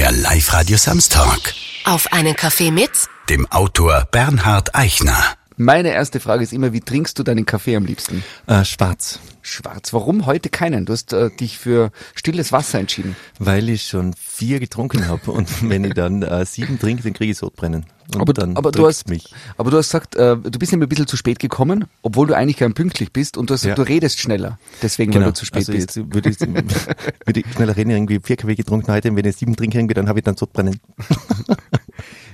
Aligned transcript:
Der 0.00 0.12
Live-Radio 0.12 0.78
Samstag. 0.78 1.52
Auf 1.84 2.10
einen 2.10 2.34
Kaffee 2.34 2.70
mit 2.70 2.90
Dem 3.28 3.46
Autor 3.52 4.08
Bernhard 4.10 4.74
Eichner. 4.74 5.36
Meine 5.60 5.90
erste 5.90 6.20
Frage 6.20 6.42
ist 6.42 6.54
immer, 6.54 6.72
wie 6.72 6.80
trinkst 6.80 7.18
du 7.18 7.22
deinen 7.22 7.44
Kaffee 7.44 7.76
am 7.76 7.84
liebsten? 7.84 8.24
Äh, 8.46 8.64
schwarz, 8.64 9.20
Schwarz. 9.42 9.92
Warum 9.92 10.24
heute 10.24 10.48
keinen? 10.48 10.86
Du 10.86 10.94
hast 10.94 11.12
äh, 11.12 11.28
dich 11.28 11.58
für 11.58 11.90
stilles 12.14 12.50
Wasser 12.50 12.78
entschieden. 12.78 13.14
weil 13.38 13.68
ich 13.68 13.82
schon 13.82 14.14
vier 14.14 14.58
getrunken 14.58 15.06
habe 15.06 15.30
und 15.30 15.48
wenn 15.68 15.84
ich 15.84 15.92
dann 15.92 16.22
äh, 16.22 16.46
sieben 16.46 16.78
trinke, 16.78 17.02
dann 17.02 17.12
kriege 17.12 17.32
ich 17.32 17.36
Sodbrennen. 17.36 17.84
Und 18.14 18.22
Aber, 18.22 18.32
dann 18.32 18.56
aber 18.56 18.72
du 18.72 18.86
hast, 18.86 19.10
mich. 19.10 19.34
aber 19.58 19.70
du 19.70 19.76
hast 19.76 19.88
gesagt, 19.88 20.16
äh, 20.16 20.34
du 20.34 20.58
bist 20.58 20.72
immer 20.72 20.86
ein 20.86 20.88
bisschen 20.88 21.06
zu 21.06 21.18
spät 21.18 21.38
gekommen, 21.38 21.84
obwohl 22.00 22.26
du 22.26 22.34
eigentlich 22.34 22.56
gern 22.56 22.72
pünktlich 22.72 23.12
bist 23.12 23.36
und 23.36 23.50
du 23.50 23.54
hast 23.54 23.60
gesagt, 23.60 23.76
Ja. 23.78 23.84
du 23.84 23.90
redest 23.90 24.18
schneller. 24.18 24.58
Deswegen, 24.80 25.12
weil 25.12 25.24
du 25.24 25.34
zu 25.34 25.44
spät 25.44 25.58
also 25.58 25.72
bist. 25.72 25.94
jetzt 25.96 26.14
würde 26.14 26.30
ich, 26.30 26.40
würde 27.26 27.40
ich 27.40 27.46
schneller 27.54 27.76
reden, 27.76 27.90
irgendwie 27.90 28.18
vier 28.22 28.36
Kaffee 28.36 28.54
getrunken 28.56 28.90
heute, 28.90 29.10
und 29.10 29.16
wenn 29.16 29.26
ich 29.26 29.36
sieben 29.36 29.54
trinke, 29.56 29.78
irgendwie, 29.78 29.94
dann 29.94 30.08
habe 30.08 30.20
ich 30.20 30.24
dann 30.24 30.38
Sodbrennen. 30.38 30.80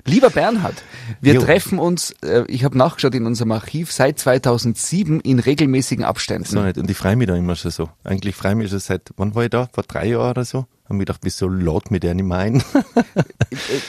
Lieber 0.05 0.31
Bernhard, 0.31 0.83
wir 1.21 1.35
Jo. 1.35 1.43
treffen 1.43 1.79
uns, 1.79 2.13
äh, 2.23 2.45
ich 2.49 2.63
habe 2.65 2.79
nachgeschaut 2.79 3.15
in 3.15 3.27
unserem 3.27 3.53
Archiv, 3.53 3.91
seit 3.93 4.19
2007 4.19 5.21
in 5.21 5.39
regelmäßigen 5.41 6.05
Abständen. 6.05 6.45
So 6.49 6.63
nicht. 6.63 6.79
Und 6.79 6.89
ich 6.91 6.97
freue 6.97 7.17
mich 7.17 7.27
da 7.27 7.35
immer 7.37 7.57
schon 7.57 7.71
so. 7.73 7.89
Eigentlich 8.05 8.37
freue 8.37 8.53
ich 8.53 8.59
mich 8.59 8.71
schon 8.71 8.79
seit, 8.79 9.11
wann 9.17 9.35
war 9.35 9.45
ich 9.45 9.51
da? 9.51 9.69
Vor 9.73 9.83
drei 9.85 10.07
Jahren 10.09 10.31
oder 10.31 10.45
so? 10.45 10.67
Haben 10.89 10.99
mir 10.99 11.05
gedacht, 11.07 11.21
wieso 11.25 11.49
laut 11.49 11.91
mir 11.91 11.99
der 11.99 12.15
nicht 12.15 12.27
mehr 12.27 12.39
ein? 12.39 12.63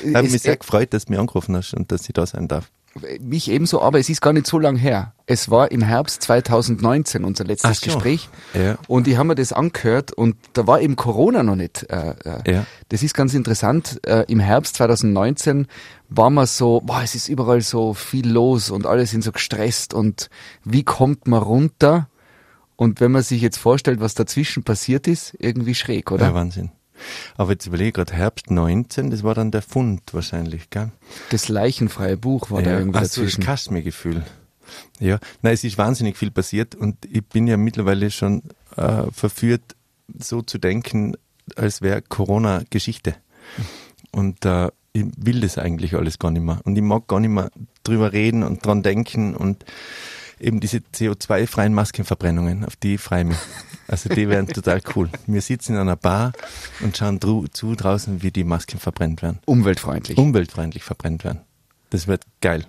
Äh, 0.03 0.13
habe 0.13 0.27
es- 0.27 0.33
mich 0.33 0.41
sehr 0.43 0.55
gefreut, 0.57 0.93
dass 0.93 1.05
du 1.05 1.11
mich 1.11 1.19
angerufen 1.19 1.55
hast 1.55 1.73
und 1.73 1.91
dass 1.91 2.07
ich 2.07 2.13
da 2.13 2.25
sein 2.25 2.47
darf. 2.47 2.69
Mich 3.19 3.49
ebenso, 3.49 3.81
aber 3.81 3.99
es 3.99 4.09
ist 4.09 4.21
gar 4.21 4.33
nicht 4.33 4.47
so 4.47 4.59
lang 4.59 4.75
her. 4.75 5.13
Es 5.25 5.49
war 5.49 5.71
im 5.71 5.81
Herbst 5.81 6.21
2019 6.23 7.23
unser 7.23 7.43
letztes 7.43 7.79
so. 7.79 7.85
Gespräch. 7.85 8.29
Ja. 8.53 8.77
Und 8.87 9.07
ich 9.07 9.17
habe 9.17 9.29
mir 9.29 9.35
das 9.35 9.53
angehört 9.53 10.11
und 10.11 10.35
da 10.53 10.67
war 10.67 10.81
eben 10.81 10.95
Corona 10.95 11.43
noch 11.43 11.55
nicht. 11.55 11.83
Äh, 11.89 12.15
äh, 12.23 12.51
Ja. 12.51 12.65
Das 12.89 13.03
ist 13.03 13.13
ganz 13.13 13.33
interessant. 13.33 13.99
Äh, 14.05 14.25
Im 14.27 14.39
Herbst 14.39 14.75
2019 14.77 15.67
war 16.09 16.29
man 16.29 16.45
so, 16.45 16.81
boah, 16.81 17.01
es 17.03 17.15
ist 17.15 17.27
überall 17.27 17.61
so 17.61 17.93
viel 17.93 18.29
los 18.29 18.69
und 18.69 18.85
alle 18.85 19.05
sind 19.05 19.23
so 19.23 19.31
gestresst 19.31 19.93
und 19.93 20.29
wie 20.63 20.83
kommt 20.83 21.27
man 21.27 21.41
runter? 21.41 22.09
Und 22.77 23.01
wenn 23.01 23.11
man 23.11 23.23
sich 23.23 23.41
jetzt 23.41 23.57
vorstellt, 23.57 23.99
was 23.99 24.13
dazwischen 24.13 24.63
passiert 24.63 25.07
ist, 25.07 25.35
irgendwie 25.39 25.73
schräg, 25.73 26.11
oder? 26.11 26.27
Ja, 26.27 26.33
Wahnsinn. 26.33 26.71
Aber 27.37 27.51
jetzt 27.51 27.65
überlege 27.65 27.89
ich 27.89 27.93
gerade, 27.93 28.13
Herbst 28.13 28.51
19, 28.51 29.11
das 29.11 29.23
war 29.23 29.35
dann 29.35 29.51
der 29.51 29.61
Fund 29.61 30.01
wahrscheinlich, 30.13 30.69
gell? 30.69 30.91
Das 31.29 31.49
leichenfreie 31.49 32.17
Buch 32.17 32.51
war 32.51 32.61
da 32.61 32.77
irgendwie 32.79 32.99
Ach 32.99 33.03
so, 33.03 33.21
das 33.21 33.31
dazwischen. 33.31 33.43
Kaspergefühl. 33.43 34.23
Ja, 34.99 35.19
nein, 35.41 35.53
es 35.53 35.63
ist 35.63 35.77
wahnsinnig 35.77 36.17
viel 36.17 36.31
passiert 36.31 36.75
und 36.75 36.97
ich 37.09 37.25
bin 37.25 37.47
ja 37.47 37.57
mittlerweile 37.57 38.11
schon 38.11 38.43
äh, 38.75 39.03
verführt, 39.11 39.75
so 40.19 40.41
zu 40.41 40.57
denken, 40.57 41.15
als 41.55 41.81
wäre 41.81 42.01
Corona 42.01 42.63
Geschichte. 42.69 43.15
Und 44.11 44.45
äh, 44.45 44.69
ich 44.93 45.05
will 45.17 45.41
das 45.41 45.57
eigentlich 45.57 45.95
alles 45.95 46.19
gar 46.19 46.31
nicht 46.31 46.43
mehr. 46.43 46.59
Und 46.63 46.75
ich 46.75 46.81
mag 46.83 47.07
gar 47.07 47.19
nicht 47.19 47.29
mehr 47.29 47.51
drüber 47.83 48.11
reden 48.13 48.43
und 48.43 48.65
dran 48.65 48.83
denken 48.83 49.35
und 49.35 49.63
eben 50.39 50.59
diese 50.59 50.77
CO2-freien 50.77 51.73
Maskenverbrennungen, 51.73 52.65
auf 52.65 52.75
die 52.75 52.97
freue 52.97 53.21
ich 53.21 53.27
mich. 53.27 53.37
Also 53.87 54.09
die 54.09 54.27
wären 54.27 54.47
total 54.47 54.81
cool. 54.95 55.09
Wir 55.27 55.41
sitzen 55.41 55.73
in 55.75 55.79
einer 55.79 55.95
Bar 55.95 56.33
und 56.81 56.97
schauen 56.97 57.19
zu 57.21 57.75
draußen, 57.75 58.21
wie 58.21 58.31
die 58.31 58.43
Masken 58.43 58.79
verbrennt 58.79 59.21
werden. 59.21 59.39
Umweltfreundlich. 59.45 60.17
Umweltfreundlich 60.17 60.83
verbrennt 60.83 61.23
werden. 61.23 61.41
Das 61.89 62.07
wird 62.07 62.23
geil. 62.41 62.65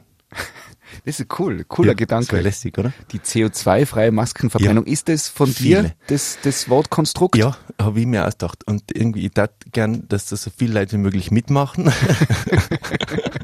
Das 1.05 1.21
ist 1.21 1.39
cool, 1.39 1.65
cooler 1.67 1.89
Ja, 1.89 1.95
Gedanke. 1.95 2.37
Das 2.37 2.43
lästig, 2.45 2.79
oder? 2.79 2.93
Die 3.13 3.19
CO2-freie 3.19 4.13
Maskenverbrennung, 4.13 4.87
Ja. 4.87 4.93
ist 4.93 5.09
das 5.09 5.29
von 5.29 5.49
Viele. 5.49 5.83
dir 5.83 5.95
das, 6.07 6.39
das 6.43 6.69
Wortkonstrukt? 6.69 7.37
Ja, 7.37 7.57
habe 7.81 8.01
ich 8.01 8.07
mir 8.07 8.27
ausgedacht. 8.27 8.65
Und 8.67 8.85
irgendwie, 8.97 9.27
ich 9.27 9.33
tat 9.33 9.53
gern, 9.73 10.07
dass 10.09 10.27
da 10.27 10.37
so 10.37 10.51
viele 10.57 10.75
Leute 10.75 10.93
wie 10.93 10.99
möglich 11.01 11.31
mitmachen. 11.31 11.93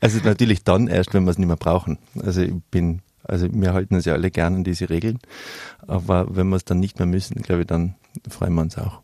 also 0.00 0.18
natürlich 0.24 0.64
dann 0.64 0.88
erst, 0.88 1.14
wenn 1.14 1.24
wir 1.24 1.30
es 1.30 1.38
nicht 1.38 1.46
mehr 1.46 1.56
brauchen. 1.56 1.98
Also 2.22 2.42
ich 2.42 2.52
bin, 2.70 3.00
also 3.28 3.48
wir 3.50 3.72
halten 3.72 3.94
uns 3.94 4.04
ja 4.04 4.14
alle 4.14 4.30
gern 4.30 4.56
an 4.56 4.64
diese 4.64 4.90
Regeln. 4.90 5.18
Aber 5.86 6.34
wenn 6.34 6.48
wir 6.48 6.56
es 6.56 6.64
dann 6.64 6.80
nicht 6.80 6.98
mehr 6.98 7.06
müssen, 7.06 7.40
glaube 7.42 7.62
ich, 7.62 7.66
dann 7.66 7.94
freuen 8.28 8.54
wir 8.54 8.62
uns 8.62 8.76
auch. 8.76 9.02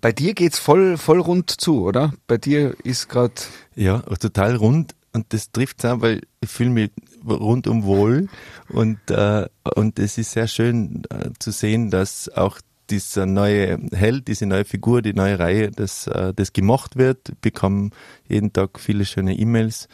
Bei 0.00 0.12
dir 0.12 0.34
geht's 0.34 0.58
voll, 0.58 0.98
voll 0.98 1.20
rund 1.20 1.50
zu, 1.50 1.82
oder? 1.82 2.12
Bei 2.26 2.38
dir 2.38 2.76
ist 2.84 3.08
gerade 3.08 3.34
Ja, 3.74 4.00
total 4.00 4.56
rund. 4.56 4.94
Und 5.12 5.32
das 5.32 5.50
trifft 5.50 5.84
auch, 5.86 6.02
weil 6.02 6.20
ich 6.40 6.50
fühle 6.50 6.70
mich 6.70 6.90
rundum 7.26 7.84
wohl. 7.84 8.28
Und, 8.68 8.98
äh, 9.10 9.46
und 9.74 9.98
es 9.98 10.18
ist 10.18 10.32
sehr 10.32 10.46
schön 10.46 11.02
äh, 11.10 11.30
zu 11.38 11.50
sehen, 11.50 11.90
dass 11.90 12.28
auch 12.28 12.60
dieser 12.90 13.26
neue 13.26 13.78
Held, 13.92 14.28
diese 14.28 14.46
neue 14.46 14.64
Figur, 14.64 15.02
die 15.02 15.14
neue 15.14 15.38
Reihe, 15.38 15.70
dass 15.70 16.06
äh, 16.06 16.32
das 16.34 16.52
gemacht 16.52 16.96
wird. 16.96 17.30
Ich 17.30 17.38
bekomme 17.38 17.90
jeden 18.28 18.52
Tag 18.52 18.78
viele 18.78 19.04
schöne 19.04 19.36
E-Mails 19.36 19.88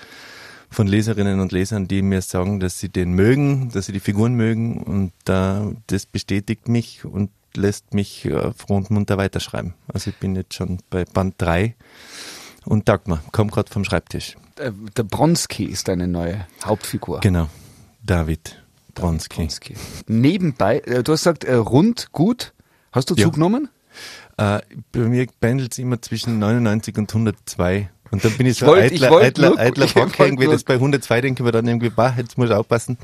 von 0.73 0.87
Leserinnen 0.87 1.41
und 1.41 1.53
Lesern, 1.53 1.87
die 1.87 2.03
mir 2.03 2.23
sagen, 2.23 2.59
dass 2.61 2.79
sie 2.81 2.89
den 2.89 3.13
mögen, 3.13 3.71
dass 3.71 3.87
sie 3.87 3.93
die 3.93 4.01
Figuren 4.01 4.35
mögen. 4.35 4.83
Und 4.83 5.13
äh, 5.29 5.75
das 5.87 6.07
bestätigt 6.07 6.69
mich 6.69 7.05
und 7.05 7.31
lässt 7.55 7.95
mich 7.95 8.25
äh, 8.25 8.53
froh 8.53 8.77
und 8.77 8.91
munter 8.91 9.19
weiterschreiben. 9.19 9.75
Also 9.93 10.11
ich 10.11 10.17
bin 10.17 10.35
jetzt 10.35 10.55
schon 10.55 10.79
bei 10.91 11.05
Band 11.05 11.35
3 11.39 11.75
und 12.65 12.89
Dagmar, 12.89 13.23
komm 13.33 13.51
gerade 13.51 13.71
vom 13.71 13.85
Schreibtisch. 13.85 14.37
äh, 14.59 14.73
der 14.97 15.03
Bronski 15.05 15.65
ist 15.65 15.89
deine 15.89 16.09
neue 16.09 16.47
Hauptfigur. 16.65 17.21
Genau, 17.21 17.49
David 18.03 18.63
Bronski. 18.95 19.37
Bronski. 19.37 19.75
Nebenbei, 20.07 20.79
äh, 20.81 21.03
du 21.03 21.13
hast 21.13 21.21
gesagt, 21.21 21.45
äh, 21.45 21.55
rund, 21.55 22.13
gut. 22.13 22.53
Hast 22.91 23.11
du 23.11 23.15
Ja. 23.15 23.25
zugenommen? 23.27 23.69
Bei 24.37 24.63
mir 24.95 25.27
pendelt 25.41 25.73
es 25.73 25.79
immer 25.79 26.01
zwischen 26.03 26.39
99 26.39 26.97
und 26.99 27.13
102. 27.13 27.91
Und 28.13 28.25
dann 28.25 28.37
bin 28.37 28.47
ich 28.47 28.59
so 28.59 28.67
wollt- 28.67 28.85
ich 28.93 29.03
eitler, 29.03 29.11
wollt 29.11 29.25
eitler, 29.25 29.49
nur- 29.51 29.59
eitler 29.59 29.85
ich 29.87 29.95
Bock 29.95 30.19
wollt 30.19 30.29
irgendwie, 30.29 30.47
das 30.47 30.63
bei 30.65 30.75
102 30.75 31.21
denke 31.23 31.43
ich 31.43 31.45
mir 31.45 31.51
dann 31.53 31.67
irgendwie, 31.67 31.91
bah, 31.91 32.15
jetzt 32.17 32.39
muss 32.39 32.51
ich 32.51 32.55
aufpassen. 32.55 32.97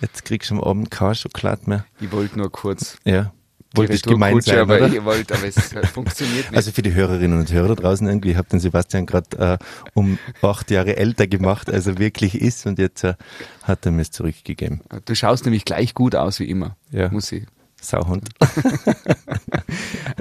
Jetzt 0.00 0.24
kriegst 0.24 0.50
du 0.50 0.54
am 0.54 0.60
Abend 0.62 0.90
keine 0.90 1.14
Schokolade 1.14 1.62
mehr. 1.66 1.84
Ich 2.00 2.10
wollte 2.12 2.38
nur 2.38 2.50
kurz. 2.50 2.96
Ja, 3.04 3.32
wollte 3.74 3.92
ich 3.94 4.02
die 4.02 4.08
gemein 4.10 4.34
Retourkutsche, 4.34 4.50
sein, 4.52 4.60
aber 4.60 4.76
oder? 4.76 4.94
ich 4.94 5.04
wollte, 5.04 5.34
aber 5.34 5.44
es 5.48 5.90
funktioniert 5.92 6.50
nicht. 6.50 6.56
Also 6.56 6.70
für 6.72 6.80
die 6.82 6.94
Hörerinnen 6.94 7.38
und 7.38 7.52
Hörer 7.52 7.74
draußen 7.76 8.06
irgendwie, 8.06 8.30
ich 8.30 8.36
habe 8.36 8.48
den 8.48 8.60
Sebastian 8.60 9.04
gerade 9.04 9.58
äh, 9.60 9.64
um 9.94 10.18
acht 10.40 10.70
Jahre 10.70 10.96
älter 10.96 11.26
gemacht, 11.26 11.68
als 11.68 11.86
er 11.86 11.98
wirklich 11.98 12.40
ist 12.40 12.64
und 12.66 12.78
jetzt 12.78 13.04
äh, 13.04 13.14
hat 13.64 13.84
er 13.84 13.92
mir 13.92 14.02
es 14.02 14.12
zurückgegeben. 14.12 14.80
du 15.04 15.14
schaust 15.14 15.44
nämlich 15.44 15.64
gleich 15.66 15.92
gut 15.92 16.14
aus 16.14 16.38
wie 16.40 16.48
immer. 16.48 16.76
Ja. 16.90 17.10
Muss 17.10 17.32
ich. 17.32 17.44
Sauhund. 17.80 18.28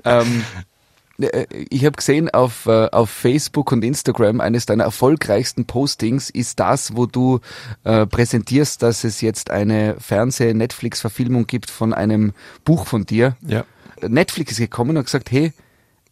Ähm, 0.04 0.44
äh, 0.44 0.75
ich 1.18 1.86
habe 1.86 1.96
gesehen 1.96 2.30
auf, 2.30 2.66
äh, 2.66 2.90
auf 2.92 3.10
Facebook 3.10 3.72
und 3.72 3.84
Instagram, 3.86 4.42
eines 4.42 4.66
deiner 4.66 4.84
erfolgreichsten 4.84 5.66
Postings 5.66 6.30
ist 6.30 6.60
das, 6.60 6.96
wo 6.98 7.06
du 7.06 7.40
äh, 7.86 8.06
präsentierst, 8.06 8.82
dass 8.84 9.04
es 9.04 9.22
jetzt 9.22 9.50
eine 9.50 9.96
Fernseh-Netflix-Verfilmung 10.00 11.48
gibt 11.48 11.70
von 11.70 11.94
einem 11.94 12.34
Buch 12.64 12.86
von 12.88 13.06
dir. 13.06 13.38
Ja. 13.48 13.66
Netflix 14.06 14.54
ist 14.54 14.58
gekommen 14.60 14.92
und 14.92 14.98
hat 14.98 15.06
gesagt, 15.06 15.32
hey, 15.32 15.54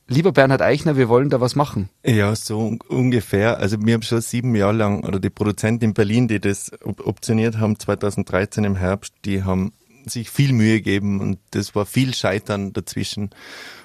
lieber 0.07 0.31
Bernhard 0.31 0.61
Eichner, 0.61 0.95
wir 0.95 1.09
wollen 1.09 1.29
da 1.29 1.41
was 1.41 1.55
machen. 1.55 1.89
Ja, 2.05 2.33
so 2.35 2.59
un- 2.59 2.79
ungefähr. 2.87 3.57
Also 3.57 3.77
wir 3.81 3.93
haben 3.95 4.03
schon 4.03 4.21
sieben 4.21 4.55
Jahre 4.55 4.73
lang, 4.73 5.03
oder 5.03 5.19
die 5.19 5.29
Produzenten 5.29 5.83
in 5.85 5.93
Berlin, 5.93 6.27
die 6.27 6.39
das 6.39 6.71
op 6.83 7.05
optioniert 7.05 7.57
haben, 7.57 7.77
2013 7.77 8.63
im 8.63 8.75
Herbst, 8.77 9.13
die 9.25 9.43
haben 9.43 9.73
sich 10.05 10.29
viel 10.29 10.51
Mühe 10.51 10.81
gegeben 10.81 11.21
und 11.21 11.39
das 11.51 11.75
war 11.75 11.85
viel 11.85 12.13
Scheitern 12.13 12.73
dazwischen. 12.73 13.29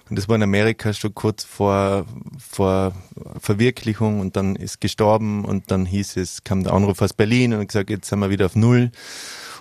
Und 0.09 0.17
das 0.19 0.29
war 0.29 0.37
in 0.37 0.43
Amerika 0.43 0.93
schon 0.93 1.15
kurz 1.15 1.45
vor, 1.45 2.07
vor 2.39 2.93
Verwirklichung 3.39 4.21
und 4.21 4.37
dann 4.37 4.57
ist 4.57 4.81
gestorben 4.81 5.45
und 5.45 5.71
dann 5.71 5.85
hieß 5.85 6.17
es, 6.17 6.45
kam 6.45 6.65
der 6.65 6.73
Anruf 6.73 7.03
aus 7.03 7.13
Berlin 7.13 7.53
und 7.53 7.67
gesagt, 7.67 7.91
jetzt 7.91 8.09
sind 8.09 8.21
wir 8.21 8.31
wieder 8.31 8.47
auf 8.47 8.57
Null. 8.57 8.91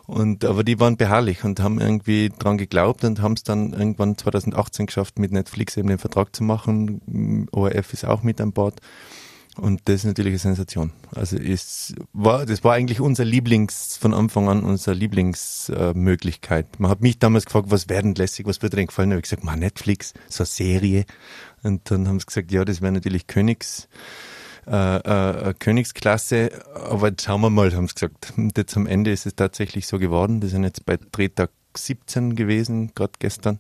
Und, 0.06 0.46
aber 0.46 0.63
die 0.63 0.80
waren 0.80 0.96
beharrlich 0.96 1.44
und 1.44 1.59
haben 1.59 1.81
irgendwie 1.81 2.30
dran 2.30 2.57
geglaubt 2.57 3.03
und 3.03 3.22
haben 3.22 3.34
es 3.34 3.44
dann 3.44 3.74
irgendwann 3.74 4.18
2018 4.18 4.86
geschafft, 4.86 5.19
mit 5.19 5.34
Netflix 5.34 5.75
eben 5.75 5.90
den 5.90 5.97
Vertrag 5.97 6.34
zu 6.34 6.46
machen. 6.46 7.47
ORF 7.52 7.91
ist 7.91 8.06
auch 8.06 8.24
mit 8.24 8.40
an 8.40 8.53
Bord. 8.53 8.80
Und 9.57 9.81
das 9.86 9.95
ist 9.95 10.06
natürlich 10.06 10.31
eine 10.31 10.39
Sensation. 10.39 10.92
Also 11.15 11.38
es 11.38 11.95
war, 12.13 12.45
das 12.45 12.63
war 12.63 12.74
eigentlich 12.74 13.00
unser 13.00 13.25
Lieblings, 13.25 13.98
von 13.98 14.13
Anfang 14.13 14.50
an 14.50 14.63
unsere 14.63 14.95
Lieblingsmöglichkeit. 14.95 16.80
Man 16.80 16.92
hat 16.92 17.01
mich 17.01 17.19
damals 17.19 17.45
gefragt, 17.45 17.68
was 17.69 17.89
wäre 17.89 18.04
denn 18.04 18.15
lässig, 18.15 18.45
was 18.45 18.62
würde 18.62 18.77
denn 18.77 18.88
gefallen? 18.88 19.09
Da 19.09 19.15
habe 19.15 19.19
ich 19.19 19.30
gesagt, 19.30 19.44
mal 19.44 19.57
Netflix, 19.57 20.13
so 20.30 20.44
eine 20.44 20.48
Serie. 20.48 21.06
Und 21.63 21.89
dann 21.89 22.07
haben 22.07 22.19
sie 22.19 22.27
gesagt, 22.27 22.51
ja, 22.51 22.63
das 22.65 22.81
wäre 22.81 22.92
natürlich 22.92 23.25
Königs, 23.27 23.89
äh, 24.68 25.50
äh, 25.50 25.54
Königsklasse, 25.57 26.51
aber 26.75 27.09
jetzt 27.09 27.24
schauen 27.24 27.42
wir 27.42 27.50
mal, 27.50 27.74
haben 27.74 27.88
sie 27.88 27.95
gesagt. 27.95 28.33
Und 28.38 28.57
jetzt 28.57 28.77
am 28.77 28.86
Ende 28.86 29.12
ist 29.12 29.25
es 29.25 29.36
tatsächlich 29.36 29.88
so 29.88 29.98
geworden. 29.98 30.42
Wir 30.42 30.50
sind 30.50 30.63
jetzt 30.63 30.86
bei 30.86 30.98
Drehtag 30.98 31.50
17 31.75 32.36
gewesen, 32.36 32.92
gerade 32.94 33.13
gestern. 33.19 33.59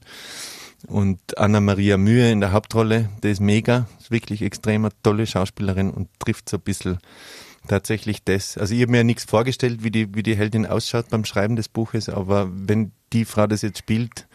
Und 0.85 1.37
Anna-Maria 1.37 1.97
Mühe 1.97 2.31
in 2.31 2.39
der 2.39 2.51
Hauptrolle, 2.51 3.09
die 3.23 3.29
ist 3.29 3.39
mega, 3.41 3.87
ist 3.99 4.11
wirklich 4.11 4.41
extrem 4.43 4.85
eine 4.85 4.93
tolle 5.03 5.25
Schauspielerin 5.25 5.89
und 5.89 6.07
trifft 6.19 6.49
so 6.49 6.57
ein 6.57 6.61
bisschen 6.63 6.99
tatsächlich 7.67 8.23
das. 8.23 8.57
Also 8.57 8.75
ich 8.75 8.81
habe 8.81 8.91
mir 8.91 8.97
ja 8.97 9.03
nichts 9.03 9.25
vorgestellt, 9.25 9.83
wie 9.83 9.91
die, 9.91 10.13
wie 10.15 10.23
die 10.23 10.37
Heldin 10.37 10.65
ausschaut 10.65 11.09
beim 11.09 11.25
Schreiben 11.25 11.55
des 11.55 11.67
Buches, 11.67 12.09
aber 12.09 12.49
wenn 12.51 12.91
die 13.11 13.25
Frau 13.25 13.47
das 13.47 13.61
jetzt 13.63 13.79
spielt 13.79 14.27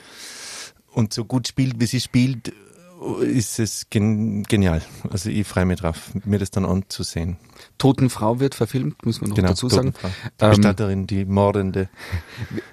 und 0.90 1.14
so 1.14 1.24
gut 1.24 1.48
spielt, 1.48 1.80
wie 1.80 1.86
sie 1.86 2.00
spielt 2.00 2.52
ist 3.20 3.58
es 3.58 3.88
gen 3.90 4.44
genial. 4.44 4.80
Also 5.10 5.28
ich 5.28 5.44
freue 5.46 5.64
mich 5.64 5.80
drauf, 5.80 6.12
mir 6.24 6.38
das 6.38 6.52
dann 6.52 6.64
anzusehen. 6.64 7.36
Totenfrau 7.76 8.38
wird 8.38 8.54
verfilmt, 8.54 9.04
muss 9.04 9.20
man 9.20 9.30
noch 9.30 9.36
Genau, 9.36 9.48
dazu 9.48 9.68
sagen. 9.68 9.92
Totenfrau. 9.92 10.08
Die 10.40 10.44
Ähm, 10.44 10.50
Bestatterin, 10.50 11.06
die 11.08 11.24
mordende 11.24 11.88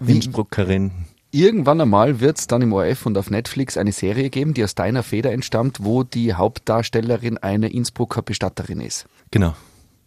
Innsbruckerin. 0.06 0.92
Irgendwann 1.32 1.80
einmal 1.80 2.20
wird 2.20 2.40
es 2.40 2.48
dann 2.48 2.62
im 2.62 2.74
ORF 2.74 3.06
und 3.06 3.18
auf 3.18 3.30
Netflix 3.30 3.78
eine 3.78 3.92
Serie 3.92 4.30
geben, 4.30 4.56
die 4.56 4.64
aus 4.64 4.74
deiner 4.74 5.04
Feder 5.04 5.32
entstammt, 5.32 5.84
wo 5.84 6.04
die 6.04 6.34
Hauptdarstellerin 6.34 7.38
eine 7.38 7.70
Innsbrucker 7.70 8.24
Bestatterin 8.24 8.82
ist. 8.82 9.06
Genau. 9.30 9.56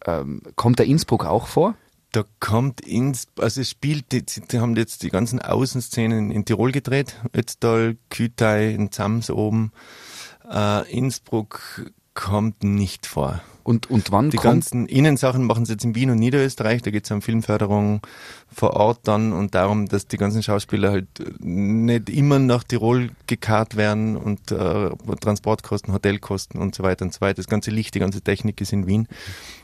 Ähm, 0.05 0.41
kommt 0.55 0.79
der 0.79 0.85
Innsbruck 0.85 1.25
auch 1.25 1.47
vor? 1.47 1.75
Da 2.11 2.25
kommt 2.39 2.81
ins, 2.81 3.27
also 3.39 3.61
es 3.61 3.69
spielt, 3.69 4.11
die, 4.11 4.23
die 4.23 4.59
haben 4.59 4.75
jetzt 4.75 5.01
die 5.01 5.09
ganzen 5.09 5.39
Außenszenen 5.39 6.29
in 6.29 6.45
Tirol 6.45 6.71
gedreht. 6.71 7.15
Ötztal, 7.33 7.95
Kütei, 8.09 8.71
in 8.71 8.91
Zams 8.91 9.29
oben. 9.29 9.71
Äh, 10.51 10.91
Innsbruck 10.91 11.91
kommt 12.13 12.63
nicht 12.63 13.05
vor. 13.05 13.41
Und, 13.63 13.89
und 13.89 14.11
wann 14.11 14.29
Die 14.29 14.37
ganzen 14.37 14.87
Innensachen 14.87 15.45
machen 15.45 15.65
sie 15.65 15.73
jetzt 15.73 15.85
in 15.85 15.95
Wien 15.95 16.09
und 16.09 16.19
Niederösterreich. 16.19 16.81
Da 16.81 16.91
geht 16.91 17.05
es 17.05 17.11
um 17.11 17.21
Filmförderung 17.21 18.01
vor 18.51 18.71
Ort 18.73 18.99
dann 19.03 19.31
und 19.31 19.55
darum, 19.55 19.87
dass 19.87 20.05
die 20.05 20.17
ganzen 20.17 20.43
Schauspieler 20.43 20.91
halt 20.91 21.07
nicht 21.39 22.09
immer 22.09 22.39
nach 22.39 22.65
Tirol 22.65 23.11
gekarrt 23.25 23.77
werden 23.77 24.17
und 24.17 24.51
äh, 24.51 24.89
Transportkosten, 25.21 25.93
Hotelkosten 25.93 26.59
und 26.59 26.75
so 26.75 26.83
weiter 26.83 27.05
und 27.05 27.13
so 27.13 27.21
weiter. 27.21 27.35
Das 27.35 27.47
ganze 27.47 27.71
Licht, 27.71 27.95
die 27.95 27.99
ganze 27.99 28.21
Technik 28.21 28.59
ist 28.59 28.73
in 28.73 28.85
Wien. 28.85 29.07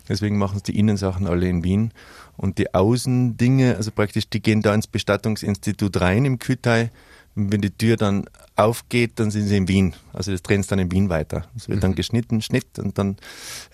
Deswegen 0.08 0.38
machen 0.38 0.60
sie 0.60 0.72
die 0.72 0.80
Innensachen 0.80 1.28
alle 1.28 1.50
in 1.50 1.66
Wien. 1.66 1.92
Und 2.38 2.58
die 2.58 2.74
Außendinge, 2.74 3.76
also 3.76 3.92
praktisch, 3.92 4.30
die 4.30 4.42
gehen 4.42 4.62
da 4.62 4.74
ins 4.74 4.88
Bestattungsinstitut 4.88 6.00
rein 6.00 6.24
im 6.24 6.40
Kütei. 6.40 6.90
Und 7.36 7.52
wenn 7.52 7.62
die 7.62 7.72
Tür 7.72 7.98
dann 7.98 8.30
aufgeht, 8.60 9.14
dann 9.16 9.32
sind 9.32 9.48
sie 9.48 9.58
in 9.58 9.68
Wien. 9.68 9.96
Also 10.14 10.32
das 10.32 10.42
drehen 10.42 10.62
sie 10.64 10.70
dann 10.70 10.80
in 10.80 10.92
Wien 10.92 11.10
weiter. 11.10 11.46
Es 11.56 11.70
wird 11.70 11.84
dann 11.84 11.96
geschnitten, 11.96 12.42
Schnitt 12.42 12.78
und 12.80 12.98
dann 12.98 13.18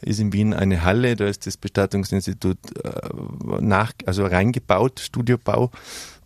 ist 0.02 0.20
in 0.20 0.32
Wien 0.34 0.54
eine 0.54 0.84
Halle, 0.84 1.16
da 1.16 1.26
ist 1.26 1.46
das 1.48 1.58
Bestattungsinstitut 1.58 2.58
äh, 2.84 2.92
nach, 3.62 3.94
also 4.06 4.26
reingebaut, 4.26 5.00
Studiobau 5.00 5.72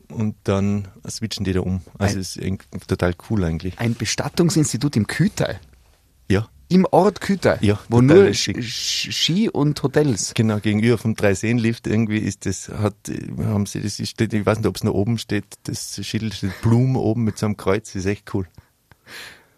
und 0.10 0.36
dann 0.44 0.88
switchen 1.08 1.44
die 1.46 1.54
da 1.54 1.62
um. 1.62 1.82
Also 1.98 2.16
Ein- 2.16 2.22
es 2.22 2.36
ist 2.36 2.88
total 2.88 3.14
cool 3.30 3.44
eigentlich. 3.44 3.80
ein 3.80 3.96
Bestattungsinstitut 3.96 4.96
im 4.96 5.08
Kütei? 5.08 5.60
Ja, 6.30 6.48
Im 6.72 6.86
Ort 6.92 7.20
Kütei? 7.20 7.58
Ja, 7.62 7.80
Wo 7.90 8.00
nur 8.00 8.26
lustig. 8.28 8.58
Sch- 8.58 9.10
Sch- 9.10 9.12
Ski 9.12 9.50
und 9.50 9.82
Hotels. 9.82 10.34
genau, 10.36 10.60
gegenüber 10.60 10.98
vom 11.00 11.16
Dreiseenlift 11.16 11.88
irgendwie 11.88 12.20
ist 12.20 12.46
das, 12.46 12.70
hat, 12.70 12.96
haben 13.40 13.66
sie, 13.66 13.82
das 13.82 13.96
steht, 14.08 14.34
ich 14.34 14.46
weiß 14.46 14.60
nicht, 14.60 14.68
ob 14.68 14.76
es 14.76 14.84
noch 14.84 14.94
oben 14.94 15.18
steht, 15.18 15.46
das 15.64 16.00
Schild 16.06 16.34
steht 16.36 16.62
Blumen 16.62 16.96
oben 16.96 17.24
mit 17.24 17.38
so 17.40 17.48
einem 17.48 17.58
Kreuz, 17.58 17.96
ist 17.96 18.06
echt 18.06 18.34
cool. 18.36 18.48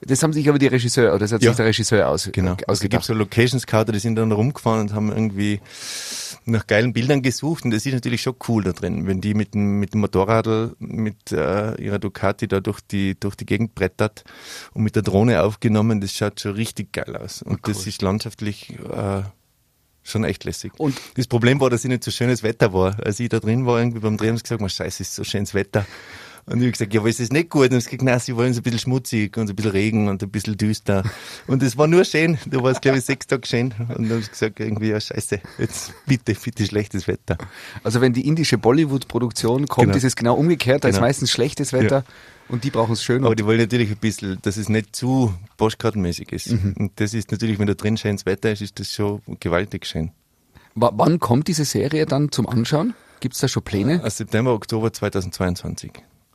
Das 0.04 0.24
haben 0.24 0.34
sich 0.34 0.50
aber 0.50 0.58
die 0.60 0.68
Regisseur, 0.68 1.10
oder 1.12 1.20
das 1.20 1.32
hat 1.32 1.44
Ja. 1.44 1.52
sich 1.52 1.58
der 1.58 1.66
Regisseur 1.68 2.10
aus, 2.10 2.30
Genau. 2.32 2.52
äh, 2.52 2.64
Also 2.68 2.74
es 2.74 2.80
gibt 2.82 2.96
ausgedacht. 2.96 3.04
so 3.06 3.14
Location 3.14 3.60
Scouter, 3.60 3.92
die 3.92 4.00
sind 4.00 4.16
dann 4.16 4.32
rumgefahren 4.32 4.82
und 4.82 4.94
haben 4.94 5.10
irgendwie 5.12 5.62
nach 6.46 6.66
geilen 6.66 6.92
Bildern 6.92 7.22
gesucht 7.22 7.66
und 7.66 7.72
das 7.72 7.86
ist 7.86 7.94
natürlich 7.94 8.22
schon 8.24 8.34
cool 8.48 8.64
da 8.64 8.72
drin, 8.72 9.06
wenn 9.06 9.22
die 9.22 9.36
mit 9.36 9.54
dem, 9.54 9.80
mit 9.80 9.94
dem 9.94 10.02
Motorradl, 10.02 10.76
mit 10.80 11.32
äh, 11.32 11.76
ihrer 11.80 12.00
Ducati 12.00 12.48
da 12.48 12.60
durch 12.60 12.82
die, 12.82 13.20
durch 13.20 13.36
die 13.36 13.46
Gegend 13.46 13.76
brettert 13.76 14.24
und 14.74 14.82
mit 14.84 14.96
der 14.96 15.04
Drohne 15.04 15.44
aufgenommen, 15.44 16.02
das 16.02 16.14
schaut 16.14 16.40
schon 16.40 16.54
richtig 16.56 16.94
geil 16.94 17.16
aus. 17.16 17.44
Und 17.44 17.68
das 17.68 17.86
ist 17.86 18.02
landschaftlich 18.02 18.72
äh, 18.92 19.22
schon 20.04 20.24
echt 20.24 20.44
lässig. 20.46 20.72
Und- 20.80 21.00
das 21.14 21.28
Problem 21.28 21.60
war, 21.60 21.70
dass 21.70 21.82
es 21.82 21.86
nicht 21.88 22.04
so 22.04 22.10
schönes 22.10 22.42
Wetter 22.42 22.74
war. 22.74 22.98
Als 23.06 23.20
ich 23.20 23.30
da 23.30 23.40
drin 23.40 23.68
war, 23.68 23.78
irgendwie 23.80 24.00
beim 24.00 24.18
Drehen, 24.18 24.30
haben 24.30 24.38
sie 24.38 24.44
gesagt, 24.44 24.62
man, 24.62 24.70
scheiße, 24.72 25.04
ist 25.04 25.14
so 25.14 25.24
schönes 25.24 25.54
Wetter. 25.54 25.86
Und 26.46 26.58
ich 26.58 26.64
habe 26.64 26.72
gesagt, 26.72 26.94
ja, 26.94 27.00
aber 27.00 27.10
ist 27.10 27.20
das 27.20 27.30
nicht 27.32 27.50
gut? 27.50 27.72
Und 27.72 27.80
sie 27.82 27.86
gesagt, 27.90 28.02
nein, 28.04 28.20
sie 28.20 28.36
wollen 28.36 28.52
es 28.52 28.58
ein 28.58 28.64
bisschen 28.64 28.80
schmutzig 28.80 29.38
und 29.38 29.50
ein 29.50 29.56
bisschen 29.56 29.72
Regen 29.72 30.08
und 30.10 30.22
ein 30.24 30.30
bisschen 30.30 30.58
düster. 30.58 31.04
Und 31.48 31.62
es 31.64 31.78
war 31.78 31.88
nur 31.88 32.04
schön. 32.04 32.38
Da 32.48 32.62
war 32.64 32.72
es, 32.72 32.82
glaube 32.82 32.98
ich, 32.98 33.06
sechs 33.06 33.28
Tage 33.28 33.48
schön. 33.48 33.74
Und 33.80 33.90
dann 34.04 34.10
haben 34.10 34.22
sie 34.24 34.30
gesagt, 34.30 34.60
irgendwie, 34.60 34.90
ja, 34.90 35.00
scheiße, 35.00 35.40
jetzt 35.60 35.94
bitte, 36.08 36.34
bitte 36.34 36.66
schlechtes 36.66 37.08
Wetter. 37.08 37.38
Also 37.84 38.02
wenn 38.02 38.14
die 38.14 38.28
indische 38.28 38.58
Bollywood-Produktion 38.58 39.68
kommt, 39.68 39.88
Genau. 39.88 39.98
ist 39.98 40.04
es 40.04 40.16
genau 40.16 40.36
umgekehrt. 40.36 40.84
Da 40.84 40.90
ist 40.90 40.96
Genau. 40.96 41.08
meistens 41.08 41.32
schlechtes 41.32 41.74
Wetter 41.74 42.04
und 42.50 42.64
die 42.64 42.70
brauchen 42.72 42.94
es 42.94 43.04
schön. 43.04 43.24
Aber 43.24 43.36
die 43.36 43.46
wollen 43.46 43.60
natürlich 43.60 43.90
ein 43.92 43.98
bisschen, 43.98 44.40
dass 44.42 44.58
es 44.58 44.68
nicht 44.68 44.96
zu 44.96 45.34
postkartenmäßig 45.58 46.32
ist. 46.32 46.52
Mhm. 46.52 46.76
Und 46.78 46.92
das 47.00 47.14
ist 47.14 47.32
natürlich, 47.32 47.60
wenn 47.60 47.68
da 47.68 47.76
drin 47.76 47.98
schönes 47.98 48.26
Wetter 48.26 48.52
ist, 48.52 48.62
ist 48.62 48.80
das 48.80 48.92
schon 48.92 49.22
gewaltig 49.40 49.86
schön. 49.86 50.12
W 50.76 50.88
wann 50.94 51.20
kommt 51.20 51.48
diese 51.48 51.66
Serie 51.66 52.06
dann 52.06 52.32
zum 52.32 52.48
Anschauen? 52.48 52.94
Gibt 53.20 53.36
es 53.36 53.42
da 53.42 53.48
schon 53.48 53.64
Pläne? 53.64 54.02
Aus 54.04 54.18
September, 54.18 54.54
Oktober 54.54 54.92
2022. 54.92 55.92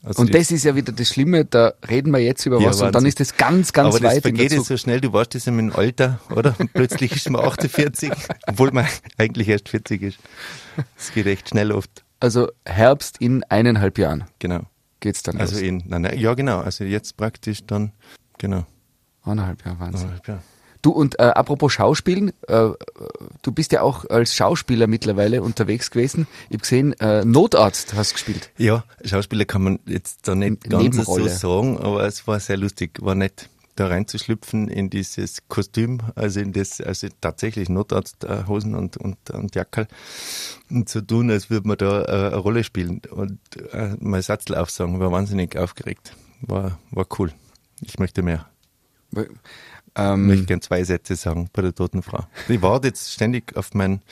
Also 0.06 0.23
Und 0.23 0.32
das 0.35 0.50
ist 0.53 0.64
ja 0.64 0.75
wieder 0.76 0.93
das 0.93 1.08
Schlimme, 1.08 1.44
da 1.44 1.75
reden 1.91 2.12
wir 2.12 2.20
jetzt 2.20 2.47
über 2.47 2.61
Ja, 2.61 2.69
was 2.69 2.76
und 2.76 2.87
dann 2.87 2.94
Wahnsinn. 2.94 3.08
ist 3.08 3.20
das 3.20 3.37
ganz, 3.37 3.73
ganz 3.73 3.88
Aber 3.94 4.00
das 4.00 4.03
weit 4.17 4.17
in 4.17 4.23
der 4.23 4.23
vergeht 4.44 4.53
jetzt 4.53 4.67
so 4.69 4.76
schnell, 4.76 5.00
du 5.00 5.12
das 5.35 5.44
ja 5.44 5.53
mit 5.53 5.73
dem 5.73 5.76
Alter, 5.76 6.20
oder? 6.31 6.55
Und 6.58 6.73
plötzlich 6.75 7.11
ist 7.14 7.29
man 7.29 7.44
48, 7.44 8.12
obwohl 8.47 8.70
man 8.70 8.87
eigentlich 9.19 9.49
erst 9.49 9.69
40 9.69 10.03
ist. 10.03 10.19
Es 10.97 11.12
geht 11.12 11.26
echt 11.26 11.49
schnell 11.50 11.73
oft. 11.73 12.05
Also 12.20 12.49
Herbst 12.64 13.20
in 13.20 13.43
eineinhalb 13.44 13.99
Jahren 13.99 14.25
Genau. 14.38 14.61
geht's 15.00 15.23
dann 15.25 15.38
Also 15.38 15.55
los. 15.56 15.62
in, 15.62 15.82
nein, 15.87 16.03
nein, 16.03 16.19
ja 16.19 16.35
genau, 16.35 16.61
also 16.61 16.85
jetzt 16.85 17.17
praktisch 17.17 17.67
dann, 17.67 17.93
genau. 18.38 18.64
Eineinhalb 19.25 19.64
Jahre, 19.67 19.81
Wahnsinn. 19.81 20.11
Ja. 20.26 20.38
Du 20.87 20.93
und 20.93 21.19
äh, 21.19 21.25
apropos 21.25 21.73
Schauspielen, 21.73 22.33
äh, 22.47 22.69
du 23.43 23.50
bist 23.50 23.73
ja 23.73 23.83
auch 23.83 24.05
als 24.09 24.37
Schauspieler 24.37 24.87
mittlerweile 24.87 25.43
unterwegs 25.43 25.91
gewesen. 25.91 26.29
Ich 26.49 26.53
habe 26.55 26.59
gesehen, 26.59 26.93
äh, 27.00 27.25
Notarzt 27.25 27.94
hast 27.94 28.12
gespielt. 28.12 28.53
ja, 28.56 28.85
Schauspieler 29.05 29.47
kann 29.47 29.65
man 29.65 29.81
jetzt 29.87 30.29
da 30.29 30.37
nicht 30.37 30.71
ganz 30.71 31.05
so 31.05 31.27
sagen, 31.27 31.77
aber 31.79 32.06
es 32.06 32.29
war 32.29 32.38
sehr 32.38 32.56
lustig, 32.56 33.00
war 33.03 33.17
nett 33.17 33.50
da 33.75 33.88
reinzuschlüpfen 33.88 34.69
in 34.69 34.88
dieses 34.88 35.49
Kostüm, 35.49 36.03
also 36.15 36.38
in 36.38 36.53
das, 36.53 36.81
also 36.81 37.09
tatsächlich 37.21 37.69
Notarzthosen 37.69 38.77
und, 38.77 38.97
und, 38.97 39.19
und 39.31 39.56
Jackerl 39.56 39.88
und 40.71 40.88
zu 40.88 41.00
tun, 41.05 41.33
als 41.33 41.50
würde 41.50 41.67
man 41.67 41.79
da 41.79 42.03
äh, 42.03 42.27
eine 42.29 42.37
Rolle 42.37 42.62
spielen 42.62 43.03
und 43.11 43.41
äh, 43.73 43.97
mal 43.99 44.23
Satzl 44.23 44.55
aufsagen, 44.55 45.00
war 45.00 45.11
wahnsinnig 45.11 45.59
aufgeregt, 45.59 46.15
war, 46.43 46.79
war 46.93 47.06
cool. 47.19 47.33
Ich 47.81 47.99
möchte 47.99 48.23
mehr. 48.23 48.47
Ich 49.96 50.02
Ähm, 50.02 50.26
möchte 50.26 50.44
gern 50.44 50.60
zwei 50.60 50.84
Sätze 50.84 51.16
sagen 51.16 51.48
bei 51.54 51.62
der 51.62 51.75
toten 51.75 52.02
Frau. 52.02 52.26
Ich 52.48 52.60
warte 52.60 52.88
jetzt 52.88 53.12
ständig 53.12 53.56
auf 53.56 53.72
mein, 53.72 54.02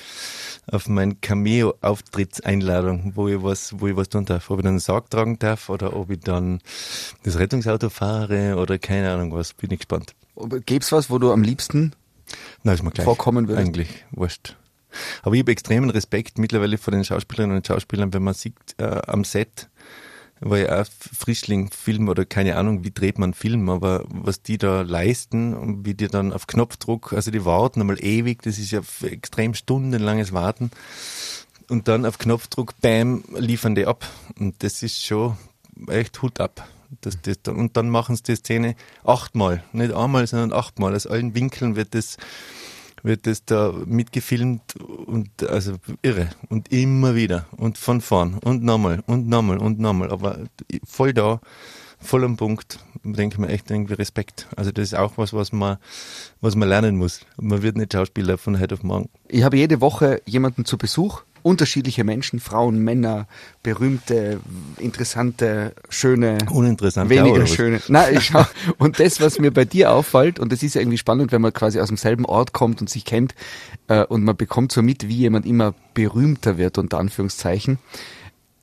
auf 0.66 0.88
mein 0.88 1.20
Cameo-Auftrittseinladung, 1.20 3.12
wo 3.14 3.28
ich 3.28 3.42
was, 3.42 3.78
wo 3.78 3.88
ich 3.88 3.94
was 3.94 4.08
tun 4.08 4.24
darf. 4.24 4.48
Ob 4.48 4.60
ich 4.60 4.62
dann 4.62 4.72
einen 4.72 4.78
Sarg 4.80 5.10
tragen 5.10 5.38
darf 5.38 5.68
oder 5.68 5.94
ob 5.94 6.10
ich 6.10 6.20
dann 6.20 6.60
das 7.22 7.38
Rettungsauto 7.38 7.90
fahre 7.90 8.56
oder 8.56 8.78
keine 8.78 9.12
Ahnung 9.12 9.32
was. 9.34 9.52
Bin 9.52 9.70
ich 9.72 9.80
gespannt. 9.80 10.14
Gäb's 10.64 10.90
was, 10.90 11.10
wo 11.10 11.18
du 11.18 11.30
am 11.32 11.42
liebsten 11.42 11.92
Na, 12.62 12.72
ist 12.72 12.82
mir 12.82 12.90
gleich. 12.90 13.04
Vorkommen 13.04 13.46
würdest? 13.48 13.66
Eigentlich, 13.66 14.04
wurscht. 14.10 14.56
Aber 15.22 15.34
ich 15.34 15.42
habe 15.42 15.52
extremen 15.52 15.90
Respekt 15.90 16.38
mittlerweile 16.38 16.78
vor 16.78 16.92
den 16.92 17.04
Schauspielerinnen 17.04 17.56
und 17.58 17.66
Schauspielern, 17.66 18.14
wenn 18.14 18.22
man 18.22 18.32
sieht, 18.34 18.54
äh, 18.78 19.02
am 19.06 19.24
Set, 19.24 19.68
war 20.50 20.58
ja 20.58 20.82
auch 20.82 20.86
Frischling 21.18 21.70
Film 21.70 22.08
oder 22.08 22.24
keine 22.24 22.56
Ahnung, 22.56 22.84
wie 22.84 22.90
dreht 22.90 23.18
man 23.18 23.34
Film, 23.34 23.68
aber 23.68 24.04
was 24.08 24.42
die 24.42 24.58
da 24.58 24.82
leisten 24.82 25.54
und 25.54 25.86
wie 25.86 25.94
die 25.94 26.08
dann 26.08 26.32
auf 26.32 26.46
Knopfdruck, 26.46 27.12
also 27.12 27.30
die 27.30 27.44
warten 27.44 27.80
einmal 27.80 28.02
ewig, 28.04 28.42
das 28.42 28.58
ist 28.58 28.70
ja 28.70 28.80
extrem 29.02 29.54
stundenlanges 29.54 30.32
Warten 30.32 30.70
und 31.68 31.88
dann 31.88 32.04
auf 32.06 32.18
Knopfdruck, 32.18 32.80
bam, 32.80 33.24
liefern 33.36 33.74
die 33.74 33.86
ab 33.86 34.06
und 34.38 34.62
das 34.62 34.82
ist 34.82 35.04
schon 35.04 35.36
echt 35.88 36.20
Hut 36.22 36.40
ab. 36.40 36.68
Das, 37.00 37.18
das, 37.22 37.38
und 37.48 37.76
dann 37.76 37.88
machen 37.88 38.14
sie 38.14 38.22
die 38.22 38.36
Szene 38.36 38.76
achtmal, 39.02 39.64
nicht 39.72 39.92
einmal, 39.92 40.26
sondern 40.26 40.52
achtmal. 40.52 40.94
Aus 40.94 41.08
allen 41.08 41.34
Winkeln 41.34 41.74
wird 41.74 41.94
das, 41.94 42.18
wird 43.04 43.26
das 43.26 43.44
da 43.44 43.72
mitgefilmt 43.86 44.76
und 44.76 45.28
also 45.48 45.74
irre. 46.02 46.30
Und 46.48 46.72
immer 46.72 47.14
wieder. 47.14 47.46
Und 47.56 47.78
von 47.78 48.00
vorn. 48.00 48.38
Und 48.38 48.64
nochmal. 48.64 49.02
Und 49.06 49.28
nochmal. 49.28 49.58
Und 49.58 49.78
nochmal. 49.78 50.10
Aber 50.10 50.38
voll 50.84 51.12
da, 51.12 51.40
voll 52.00 52.24
am 52.24 52.36
Punkt. 52.36 52.80
Denke 53.04 53.40
mir 53.40 53.48
echt 53.48 53.70
irgendwie 53.70 53.94
Respekt. 53.94 54.48
Also 54.56 54.72
das 54.72 54.84
ist 54.84 54.94
auch 54.94 55.18
was, 55.18 55.34
was 55.34 55.52
man, 55.52 55.76
was 56.40 56.56
man 56.56 56.68
lernen 56.68 56.96
muss. 56.96 57.20
Man 57.36 57.62
wird 57.62 57.76
nicht 57.76 57.92
Schauspieler 57.92 58.38
von 58.38 58.58
heute 58.58 58.74
auf 58.74 58.82
morgen. 58.82 59.10
Ich 59.28 59.42
habe 59.42 59.58
jede 59.58 59.82
Woche 59.82 60.22
jemanden 60.24 60.64
zu 60.64 60.78
Besuch, 60.78 61.22
unterschiedliche 61.44 62.04
Menschen, 62.04 62.40
Frauen, 62.40 62.78
Männer, 62.78 63.28
berühmte, 63.62 64.40
interessante, 64.78 65.74
schöne, 65.90 66.38
Uninteressant. 66.50 67.10
ja, 67.10 67.22
weniger 67.24 67.42
was? 67.42 67.54
schöne. 67.54 67.80
Nein, 67.88 68.16
ich 68.16 68.24
schau, 68.24 68.44
und 68.78 68.98
das, 68.98 69.20
was 69.20 69.38
mir 69.38 69.52
bei 69.52 69.64
dir 69.66 69.92
auffällt, 69.92 70.40
und 70.40 70.50
das 70.50 70.62
ist 70.62 70.74
ja 70.74 70.80
irgendwie 70.80 70.98
spannend, 70.98 71.32
wenn 71.32 71.42
man 71.42 71.52
quasi 71.52 71.78
aus 71.80 71.88
demselben 71.88 72.24
Ort 72.24 72.54
kommt 72.54 72.80
und 72.80 72.88
sich 72.88 73.04
kennt, 73.04 73.34
äh, 73.88 74.04
und 74.04 74.24
man 74.24 74.36
bekommt 74.36 74.72
so 74.72 74.82
mit, 74.82 75.06
wie 75.06 75.16
jemand 75.16 75.44
immer 75.44 75.74
berühmter 75.92 76.56
wird, 76.56 76.78
unter 76.78 76.98
Anführungszeichen. 76.98 77.78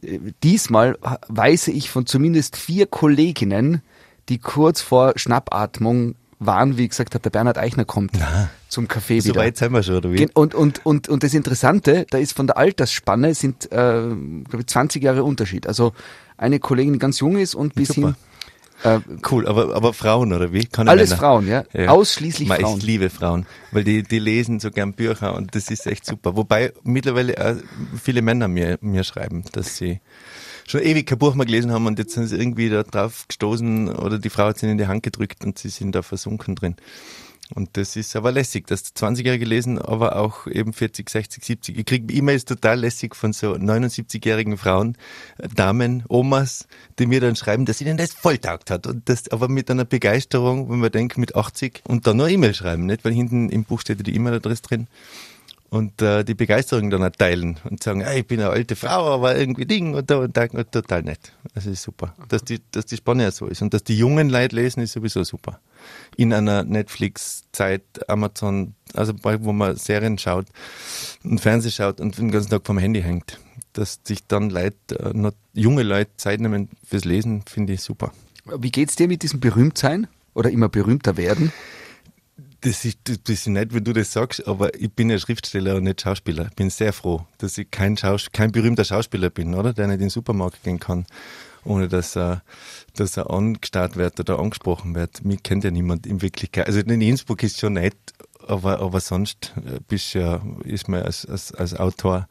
Äh, 0.02 0.20
Diesmal 0.44 0.98
weiß 1.28 1.68
ich 1.70 1.92
von 1.92 2.08
zumindest 2.08 2.58
vier 2.58 2.88
Kolleginnen, 2.88 3.84
die 4.28 4.40
kurz 4.40 4.82
vor 4.82 5.14
Schnappatmung 5.18 6.16
waren, 6.42 6.78
wie 6.78 6.88
gesagt 6.88 7.16
hat, 7.16 7.24
der 7.24 7.30
Bernhard 7.30 7.58
Eichner 7.58 7.86
kommt 7.86 8.12
zum 8.68 8.88
Café 8.88 9.22
So 9.22 9.30
wieder. 9.30 9.42
weit 9.42 9.58
sind 9.58 9.72
wir 9.72 9.84
schon, 9.84 9.96
oder 9.96 10.12
wie? 10.12 10.28
Und, 10.34 10.56
und, 10.56 10.86
und, 10.86 11.08
und 11.08 11.24
das 11.24 11.34
Interessante, 11.34 12.06
da 12.10 12.18
ist 12.18 12.34
von 12.34 12.48
der 12.48 12.58
Altersspanne 12.58 13.34
sind, 13.36 13.66
äh, 13.66 13.68
glaube 13.70 14.60
ich, 14.60 14.68
20 14.68 15.04
Jahre 15.04 15.24
Unterschied. 15.24 15.68
Also 15.68 15.94
eine 16.38 16.60
Kollegin, 16.60 16.94
die 16.94 17.00
ganz 17.00 17.20
jung 17.20 17.38
ist 17.38 17.54
und 17.56 17.76
bis 17.76 17.90
Super. 17.90 18.08
hin 18.08 18.16
Äh, 18.84 19.00
Cool, 19.30 19.48
aber, 19.48 19.76
aber 19.76 19.94
Frauen, 19.94 20.34
oder 20.34 20.52
wie? 20.54 20.66
Keine 20.66 20.90
alles 20.90 21.12
Männer. 21.12 21.20
Frauen, 21.20 21.48
ja. 21.48 21.64
Ausschließlich 21.88 22.48
Man, 22.50 22.62
Frauen. 22.62 22.80
Ich 22.80 22.84
liebe 22.84 23.10
Frauen, 23.12 23.46
weil 23.72 23.84
die, 23.84 24.02
die 24.02 24.18
lesen 24.18 24.60
so 24.60 24.72
gern 24.72 24.94
Bücher 24.94 25.36
und 25.36 25.54
das 25.56 25.70
ist 25.70 25.86
echt 25.86 26.04
super. 26.06 26.36
Wobei 26.36 26.74
mittlerweile 26.84 27.62
viele 28.02 28.24
Männer 28.24 28.48
mir, 28.48 28.80
mir 28.82 29.04
schreiben, 29.04 29.44
dass 29.52 29.78
sie 29.78 30.00
schon 30.72 30.82
ewig 30.82 31.06
kein 31.06 31.18
Buch 31.18 31.36
mehr 31.36 31.46
gelesen 31.46 31.72
haben 31.72 31.86
und 31.86 32.00
jetzt 32.00 32.14
sind 32.14 32.28
sie 32.28 32.38
irgendwie 32.38 32.70
da 32.70 32.84
drauf 32.84 33.28
gestoßen 33.28 33.90
oder 33.96 34.18
die 34.18 34.30
Frau 34.30 34.46
hat 34.46 34.58
sie 34.58 34.70
in 34.70 34.78
die 34.78 34.88
Hand 34.88 35.04
gedrückt 35.04 35.44
und 35.44 35.60
sie 35.60 35.70
sind 35.70 35.94
da 35.94 36.02
versunken 36.02 36.56
drin. 36.56 36.76
Und 37.54 37.76
das 37.76 37.98
ist 37.98 38.16
aber 38.16 38.32
lässig, 38.32 38.68
dass 38.68 38.96
20-Jährige 38.96 39.44
lesen, 39.44 39.78
aber 39.78 40.16
auch 40.16 40.48
eben 40.48 40.72
40, 40.72 41.10
60, 41.10 41.44
70. 41.44 41.78
Ich 41.80 41.86
kriege 41.86 42.14
E-Mails 42.14 42.46
total 42.46 42.80
lässig 42.80 43.14
von 43.14 43.34
so 43.34 43.54
79-jährigen 43.54 44.58
Frauen, 44.58 44.98
äh, 45.38 45.50
Damen, 45.50 46.06
Omas, 46.08 46.68
die 46.98 47.08
mir 47.08 47.20
dann 47.20 47.36
schreiben, 47.36 47.66
dass 47.66 47.82
ihnen 47.82 47.98
das 47.98 48.14
voll 48.14 48.38
taugt 48.38 48.72
hat. 48.72 48.88
Und 48.88 49.10
das 49.10 49.30
aber 49.30 49.50
mit 49.50 49.70
einer 49.70 49.84
Begeisterung, 49.84 50.70
wenn 50.70 50.80
man 50.80 50.92
denkt, 50.92 51.18
mit 51.18 51.36
80 51.36 51.82
und 51.86 52.08
dann 52.08 52.18
nur 52.18 52.30
E-Mail 52.30 52.54
schreiben, 52.54 52.86
nicht? 52.86 53.04
Weil 53.04 53.14
hinten 53.14 53.50
im 53.50 53.66
Buch 53.66 53.82
steht 53.82 54.06
die 54.08 54.16
E-Mail-Adresse 54.16 54.62
drin 54.62 54.88
und 55.72 56.02
äh, 56.02 56.26
die 56.26 56.36
Begeisterung 56.36 56.90
dann 56.90 57.02
auch 57.02 57.12
teilen 57.12 57.58
und 57.64 57.82
sagen, 57.82 58.02
hey, 58.02 58.20
ich 58.20 58.28
bin 58.28 58.42
eine 58.42 58.50
alte 58.50 58.76
Frau, 58.76 59.08
aber 59.08 59.38
irgendwie 59.38 59.66
Ding 59.66 59.96
und 59.96 60.12
da 60.12 60.18
und 60.18 60.36
da 60.36 60.44
und 60.44 60.70
total 60.70 61.02
nett. 61.02 61.32
Das 61.54 61.66
ist 61.66 61.82
super. 61.82 62.14
Dass 62.28 62.44
die, 62.44 62.60
dass 62.72 62.86
die 62.86 62.98
Spanne 62.98 63.24
ja 63.24 63.32
so 63.32 63.48
ist. 63.48 63.62
Und 63.62 63.74
dass 63.74 63.82
die 63.86 63.98
jungen 63.98 64.30
Leute 64.30 64.54
lesen, 64.58 64.82
ist 64.82 64.92
sowieso 64.92 65.24
super. 65.24 65.62
In 66.18 66.34
einer 66.34 66.66
Netflix-Zeit, 66.66 67.84
Amazon, 68.10 68.76
also 68.94 69.14
wo 69.24 69.54
man 69.54 69.78
Serien 69.78 70.18
schaut 70.18 70.48
und 71.24 71.40
Fernsehen 71.40 71.72
schaut 71.72 72.02
und 72.02 72.18
den 72.18 72.32
ganzen 72.32 72.50
Tag 72.50 72.68
vom 72.68 72.78
Handy 72.78 73.02
hängt. 73.02 73.40
Dass 73.72 74.02
sich 74.04 74.28
dann 74.28 74.50
Leute, 74.50 75.00
äh, 75.00 75.14
noch 75.14 75.32
junge 75.54 75.84
Leute 75.84 76.12
Zeit 76.18 76.42
nehmen 76.42 76.68
fürs 76.86 77.06
Lesen, 77.06 77.44
finde 77.50 77.72
ich 77.72 77.82
super. 77.82 78.12
Wie 78.60 78.72
geht's 78.72 78.98
dir 78.98 79.08
mit 79.08 79.24
diesem 79.24 79.40
Berühmtsein? 79.40 80.08
Oder 80.34 80.50
immer 80.50 80.68
berühmter 80.68 81.16
werden? 81.16 81.52
Das 82.64 82.86
ist, 82.86 83.00
das 83.06 83.18
ist 83.28 83.48
nett, 83.48 83.74
wenn 83.74 83.84
du 83.84 83.92
das 83.92 84.12
sagst, 84.14 84.48
aber 84.48 84.80
ich 84.80 84.92
bin 84.92 85.10
ja 85.10 85.18
Schriftsteller 85.18 85.78
und 85.78 85.84
nicht 85.84 86.02
Schauspieler. 86.02 86.46
Ich 86.50 86.56
bin 86.56 86.70
sehr 86.70 86.94
froh, 86.94 87.26
dass 87.40 87.58
ich 87.58 87.72
kein, 87.72 87.98
Schaus 87.98 88.32
kein 88.32 88.52
berühmter 88.52 88.86
Schauspieler 88.86 89.32
bin, 89.32 89.56
oder? 89.56 89.74
Der 89.74 89.88
nicht 89.88 89.96
in 89.96 90.02
den 90.02 90.10
Supermarkt 90.12 90.62
gehen 90.64 90.80
kann, 90.80 91.08
ohne 91.66 91.88
dass 91.88 92.16
er, 92.16 92.44
dass 92.96 93.18
er 93.18 93.32
angestarrt 93.32 93.96
wird 93.96 94.20
oder 94.20 94.38
angesprochen 94.38 94.94
wird. 94.94 95.26
Mich 95.26 95.42
kennt 95.42 95.64
ja 95.64 95.72
niemand 95.72 96.06
in 96.06 96.22
Wirklichkeit. 96.22 96.68
Also 96.68 96.82
in 96.82 97.02
Innsbruck 97.02 97.42
ist 97.42 97.60
schon 97.60 97.74
nett, 97.74 97.98
aber, 98.48 98.80
aber 98.80 99.00
sonst 99.00 99.54
äh, 99.58 99.80
bist 99.88 100.14
ja, 100.14 100.42
ist 100.64 100.88
man 100.88 101.02
als, 101.02 101.26
als, 101.26 101.54
als 101.54 101.74
Autor 101.74 102.28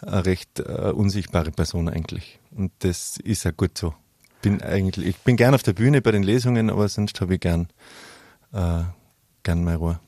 eine 0.00 0.26
recht 0.26 0.60
äh, 0.60 0.92
unsichtbare 0.92 1.50
Person 1.50 1.88
eigentlich. 1.88 2.38
Und 2.52 2.72
das 2.80 3.18
ist 3.18 3.44
ja 3.44 3.50
gut 3.50 3.76
so. 3.76 3.94
Bin 4.42 4.62
eigentlich, 4.62 5.06
ich 5.06 5.16
bin 5.18 5.36
gern 5.36 5.54
auf 5.54 5.62
der 5.62 5.72
Bühne 5.72 6.02
bei 6.02 6.12
den 6.12 6.22
Lesungen, 6.22 6.70
aber 6.70 6.88
sonst 6.88 7.20
habe 7.20 7.34
ich 7.34 7.40
gern, 7.40 7.68
äh, 8.52 8.82
gern 9.46 9.64
meine 9.64 9.78
Ruhe. 9.78 10.00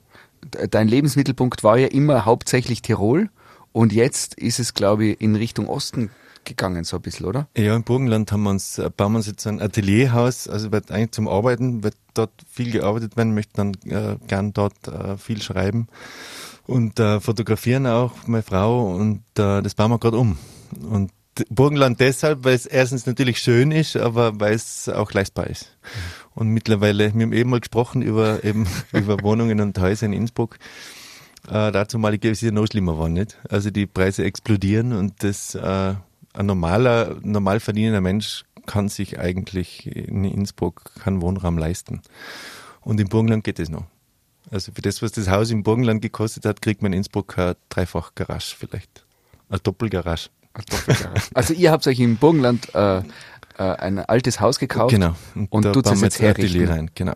Dein 0.71 0.89
Lebensmittelpunkt 0.89 1.65
war 1.65 1.79
ja 1.79 1.89
immer 1.89 2.25
hauptsächlich 2.25 2.83
Tirol 2.83 3.31
und 3.73 3.93
jetzt 3.93 4.35
ist 4.35 4.59
es, 4.59 4.75
glaube 4.75 5.07
ich, 5.07 5.21
in 5.21 5.37
Richtung 5.37 5.69
Osten 5.69 6.11
gegangen, 6.45 6.85
so 6.85 6.97
ein 6.97 7.03
bisschen, 7.03 7.27
oder? 7.27 7.49
Ja, 7.57 7.77
im 7.77 7.85
Burgenland 7.85 8.33
haben 8.33 8.43
wir 8.43 8.51
uns, 8.51 8.79
äh, 8.79 8.91
bauen 8.95 9.13
wir 9.13 9.19
uns 9.19 9.27
jetzt 9.27 9.47
ein 9.47 9.61
Atelierhaus, 9.61 10.49
also 10.49 10.73
wird 10.73 10.91
eigentlich 10.91 11.13
zum 11.13 11.29
Arbeiten, 11.29 11.85
wird 11.85 11.95
dort 12.15 12.33
viel 12.51 12.71
gearbeitet 12.71 13.17
werden, 13.17 13.35
möchte 13.35 13.53
dann 13.55 13.75
äh, 13.87 14.17
gern 14.27 14.53
dort 14.53 14.89
äh, 14.89 15.17
viel 15.17 15.41
schreiben 15.43 15.89
und 16.67 16.99
äh, 16.99 17.21
fotografieren 17.21 17.87
auch, 17.87 18.13
meine 18.27 18.43
Frau, 18.43 18.95
und 18.95 19.23
äh, 19.39 19.63
das 19.63 19.75
bauen 19.75 19.91
wir 19.91 19.99
gerade 19.99 20.19
um. 20.19 20.39
Und 20.91 21.13
Burgenland 21.51 22.01
deshalb, 22.01 22.45
weil 22.45 22.55
es 22.55 22.67
erstens 22.67 23.07
natürlich 23.07 23.39
schön 23.39 23.71
ist, 23.71 23.97
aber 23.97 24.41
weil 24.41 24.55
es 24.55 24.89
auch 24.89 25.13
leistbar 25.13 25.47
ist. 25.47 25.77
Und 26.39 26.51
mittlerweile, 26.51 27.13
wir 27.15 27.23
haben 27.25 27.33
eben 27.33 27.51
mal 27.51 27.59
gesprochen 27.59 28.01
über 28.01 28.45
eben 28.45 28.69
über 28.93 29.21
Wohnungen 29.25 29.61
und 29.61 29.77
Häuser 29.81 30.07
in 30.07 30.13
Innsbruck. 30.13 30.57
Äh, 31.49 31.73
dazu 31.73 31.99
mal, 31.99 32.15
es 32.15 32.23
ist 32.23 32.43
ja 32.43 32.53
noch 32.53 32.69
schlimmer 32.69 32.97
war, 32.97 33.09
nicht? 33.09 33.37
Also 33.49 33.73
die 33.73 33.87
Preise 33.87 34.23
explodieren 34.23 34.93
und 34.93 35.25
das 35.25 35.57
äh, 35.57 35.95
ein 36.35 36.47
normaler, 36.47 37.17
normal 37.23 37.59
verdienender 37.59 38.01
Mensch 38.01 38.45
kann 38.67 38.89
sich 38.89 39.19
eigentlich 39.19 39.89
in 39.97 40.23
Innsbruck 40.23 40.93
keinen 41.01 41.23
Wohnraum 41.23 41.59
leisten. 41.59 42.03
Und 42.83 43.01
im 43.01 43.09
Burgenland 43.09 43.43
geht 43.43 43.59
es 43.59 43.69
noch. 43.69 43.87
Also 44.49 44.71
für 44.71 44.83
das, 44.83 45.03
was 45.03 45.11
das 45.11 45.29
Haus 45.29 45.51
im 45.51 45.65
Burgenland 45.65 46.03
gekostet 46.03 46.45
hat, 46.45 46.63
kriegt 46.63 46.83
man 46.83 46.93
in 46.93 46.99
Innsbruck 46.99 47.37
eine 47.37 47.57
Dreifach-Garage 47.69 48.55
vielleicht. 48.57 49.05
Eine 49.49 49.59
Doppelgarage. 49.59 50.29
Also 51.35 51.53
ihr 51.55 51.73
habt 51.73 51.87
euch 51.89 51.99
im 51.99 52.17
Burgenland 52.17 52.73
äh, 52.75 53.03
äh, 53.59 53.63
ein 53.63 53.99
altes 53.99 54.41
Haus 54.41 54.59
gekauft 54.59 54.95
Genau. 54.95 55.15
und, 55.51 55.65
da 55.65 55.73
tut 55.73 55.87
es 55.87 56.01
jetzt 56.01 56.21
herrichten. 56.21 56.67
rein. 56.69 56.91
Genau. 56.95 57.15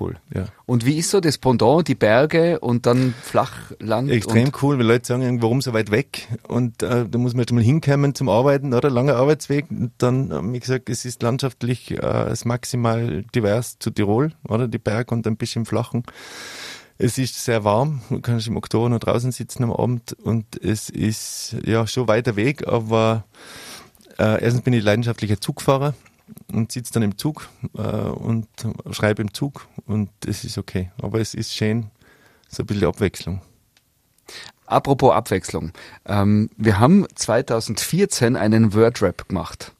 Cool. 0.00 0.16
Ja. 0.34 0.44
Und 0.66 0.84
wie 0.84 0.98
ist 0.98 1.10
so 1.10 1.18
das 1.18 1.38
Pendant, 1.38 1.88
die 1.88 1.94
Berge 1.94 2.60
und 2.60 2.84
dann 2.84 3.14
Flachland? 3.22 4.10
Extrem 4.10 4.46
und, 4.46 4.62
cool, 4.62 4.78
weil 4.78 4.84
Leute 4.84 5.06
sagen, 5.06 5.40
warum 5.40 5.62
so 5.62 5.72
weit 5.72 5.90
weg? 5.90 6.28
Und 6.46 6.82
äh, 6.82 7.06
da 7.08 7.18
muss 7.18 7.32
man 7.32 7.40
erst 7.40 7.52
mal 7.52 7.62
hinkommen 7.62 8.14
zum 8.14 8.28
Arbeiten, 8.28 8.74
oder? 8.74 8.90
Langer 8.90 9.16
Arbeitsweg. 9.16 9.70
Und 9.70 9.92
dann 9.96 10.30
haben 10.30 10.52
wir 10.52 10.60
gesagt, 10.60 10.90
es 10.90 11.06
ist 11.06 11.22
landschaftlich 11.22 11.90
äh, 11.92 11.96
es 12.28 12.44
maximal 12.44 13.24
divers 13.34 13.78
zu 13.78 13.90
Tirol, 13.90 14.32
oder? 14.46 14.68
Die 14.68 14.78
Berge 14.78 15.14
und 15.14 15.26
ein 15.26 15.38
bisschen 15.38 15.64
flachen. 15.64 16.02
Es 16.98 17.16
ist 17.16 17.42
sehr 17.42 17.62
warm, 17.64 18.02
du 18.10 18.20
kannst 18.20 18.48
im 18.48 18.56
Oktober 18.56 18.88
noch 18.88 18.98
draußen 18.98 19.30
sitzen 19.30 19.62
am 19.62 19.72
Abend 19.72 20.14
und 20.20 20.44
es 20.62 20.90
ist 20.90 21.56
ja 21.64 21.86
schon 21.86 22.08
weiter 22.08 22.34
Weg, 22.34 22.66
aber 22.66 23.24
äh, 24.18 24.42
erstens 24.42 24.62
bin 24.62 24.72
ich 24.72 24.82
leidenschaftlicher 24.82 25.40
Zugfahrer 25.40 25.94
und 26.52 26.72
sitze 26.72 26.92
dann 26.92 27.02
im 27.02 27.16
Zug 27.18 27.48
äh, 27.76 27.80
und 27.80 28.46
schreibe 28.90 29.22
im 29.22 29.32
Zug 29.32 29.66
und 29.86 30.10
es 30.26 30.44
ist 30.44 30.58
okay. 30.58 30.90
Aber 31.00 31.20
es 31.20 31.34
ist 31.34 31.54
schön, 31.54 31.86
so 32.48 32.62
ein 32.62 32.66
bisschen 32.66 32.88
Abwechslung. 32.88 33.40
Apropos 34.66 35.14
Abwechslung. 35.14 35.72
Ähm, 36.04 36.50
wir 36.56 36.78
haben 36.78 37.06
2014 37.14 38.36
einen 38.36 38.74
Wordrap 38.74 39.28
gemacht. 39.28 39.72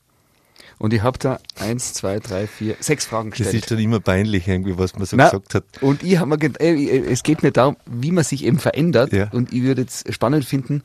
Und 0.78 0.94
ich 0.94 1.02
habe 1.02 1.18
da 1.18 1.40
eins, 1.58 1.92
zwei, 1.92 2.20
drei, 2.20 2.46
vier, 2.46 2.76
sechs 2.78 3.04
Fragen 3.04 3.30
Das 3.30 3.38
gestellt. 3.38 3.64
ist 3.64 3.70
dann 3.72 3.78
immer 3.80 3.98
peinlich 3.98 4.46
irgendwie, 4.46 4.78
was 4.78 4.94
man 4.94 5.06
so 5.06 5.16
Na, 5.16 5.24
gesagt 5.28 5.54
hat. 5.54 5.64
Und 5.80 6.04
ich 6.04 6.18
habe 6.18 6.30
mir 6.30 6.38
gedacht, 6.38 6.62
äh, 6.62 6.72
äh, 6.72 7.12
es 7.12 7.24
geht 7.24 7.42
mir 7.42 7.50
darum, 7.50 7.76
wie 7.86 8.12
man 8.12 8.22
sich 8.22 8.44
eben 8.44 8.58
verändert. 8.60 9.12
Ja. 9.12 9.28
Und 9.32 9.52
ich 9.52 9.62
würde 9.62 9.82
jetzt 9.82 10.12
spannend 10.14 10.44
finden, 10.44 10.82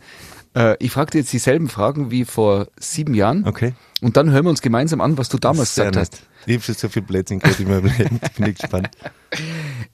äh, 0.56 0.76
ich 0.80 0.92
frage 0.92 1.12
dir 1.12 1.18
jetzt 1.20 1.34
dieselben 1.34 1.70
Fragen 1.70 2.12
wie 2.12 2.26
vor 2.26 2.68
sieben 2.78 3.14
Jahren. 3.14 3.48
Okay. 3.48 3.74
Und 4.02 4.18
dann 4.18 4.32
hören 4.32 4.46
wir 4.46 4.50
uns 4.50 4.62
gemeinsam 4.62 5.02
an, 5.02 5.18
was 5.18 5.30
du 5.30 5.38
damals 5.38 5.76
gesagt 5.76 5.96
nett. 5.96 6.02
hast. 6.02 6.24
Ich 6.46 6.56
habe 6.56 6.64
schon 6.64 6.76
so 6.76 6.90
viel 6.90 7.02
Blödsinn 7.02 7.40
gehört 7.40 7.60
in 7.60 7.70
meinem 7.70 7.86
Leben. 7.98 8.20
Ich 8.24 8.32
bin 8.34 8.54
gespannt. 8.54 8.90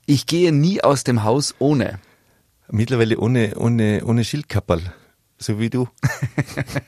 Ich 0.05 0.25
gehe 0.25 0.51
nie 0.51 0.81
aus 0.81 1.03
dem 1.03 1.23
Haus 1.23 1.55
ohne. 1.59 1.99
Mittlerweile 2.71 3.17
ohne, 3.19 3.55
ohne, 3.55 4.03
ohne 4.05 4.23
Schildkapperl. 4.23 4.81
So 5.37 5.59
wie 5.59 5.69
du. 5.69 5.87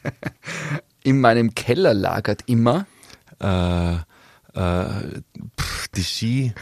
In 1.04 1.22
meinem 1.22 1.56
Keller 1.56 1.94
lagert 1.94 2.44
immer. 2.48 2.86
Äh, 3.40 3.96
äh, 3.96 5.22
pff, 5.60 5.88
die 5.96 6.04
Ski, 6.04 6.54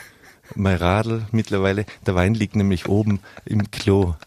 mein 0.55 0.77
Radl 0.77 1.25
mittlerweile. 1.31 1.85
Der 2.05 2.15
Wein 2.15 2.33
liegt 2.33 2.55
nämlich 2.55 2.87
oben 2.87 3.19
im 3.45 3.71
Klo. 3.71 4.15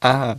Ah, 0.00 0.38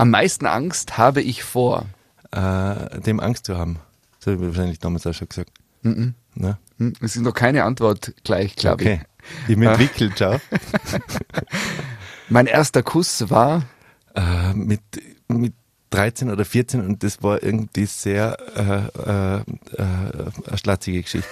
am 0.00 0.10
meisten 0.10 0.46
Angst 0.46 0.96
habe 0.98 1.20
ich 1.20 1.42
vor. 1.44 1.84
Äh, 2.32 3.00
dem 3.00 3.20
Angst 3.20 3.46
zu 3.46 3.58
haben. 3.58 3.78
So 4.18 4.32
habe 4.32 4.42
ich 4.42 4.48
wahrscheinlich 4.48 4.78
damals 4.78 5.06
auch 5.06 5.12
schon 5.14 5.28
gesagt. 5.28 5.50
Mhm. 5.82 6.14
Na? 6.34 6.58
Hm, 6.78 6.94
Es 7.00 7.16
ist 7.16 7.22
noch 7.22 7.34
keine 7.34 7.64
Antwort 7.64 8.12
gleich, 8.24 8.56
glaube 8.56 8.82
Okay. 8.84 9.00
Ich 9.48 9.56
bin 9.56 9.62
entwickelt, 9.68 10.14
schau. 10.18 10.34
ich. 10.34 10.40
Mein 12.28 12.46
erster 12.46 12.82
Kuss 12.82 13.28
war. 13.30 13.64
äh, 14.14 14.54
mit, 14.54 14.80
mit 15.28 15.52
13 15.90 16.30
oder 16.30 16.44
14 16.44 16.80
und 16.86 17.02
das 17.02 17.22
war 17.22 17.42
irgendwie 17.42 17.84
sehr 17.86 18.38
äh, 18.56 19.00
äh, 19.10 19.36
äh, 19.36 19.42
eine 20.46 20.58
schlatzige 20.58 21.02
Geschichte. 21.02 21.28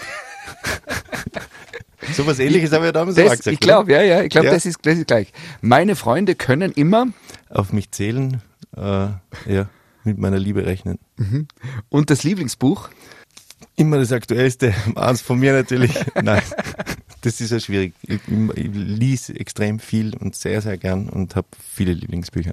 so 2.15 2.27
was 2.27 2.39
ähnliches 2.39 2.73
habe 2.73 2.87
ich 2.87 2.93
damals 2.93 3.17
auch 3.19 3.23
Das, 3.23 3.39
gesagt. 3.39 3.47
ich 3.55 3.61
glaube, 3.61 3.93
ja, 3.93 4.03
ja, 4.03 4.23
ich 4.23 4.31
glaube, 4.31 4.49
Ja. 4.49 4.53
das, 4.55 4.67
ist, 4.67 4.79
das 4.83 4.99
ist 4.99 5.07
gleich. 5.07 5.33
Meine 5.61 5.95
Freunde 5.97 6.35
können 6.35 6.73
immer. 6.73 7.07
Auf 7.51 7.73
mich 7.73 7.91
zählen, 7.93 8.35
äh, 8.35 8.39
ja, 9.47 9.69
mit 10.05 10.19
meiner 10.19 10.39
Liebe 10.39 10.65
rechnen. 10.65 10.99
Und 11.89 12.11
das 12.11 12.23
Lieblingsbuch. 12.23 12.89
Immer 13.75 13.99
das 13.99 14.13
Aktuellste, 14.13 14.75
eins 14.97 15.21
von 15.21 15.39
mir 15.39 15.53
natürlich. 15.53 15.93
Nein, 16.23 16.43
das 17.23 17.41
ist 17.41 17.51
ja 17.51 17.61
schwierig. 17.61 17.95
Ich, 18.03 18.21
ich 18.27 18.71
lies 18.73 19.31
extrem 19.31 19.79
viel 19.79 20.17
und 20.17 20.35
sehr, 20.35 20.61
sehr 20.63 20.77
gern 20.79 21.09
und 21.09 21.37
habe 21.37 21.47
viele 21.75 21.93
Lieblingsbücher. 21.93 22.53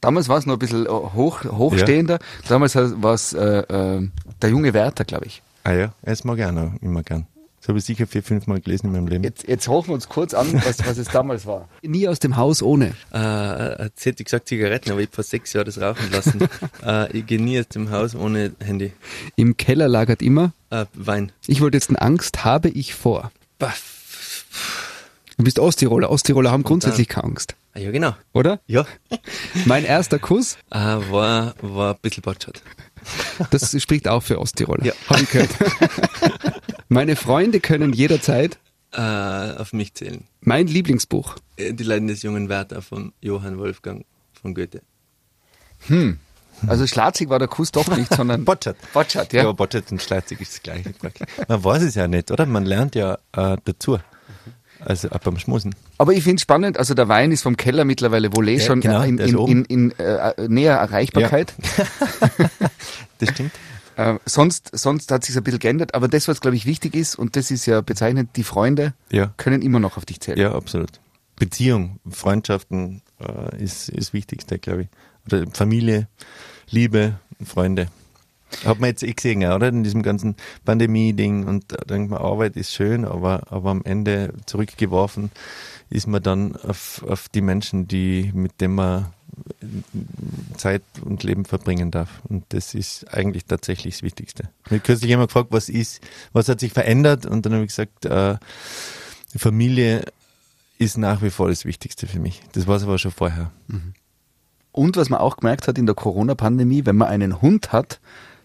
Damals 0.00 0.28
war 0.28 0.38
es 0.38 0.46
noch 0.46 0.54
ein 0.54 0.58
bisschen 0.58 0.86
äh, 0.86 0.88
hoch, 0.88 1.44
hochstehender. 1.44 2.18
Damals 2.48 2.74
war 2.74 3.14
es 3.14 3.32
äh, 3.32 3.60
äh, 3.60 4.08
der 4.40 4.50
junge 4.50 4.74
Werther, 4.74 5.04
glaube 5.04 5.26
ich. 5.26 5.42
Ah 5.64 5.72
ja, 5.72 5.94
es 6.02 6.24
mag 6.24 6.38
ich 6.38 6.44
auch 6.44 6.52
noch 6.52 6.72
immer 6.80 7.02
gern. 7.02 7.26
Das 7.62 7.68
habe 7.68 7.78
ich 7.78 7.84
sicher 7.84 8.08
vier, 8.08 8.24
fünf 8.24 8.48
Mal 8.48 8.60
gelesen 8.60 8.86
in 8.88 8.92
meinem 8.92 9.06
Leben. 9.06 9.22
Jetzt, 9.22 9.46
jetzt 9.46 9.68
hochen 9.68 9.90
wir 9.90 9.94
uns 9.94 10.08
kurz 10.08 10.34
an, 10.34 10.52
was, 10.64 10.84
was 10.84 10.98
es 10.98 11.06
damals 11.06 11.46
war. 11.46 11.68
Nie 11.82 12.08
aus 12.08 12.18
dem 12.18 12.36
Haus 12.36 12.60
ohne. 12.60 12.94
Äh, 13.14 13.84
jetzt 13.84 14.04
hätte 14.04 14.22
ich 14.22 14.24
gesagt 14.24 14.48
Zigaretten, 14.48 14.90
aber 14.90 14.98
ich 15.00 15.06
habe 15.06 15.14
vor 15.14 15.22
sechs 15.22 15.52
Jahren 15.52 15.66
das 15.66 15.80
rauchen 15.80 16.10
lassen. 16.10 16.40
äh, 16.84 17.16
ich 17.16 17.24
gehe 17.24 17.40
nie 17.40 17.60
aus 17.60 17.68
dem 17.68 17.92
Haus 17.92 18.16
ohne 18.16 18.50
Handy. 18.58 18.92
Im 19.36 19.56
Keller 19.56 19.86
lagert 19.86 20.22
immer. 20.22 20.52
Äh, 20.70 20.86
Wein. 20.94 21.30
Ich 21.46 21.60
wollte 21.60 21.76
jetzt 21.76 21.88
eine 21.88 22.02
Angst 22.02 22.44
habe 22.44 22.68
ich 22.68 22.94
vor. 22.94 23.30
Bah. 23.60 23.72
Du 25.36 25.44
bist 25.44 25.60
Osttiroler. 25.60 26.10
Osttiroler 26.10 26.50
haben 26.50 26.64
grundsätzlich 26.64 27.06
keine 27.06 27.28
Angst, 27.28 27.54
Ah, 27.74 27.78
ja, 27.78 27.92
genau. 27.92 28.16
oder? 28.32 28.58
Ja. 28.66 28.86
Mein 29.66 29.84
erster 29.84 30.18
Kuss, 30.18 30.56
Äh, 30.72 30.78
war, 30.78 31.54
war 31.62 31.94
ein 31.94 32.00
bisschen 32.02 32.22
Botschat. 32.22 32.60
das 33.50 33.80
spricht 33.80 34.08
auch 34.08 34.24
für 34.24 34.40
Osttiroler. 34.40 34.84
Ja. 34.84 34.92
Hab 35.08 35.20
ich 35.22 35.30
gehört. 35.30 35.50
Meine 36.92 37.16
Freunde 37.16 37.60
können 37.60 37.92
jederzeit 37.92 38.58
Äh, 38.92 39.00
auf 39.00 39.72
mich 39.72 39.94
zählen. 39.94 40.24
mein 40.40 40.66
Lieblingsbuch. 40.66 41.36
Äh, 41.56 41.72
Die 41.72 41.84
Leiden 41.84 42.08
des 42.08 42.22
jungen 42.22 42.48
Werther 42.48 42.82
von 42.82 43.12
Johann 43.20 43.58
Wolfgang 43.58 44.04
von 44.40 44.54
Goethe. 44.54 44.82
Also 46.66 46.86
schlatzig 46.86 47.28
war 47.28 47.38
der 47.38 47.48
Kuss 47.48 47.72
doch 47.72 47.88
nicht, 47.96 48.12
sondern 48.14 48.44
Botschat. 48.50 48.76
Botschat, 48.92 49.32
Ja, 49.32 49.44
ja. 49.44 49.52
Botschat 49.52 49.90
und 49.90 50.00
Schleitzig 50.02 50.40
ist 50.40 50.52
das 50.54 50.62
gleiche. 50.62 50.92
Man 51.48 51.64
weiß 51.64 51.82
es 51.82 51.94
ja 51.94 52.06
nicht, 52.06 52.30
oder? 52.30 52.46
Man 52.46 52.64
lernt 52.66 52.94
ja 52.94 53.18
äh, 53.32 53.56
dazu. 53.64 53.98
Also 54.84 55.10
auch 55.10 55.18
beim 55.18 55.38
Schmusen. 55.38 55.74
Aber 55.98 56.12
ich 56.12 56.22
finde 56.24 56.36
es 56.36 56.42
spannend, 56.42 56.76
also 56.76 56.94
der 56.94 57.08
Wein 57.08 57.30
ist 57.32 57.42
vom 57.42 57.56
Keller 57.56 57.84
mittlerweile 57.84 58.34
wohl 58.36 58.48
eh 58.48 58.56
Ja, 58.58 58.60
schon 58.66 58.80
genau, 58.80 59.02
in, 59.02 59.16
in, 59.18 59.38
in, 59.46 59.64
in 59.66 59.90
äh, 59.92 60.48
näher 60.48 60.76
Erreichbarkeit. 60.76 61.54
Das 63.18 63.28
stimmt. 63.30 63.52
Äh, 63.96 64.18
sonst, 64.24 64.70
sonst 64.72 65.10
hat 65.10 65.24
sich 65.24 65.36
ein 65.36 65.42
bisschen 65.42 65.58
geändert, 65.58 65.94
aber 65.94 66.08
das, 66.08 66.28
was 66.28 66.40
glaube 66.40 66.56
ich 66.56 66.66
wichtig 66.66 66.94
ist, 66.94 67.14
und 67.16 67.36
das 67.36 67.50
ist 67.50 67.66
ja 67.66 67.80
bezeichnend, 67.80 68.30
die 68.36 68.44
Freunde 68.44 68.94
Ja. 69.10 69.32
können 69.36 69.62
immer 69.62 69.80
noch 69.80 69.96
auf 69.96 70.04
dich 70.06 70.20
zählen. 70.20 70.38
Ja, 70.38 70.52
absolut. 70.54 71.00
Beziehung, 71.36 71.98
Freundschaften 72.08 73.02
äh, 73.20 73.62
ist 73.62 73.88
ist 73.88 73.98
das 74.08 74.12
Wichtigste, 74.12 74.58
glaube 74.58 74.82
ich. 74.82 74.88
Oder 75.26 75.50
Familie, 75.52 76.08
Liebe, 76.70 77.18
Freunde. 77.44 77.88
Hat 78.64 78.80
man 78.80 78.88
jetzt 78.90 79.02
eh 79.02 79.12
gesehen, 79.12 79.42
oder? 79.50 79.68
In 79.68 79.82
diesem 79.82 80.02
ganzen 80.02 80.36
Pandemie-Ding 80.64 81.46
und 81.46 81.64
da 81.72 81.76
denkt 81.78 82.10
man, 82.10 82.20
Arbeit 82.20 82.56
ist 82.56 82.72
schön, 82.72 83.04
aber, 83.04 83.50
aber 83.50 83.70
am 83.70 83.82
Ende 83.84 84.34
zurückgeworfen 84.46 85.30
ist 85.88 86.06
man 86.06 86.22
dann 86.22 86.56
auf, 86.56 87.02
auf 87.08 87.28
die 87.28 87.40
Menschen, 87.40 87.88
die, 87.88 88.30
mit 88.34 88.60
denen 88.60 88.74
man 88.74 89.06
Zeit 90.56 90.82
und 91.04 91.22
Leben 91.22 91.44
verbringen 91.44 91.90
darf. 91.90 92.20
Und 92.28 92.44
das 92.50 92.74
ist 92.74 93.12
eigentlich 93.12 93.46
tatsächlich 93.46 93.94
das 93.94 94.02
Wichtigste. 94.02 94.50
Ich 94.66 94.72
habe 94.72 94.80
kürzlich 94.80 95.08
jemand 95.08 95.28
gefragt, 95.28 95.48
was 95.50 95.68
ist, 95.68 96.00
was 96.32 96.48
hat 96.48 96.60
sich 96.60 96.72
verändert? 96.72 97.26
Und 97.26 97.46
dann 97.46 97.54
habe 97.54 97.64
ich 97.64 97.70
gesagt, 97.70 98.04
äh, 98.04 98.36
Familie 99.36 100.04
ist 100.78 100.98
nach 100.98 101.22
wie 101.22 101.30
vor 101.30 101.48
das 101.48 101.64
Wichtigste 101.64 102.06
für 102.06 102.20
mich. 102.20 102.42
Das 102.52 102.66
war 102.66 102.76
es 102.76 102.82
aber 102.82 102.98
schon 102.98 103.12
vorher. 103.12 103.50
Und 104.72 104.96
was 104.96 105.10
man 105.10 105.20
auch 105.20 105.36
gemerkt 105.36 105.68
hat 105.68 105.78
in 105.78 105.86
der 105.86 105.94
Corona-Pandemie, 105.94 106.84
wenn 106.86 106.96
man 106.96 107.08
einen 107.08 107.40
Hund 107.40 107.72
hat, 107.72 108.00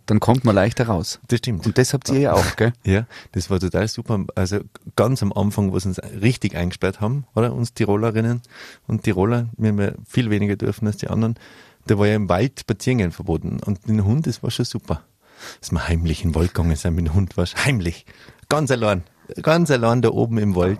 dann 0.08 0.22
kommt 0.22 0.46
man 0.46 0.56
leichter 0.56 0.88
raus. 0.88 1.20
Das 1.28 1.40
stimmt. 1.40 1.66
Und 1.66 1.78
das 1.78 1.94
habt 1.94 2.10
ihr 2.10 2.20
ja 2.20 2.34
auch, 2.34 2.56
gell? 2.56 2.74
Ja, 2.86 3.06
das 3.34 3.50
war 3.50 3.60
total 3.60 3.88
super. 3.88 4.26
Also 4.36 4.62
ganz 4.96 5.22
am 5.22 5.34
Anfang, 5.34 5.72
wo 5.74 5.80
sie 5.80 5.90
uns 5.90 6.00
richtig 6.00 6.56
eingesperrt 6.56 7.02
haben, 7.02 7.26
oder? 7.36 7.54
Uns 7.54 7.74
Tirolerinnen 7.74 8.42
und 8.88 9.04
Tiroler, 9.04 9.50
wir 9.58 9.70
haben 9.70 9.82
ja 9.82 9.92
viel 10.08 10.30
weniger 10.30 10.56
dürfen 10.56 10.88
als 10.88 10.98
die 10.98 11.10
anderen. 11.10 11.36
Da 11.86 12.00
war 12.00 12.08
ja 12.08 12.16
im 12.16 12.30
Wald 12.30 12.60
Spaziergehen 12.60 13.12
verboten. 13.12 13.60
Und 13.66 13.88
dem 13.88 14.04
Hund, 14.06 14.28
das 14.28 14.42
war 14.42 14.50
schon 14.50 14.66
super. 14.66 15.04
Dass 15.60 15.72
wir 15.72 15.88
heimlich 15.88 16.24
in 16.24 16.30
den 16.30 16.36
Wald 16.36 16.54
gegangen 16.54 16.76
sind 16.76 16.96
mit 16.96 17.06
dem 17.06 17.14
Hund, 17.14 17.36
war 17.36 17.46
heimlich. 17.46 18.06
Ganz 18.50 18.72
allein. 18.72 19.04
Ganz 19.42 19.70
allein 19.72 20.02
da 20.02 20.10
oben 20.10 20.38
im 20.38 20.56
Wald. 20.56 20.80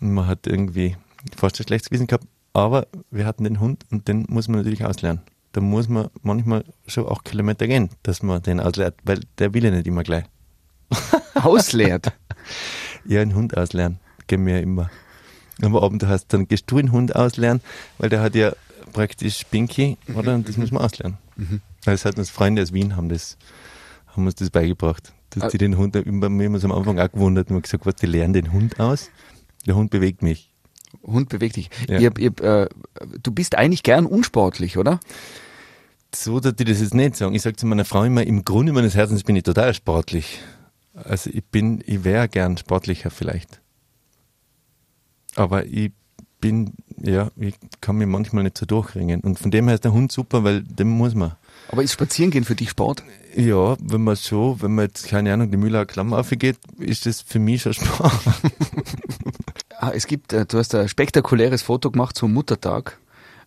Und 0.00 0.12
man 0.12 0.26
hat 0.26 0.46
irgendwie 0.46 0.96
fast 1.34 1.58
ein 1.58 1.64
schlechtes 1.64 1.88
Gewissen 1.88 2.06
gehabt. 2.06 2.26
Aber 2.52 2.86
wir 3.10 3.24
hatten 3.24 3.44
den 3.44 3.58
Hund 3.58 3.86
und 3.90 4.06
den 4.06 4.26
muss 4.28 4.48
man 4.48 4.58
natürlich 4.58 4.84
auslernen. 4.84 5.22
Da 5.52 5.60
muss 5.60 5.88
man 5.88 6.08
manchmal 6.22 6.64
schon 6.86 7.06
acht 7.08 7.24
Kilometer 7.24 7.66
gehen, 7.66 7.90
dass 8.02 8.22
man 8.22 8.42
den 8.42 8.60
auslernt, 8.60 8.96
weil 9.04 9.20
der 9.38 9.52
will 9.52 9.64
ja 9.64 9.70
nicht 9.70 9.86
immer 9.86 10.02
gleich. 10.02 10.24
Ausleert. 11.34 12.12
Ja, 13.04 13.20
einen 13.20 13.34
Hund 13.34 13.56
auslernen. 13.56 13.98
Gehen 14.28 14.46
wir 14.46 14.54
ja 14.54 14.60
immer. 14.60 14.88
Am 15.60 15.74
Abend 15.74 16.06
hast 16.06 16.32
dann 16.32 16.46
gehst 16.46 16.70
du 16.70 16.78
einen 16.78 16.92
Hund 16.92 17.16
auslernen, 17.16 17.60
weil 17.98 18.10
der 18.10 18.20
hat 18.20 18.36
ja 18.36 18.52
praktisch 18.92 19.42
Pinky, 19.50 19.96
oder? 20.14 20.36
Und 20.36 20.48
das 20.48 20.56
muss 20.56 20.70
man 20.70 20.84
auslernen. 20.84 21.18
Das 21.84 22.04
hat 22.04 22.16
uns 22.16 22.30
Freunde 22.30 22.62
aus 22.62 22.72
Wien 22.72 22.94
haben 22.94 23.08
das, 23.08 23.36
haben 24.06 24.24
uns 24.24 24.36
das 24.36 24.50
beigebracht. 24.50 25.12
Dass 25.30 25.50
die 25.50 25.58
den 25.58 25.76
Hund, 25.76 25.94
wir 25.96 26.04
haben 26.04 26.54
uns 26.54 26.64
am 26.64 26.70
Anfang 26.70 27.00
auch 27.00 27.10
gewundert 27.10 27.48
und 27.50 27.56
haben 27.56 27.62
gesagt, 27.62 27.86
was, 27.86 27.96
die 27.96 28.06
lernen 28.06 28.34
den 28.34 28.52
Hund 28.52 28.78
aus? 28.78 29.10
Der 29.66 29.74
Hund 29.74 29.90
bewegt 29.90 30.22
mich. 30.22 30.51
Hund 31.02 31.28
bewegt 31.28 31.56
dich. 31.56 31.70
Ja. 31.88 31.98
Ihr, 31.98 32.12
ihr, 32.18 32.40
äh, 32.40 32.68
du 33.22 33.32
bist 33.32 33.56
eigentlich 33.56 33.82
gern 33.82 34.06
unsportlich, 34.06 34.78
oder? 34.78 35.00
So, 36.14 36.40
dass 36.40 36.54
die 36.54 36.64
das 36.64 36.80
jetzt 36.80 36.94
nicht 36.94 37.16
sagen. 37.16 37.34
Ich 37.34 37.42
sage 37.42 37.56
zu 37.56 37.66
meiner 37.66 37.84
Frau 37.84 38.04
immer, 38.04 38.26
im 38.26 38.44
Grunde 38.44 38.72
meines 38.72 38.94
Herzens 38.94 39.24
bin 39.24 39.36
ich 39.36 39.44
total 39.44 39.72
sportlich. 39.74 40.40
Also 40.94 41.30
ich 41.32 41.44
bin, 41.44 41.82
ich 41.86 42.04
wäre 42.04 42.28
gern 42.28 42.56
sportlicher 42.58 43.10
vielleicht. 43.10 43.60
Aber 45.34 45.64
ich 45.64 45.92
bin, 46.42 46.74
ja, 47.00 47.30
ich 47.36 47.54
kann 47.80 47.96
mich 47.96 48.06
manchmal 48.06 48.44
nicht 48.44 48.58
so 48.58 48.66
durchringen. 48.66 49.22
Und 49.22 49.38
von 49.38 49.50
dem 49.50 49.66
her 49.66 49.74
ist 49.74 49.84
der 49.84 49.92
Hund 49.92 50.12
super, 50.12 50.44
weil 50.44 50.62
dem 50.62 50.90
muss 50.90 51.14
man. 51.14 51.36
Aber 51.68 51.82
ist 51.82 51.92
Spazierengehen 51.92 52.44
für 52.44 52.54
dich 52.54 52.70
Sport? 52.70 53.02
Ja, 53.34 53.76
wenn 53.80 54.02
man 54.02 54.16
so, 54.16 54.58
wenn 54.60 54.74
man 54.74 54.86
jetzt, 54.86 55.08
keine 55.08 55.32
Ahnung, 55.32 55.50
die 55.50 55.56
Müller 55.56 55.86
Klamm 55.86 56.12
aufgeht, 56.12 56.58
ist 56.78 57.06
das 57.06 57.22
für 57.22 57.38
mich 57.38 57.62
schon 57.62 57.72
Sport. 57.72 58.12
Ah, 59.84 59.90
es 59.92 60.06
gibt, 60.06 60.32
äh, 60.32 60.46
du 60.46 60.58
hast 60.58 60.72
ein 60.76 60.88
spektakuläres 60.88 61.62
Foto 61.62 61.90
gemacht 61.90 62.16
zum 62.16 62.32
Muttertag 62.32 63.00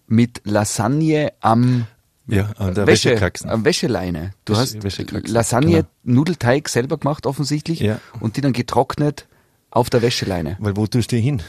mit 0.05 0.41
Lasagne 0.43 1.31
am 1.39 1.87
ja, 2.27 2.51
an 2.57 2.73
der 2.75 2.87
Wäsche, 2.87 3.11
Wäschekraxen. 3.11 3.49
am 3.49 3.63
Wäscheleine. 3.63 4.31
Du 4.43 4.51
Wäsche- 4.51 4.59
hast 4.59 4.83
Wäschekraxen, 4.83 5.33
Lasagne, 5.33 5.71
genau. 5.77 5.87
Nudelteig 6.03 6.67
selber 6.67 6.97
gemacht 6.97 7.25
offensichtlich 7.25 7.79
Ja. 7.79 8.01
und 8.19 8.35
die 8.35 8.41
dann 8.41 8.51
getrocknet 8.51 9.27
auf 9.71 9.89
der 9.89 10.01
Wäscheleine. 10.01 10.57
Weil 10.59 10.75
wo 10.75 10.85
tust 10.87 11.13
du 11.13 11.15
hin? 11.15 11.41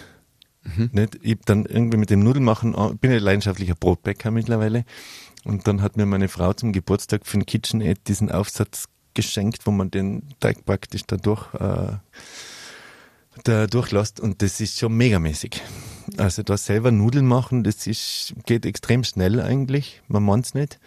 Nicht? 0.93 1.19
Ich 1.21 1.39
dann 1.45 1.65
irgendwie 1.67 1.97
mit 1.97 2.11
dem 2.11 2.21
Nudelmachen, 2.21 2.73
bin 3.01 3.11
ein 3.11 3.19
leidenschaftlicher 3.19 3.75
Brotbäcker 3.75 4.31
mittlerweile. 4.31 4.85
Und 5.45 5.67
dann 5.67 5.83
hat 5.83 5.97
mir 5.97 6.07
meine 6.07 6.29
Frau 6.29 6.53
zum 6.53 6.73
Geburtstag 6.73 7.27
für 7.27 7.39
den 7.39 7.47
KitchenAid 7.47 8.07
diesen 8.07 8.31
Aufsatz 8.31 8.85
geschenkt, 9.15 9.67
wo 9.67 9.73
man 9.73 9.91
den 9.91 10.23
Teig 10.39 10.65
praktisch 10.65 11.03
dadurch, 11.07 11.53
äh, 11.55 11.93
da 13.45 13.67
durchlässt. 13.67 14.21
Und 14.21 14.43
das 14.43 14.61
ist 14.61 14.79
schon 14.79 14.97
megamäßig. 14.97 15.63
Also 16.17 16.43
da 16.43 16.57
selber 16.57 16.91
Nudeln 16.91 17.27
machen, 17.27 17.65
das 17.65 17.87
ist, 17.87 18.35
geht 18.47 18.65
extrem 18.65 19.05
schnell 19.05 19.41
eigentlich. 19.41 20.03
Man 20.09 20.23
meint's 20.23 20.55
nicht. 20.55 20.79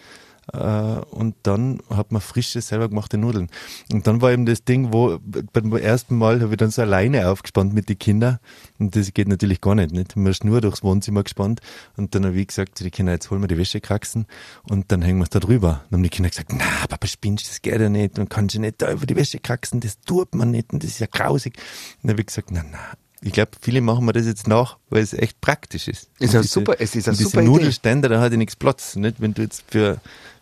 Äh, 0.53 1.05
und 1.15 1.35
dann 1.43 1.81
hat 1.89 2.12
man 2.12 2.21
frische, 2.21 2.62
selber 2.62 2.89
gemachte 2.89 3.17
Nudeln. 3.17 3.49
Und 3.91 4.07
dann 4.07 4.21
war 4.21 4.31
eben 4.31 4.45
das 4.45 4.63
Ding, 4.63 4.91
wo 4.93 5.19
beim 5.53 5.73
ersten 5.75 6.17
Mal 6.17 6.41
habe 6.41 6.51
ich 6.53 6.57
dann 6.57 6.71
so 6.71 6.81
alleine 6.81 7.27
aufgespannt 7.29 7.73
mit 7.73 7.89
den 7.89 7.99
Kindern. 7.99 8.39
Und 8.79 8.95
das 8.95 9.13
geht 9.13 9.27
natürlich 9.27 9.62
gar 9.62 9.75
nicht. 9.75 9.91
nicht? 9.91 10.15
Man 10.15 10.27
ist 10.27 10.43
nur 10.43 10.62
durchs 10.62 10.83
Wohnzimmer 10.83 11.23
gespannt. 11.23 11.62
Und 11.97 12.15
dann 12.15 12.25
habe 12.25 12.39
ich 12.39 12.47
gesagt 12.47 12.77
zu 12.77 12.83
den 12.83 12.91
Kindern, 12.91 13.15
jetzt 13.15 13.29
holen 13.31 13.41
wir 13.41 13.47
die 13.47 13.57
Wäschekraxen 13.57 14.25
und 14.69 14.91
dann 14.91 15.01
hängen 15.01 15.19
wir 15.19 15.23
es 15.23 15.29
da 15.29 15.39
drüber. 15.39 15.81
Dann 15.89 15.99
haben 15.99 16.03
die 16.03 16.09
Kinder 16.09 16.29
gesagt, 16.29 16.51
na, 16.53 16.65
Papa, 16.88 17.07
spinnst, 17.07 17.49
das 17.49 17.62
geht 17.62 17.79
ja 17.79 17.89
nicht. 17.89 18.19
Und 18.19 18.29
kannst 18.29 18.55
du 18.55 18.59
nicht 18.62 18.81
da 18.81 18.91
über 18.91 19.05
die 19.05 19.15
Wäschekraxen, 19.15 19.79
das 19.79 19.99
tut 20.01 20.35
man 20.35 20.51
nicht 20.51 20.73
und 20.73 20.83
das 20.83 20.91
ist 20.91 20.99
ja 20.99 21.07
grausig. 21.12 21.55
Und 21.57 21.63
dann 22.03 22.12
habe 22.12 22.21
ich 22.21 22.27
gesagt, 22.27 22.49
na, 22.51 22.63
na. 22.71 22.79
Ich 23.21 23.33
glaube, 23.33 23.51
viele 23.59 23.81
machen 23.81 24.05
mir 24.05 24.13
das 24.13 24.25
jetzt 24.25 24.47
nach, 24.47 24.77
weil 24.89 25.03
es 25.03 25.12
echt 25.12 25.41
praktisch 25.41 25.89
ist. 25.89 26.09
Ist 26.19 26.33
ja 26.33 26.41
diese- 26.41 26.53
super, 26.53 26.75
es 26.79 26.95
ist 26.95 27.05
diese 27.07 27.13
super 27.15 27.41
Idee. 27.41 27.49
Nudelständer, 27.49 28.07
da 28.07 28.21
hat 28.21 28.31
ja 28.31 28.38
nichts 28.38 28.55
Platz. 28.55 28.95
Nicht? 28.95 29.19
Wenn 29.19 29.33
du 29.33 29.41
jetzt 29.41 29.65
für, 29.67 29.99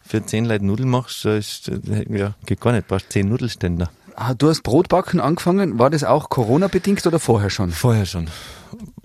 für 0.08 0.26
zehn 0.26 0.46
Leute 0.46 0.66
Nudeln 0.66 0.90
machst, 0.90 1.26
ist, 1.26 1.72
ja, 2.10 2.36
geht 2.46 2.62
gar 2.62 2.72
nicht, 2.72 2.86
du 2.86 2.96
brauchst 2.96 3.12
zehn 3.12 3.30
Nudelständer. 3.30 3.92
Ah, 4.16 4.34
du 4.34 4.50
hast 4.50 4.64
Brotbacken 4.64 5.20
angefangen. 5.20 5.78
War 5.78 5.92
das 5.92 6.04
auch 6.04 6.30
Corona-bedingt 6.30 7.06
oder 7.06 7.20
vorher 7.20 7.52
schon? 7.52 7.70
Vorher 7.70 8.08
schon. 8.08 8.28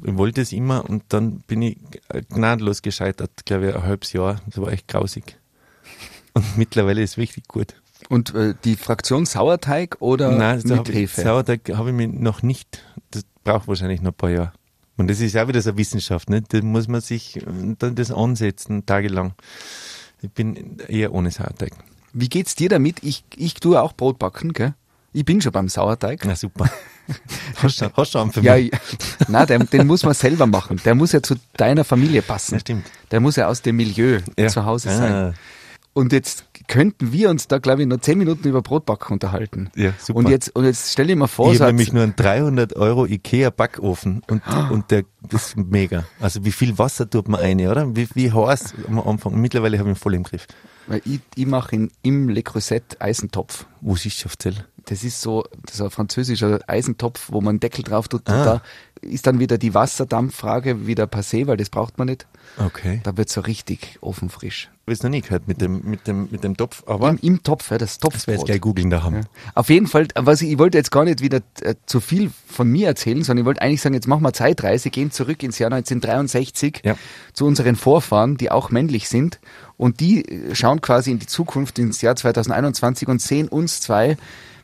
Ich 0.02 0.16
wollte 0.16 0.40
es 0.40 0.52
immer 0.52 0.88
und 0.88 1.04
dann 1.10 1.40
bin 1.40 1.60
ich 1.60 1.76
gnadenlos 2.30 2.80
gescheitert, 2.80 3.44
glaube 3.44 3.68
ich, 3.68 3.74
ein 3.74 3.82
halbes 3.82 4.14
Jahr. 4.14 4.40
Das 4.46 4.58
war 4.58 4.72
echt 4.72 4.88
grausig. 4.88 5.36
Und 6.32 6.44
mittlerweile 6.56 7.02
ist 7.02 7.12
es 7.12 7.16
richtig 7.18 7.46
gut. 7.46 7.74
Und 8.08 8.34
äh, 8.34 8.54
die 8.64 8.76
Fraktion 8.76 9.26
Sauerteig 9.26 9.96
oder 10.00 10.30
Nein, 10.32 10.62
mit 10.64 10.78
hab 10.78 10.88
ich, 10.88 10.94
Hefe? 10.94 11.20
Sauerteig 11.20 11.70
habe 11.74 11.90
ich 11.90 11.94
mir 11.94 12.08
noch 12.08 12.42
nicht, 12.42 12.82
das 13.10 13.24
braucht 13.44 13.68
wahrscheinlich 13.68 14.00
noch 14.00 14.12
ein 14.12 14.16
paar 14.16 14.30
Jahre. 14.30 14.52
Und 14.96 15.08
das 15.08 15.20
ist 15.20 15.36
auch 15.36 15.48
wieder 15.48 15.60
so 15.60 15.70
eine 15.70 15.78
Wissenschaft, 15.78 16.30
nicht? 16.30 16.52
Da 16.54 16.62
muss 16.62 16.88
man 16.88 17.02
sich 17.02 17.36
äh, 17.36 17.42
dann 17.78 17.96
das 17.96 18.10
ansetzen, 18.10 18.86
tagelang. 18.86 19.34
Ich 20.22 20.30
bin 20.30 20.78
eher 20.88 21.12
ohne 21.12 21.30
Sauerteig. 21.30 21.72
Wie 22.12 22.28
geht's 22.28 22.54
dir 22.54 22.68
damit? 22.68 22.98
Ich, 23.02 23.24
ich 23.36 23.54
tue 23.54 23.80
auch 23.80 23.92
Brot 23.92 24.18
backen, 24.18 24.52
gell? 24.52 24.74
Ich 25.12 25.24
bin 25.24 25.40
schon 25.42 25.52
beim 25.52 25.68
Sauerteig. 25.68 26.24
Na 26.24 26.36
super. 26.36 26.70
hast 27.62 27.80
du 27.82 27.90
hast 27.94 28.14
du 28.14 28.18
einen 28.18 28.32
für 28.32 28.40
Ja, 28.40 28.54
mich? 28.54 28.72
ich- 28.72 29.28
na, 29.28 29.44
den, 29.44 29.68
den 29.68 29.86
muss 29.86 30.04
man 30.04 30.14
selber 30.14 30.46
machen. 30.46 30.80
Der 30.84 30.94
muss 30.94 31.12
ja 31.12 31.22
zu 31.22 31.34
deiner 31.56 31.84
Familie 31.84 32.22
passen. 32.22 32.54
Ja, 32.54 32.60
stimmt. 32.60 32.86
Der 33.10 33.20
muss 33.20 33.36
ja 33.36 33.48
aus 33.48 33.60
dem 33.62 33.76
Milieu 33.76 34.20
Ja. 34.38 34.48
zu 34.48 34.64
Hause 34.64 34.88
sein. 34.90 35.12
Ah. 35.12 35.34
Und 35.94 36.12
jetzt 36.12 36.46
könnten 36.68 37.12
wir 37.12 37.28
uns 37.28 37.48
da, 37.48 37.58
glaube 37.58 37.82
ich, 37.82 37.88
noch 37.88 38.00
zehn 38.00 38.16
Minuten 38.16 38.48
über 38.48 38.62
Brotbacken 38.62 39.12
unterhalten. 39.12 39.70
Ja, 39.74 39.92
super. 39.98 40.20
Und 40.20 40.28
jetzt, 40.30 40.54
und 40.56 40.64
jetzt 40.64 40.92
stell 40.92 41.06
dir 41.06 41.16
mal 41.16 41.26
vor, 41.26 41.52
Ich 41.52 41.60
habe 41.60 41.72
nämlich 41.72 41.92
nur 41.92 42.02
einen 42.02 42.16
300 42.16 42.76
Euro 42.76 43.04
Ikea 43.04 43.50
Backofen 43.50 44.22
und, 44.28 44.42
und 44.70 44.90
der, 44.90 45.04
das 45.28 45.48
ist 45.48 45.56
mega. 45.58 46.04
Also 46.18 46.44
wie 46.46 46.52
viel 46.52 46.78
Wasser 46.78 47.08
tut 47.10 47.28
man 47.28 47.40
rein, 47.40 47.60
oder? 47.66 47.94
Wie, 47.94 48.08
wie 48.14 48.32
heiß 48.32 48.74
am 48.88 49.00
Anfang? 49.00 49.38
Mittlerweile 49.38 49.78
habe 49.78 49.90
ich 49.90 49.96
ihn 49.96 50.00
voll 50.00 50.14
im 50.14 50.22
Griff. 50.22 50.46
weil 50.86 51.02
ich, 51.04 51.20
ich 51.34 51.46
mache 51.46 51.76
ihn 51.76 51.90
im 52.02 52.30
Le 52.30 52.42
Creuset 52.42 53.00
Eisentopf. 53.00 53.66
Wo 53.82 53.94
ist 53.94 54.06
es 54.06 54.24
auf 54.24 54.36
Das 54.36 55.04
ist 55.04 55.20
so, 55.20 55.44
das 55.66 55.74
ist 55.74 55.82
ein 55.82 55.90
französischer 55.90 56.60
Eisentopf, 56.66 57.28
wo 57.30 57.40
man 57.42 57.50
einen 57.50 57.60
Deckel 57.60 57.84
drauf 57.84 58.08
tut. 58.08 58.22
Ah. 58.30 58.38
Und 58.38 58.46
da 58.46 58.62
ist 59.02 59.26
dann 59.26 59.38
wieder 59.38 59.58
die 59.58 59.74
Wasserdampffrage 59.74 60.86
wieder 60.86 61.04
passé, 61.04 61.46
weil 61.46 61.56
das 61.56 61.70
braucht 61.70 61.98
man 61.98 62.06
nicht. 62.06 62.26
Okay. 62.56 63.00
Da 63.02 63.16
wird 63.16 63.28
so 63.28 63.40
richtig 63.40 63.98
ofenfrisch. 64.00 64.70
Ich 64.72 64.86
habe 64.86 64.92
es 64.92 65.02
noch 65.02 65.10
nie 65.10 65.20
gehört 65.20 65.46
mit 65.46 65.60
dem, 65.60 65.80
mit 65.84 66.06
dem, 66.06 66.28
mit 66.30 66.42
dem 66.42 66.56
Topf, 66.56 66.82
aber 66.86 67.10
Im, 67.10 67.18
Im 67.22 67.42
Topf, 67.42 67.70
ja, 67.70 67.78
das 67.78 67.98
das 67.98 68.26
werde 68.26 68.40
ich 68.40 68.46
gleich 68.46 68.60
googeln 68.60 68.90
daheim. 68.90 69.14
Ja. 69.14 69.20
Auf 69.54 69.70
jeden 69.70 69.86
Fall, 69.86 70.08
was 70.16 70.42
ich, 70.42 70.50
ich 70.52 70.58
wollte 70.58 70.76
jetzt 70.78 70.90
gar 70.90 71.04
nicht 71.04 71.20
wieder 71.20 71.40
äh, 71.60 71.74
zu 71.86 72.00
viel 72.00 72.30
von 72.46 72.68
mir 72.68 72.88
erzählen, 72.88 73.22
sondern 73.22 73.42
ich 73.44 73.46
wollte 73.46 73.62
eigentlich 73.62 73.80
sagen, 73.80 73.94
jetzt 73.94 74.08
machen 74.08 74.22
wir 74.22 74.32
Zeitreise, 74.32 74.90
gehen 74.90 75.10
zurück 75.10 75.42
ins 75.42 75.58
Jahr 75.58 75.72
1963 75.72 76.82
Ja. 76.84 76.96
zu 77.32 77.46
unseren 77.46 77.76
Vorfahren, 77.76 78.36
die 78.36 78.50
auch 78.50 78.70
männlich 78.70 79.08
sind. 79.08 79.38
Und 79.76 80.00
die 80.00 80.24
äh, 80.28 80.54
schauen 80.54 80.80
quasi 80.80 81.10
in 81.12 81.18
die 81.18 81.26
Zukunft, 81.26 81.78
ins 81.78 82.02
Jahr 82.02 82.16
2021 82.16 83.08
und 83.08 83.20
sehen 83.22 83.48
uns 83.48 83.80
zwei, 83.80 84.16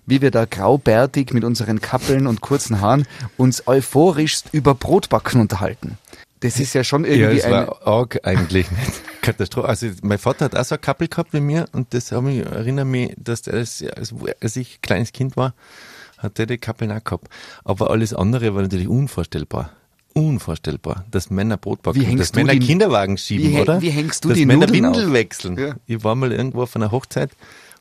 wie 0.09 0.21
wir 0.23 0.31
da 0.31 0.45
graubärtig 0.47 1.33
mit 1.33 1.45
unseren 1.45 1.81
Kappeln 1.81 2.27
und 2.27 2.41
kurzen 2.41 2.81
Haaren 2.81 3.07
uns 3.37 3.67
euphorisch 3.67 4.43
über 4.53 4.75
Brotbacken 4.75 5.41
unterhalten. 5.41 5.99
Das 6.41 6.59
ist 6.61 6.73
ja 6.75 6.83
schon 6.85 7.05
Ja, 7.05 7.11
irgendwie 7.11 7.37
das 7.37 7.45
eine, 7.47 7.67
war 7.69 7.87
arg 7.87 8.21
eigentlich 8.25 8.71
nicht. 8.71 8.93
Katastrophe. 9.23 9.69
Also 9.69 9.89
mein 10.03 10.19
Vater 10.19 10.47
hat 10.47 10.57
auch 10.57 10.65
so 10.65 10.77
ein 10.77 10.81
Kappel 10.81 11.09
gehabt 11.09 11.33
wie 11.33 11.41
mir 11.41 11.67
und 11.73 11.93
das 11.93 12.13
habe 12.13 12.31
ich 12.33 12.47
erinnere 12.47 12.85
mich, 12.85 13.13
dass 13.19 13.43
der, 13.43 13.55
als, 13.55 13.85
als, 14.41 14.57
ich 14.57 14.77
ein 14.77 14.83
kleines 14.83 15.13
Kind 15.13 15.37
war, 15.37 15.53
hat 16.17 16.39
der 16.39 16.47
die 16.47 16.59
Kappeln 16.59 16.91
auch 16.93 17.03
gehabt. 17.05 17.29
Aber 17.65 17.91
alles 17.91 18.15
andere 18.15 18.55
war 18.55 18.63
natürlich 18.63 18.89
unvorstellbar. 18.89 19.71
Unvorstellbar, 20.15 21.05
dass 21.11 21.31
Männer 21.31 21.57
Brot 21.59 21.83
backen, 21.83 22.17
dass 22.17 22.33
Männer 22.35 22.53
die- 22.55 22.61
Kinderwagen 22.61 23.19
schieben, 23.19 23.53
wie 23.53 23.61
oder? 23.61 23.81
wie 23.83 23.91
hängst 23.91 24.25
du 24.25 24.31
dass 24.31 24.39
die 24.39 24.47
Männer 24.47 24.67
Nudeln 24.67 24.85
Windel 24.87 25.07
auf? 25.09 25.13
wechseln. 25.13 25.59
Ja. 25.59 25.75
Ich 25.87 26.03
war 26.03 26.15
mal 26.15 26.33
irgendwo 26.33 26.63
auf 26.63 26.75
einer 26.75 26.91
Hochzeit 26.91 27.31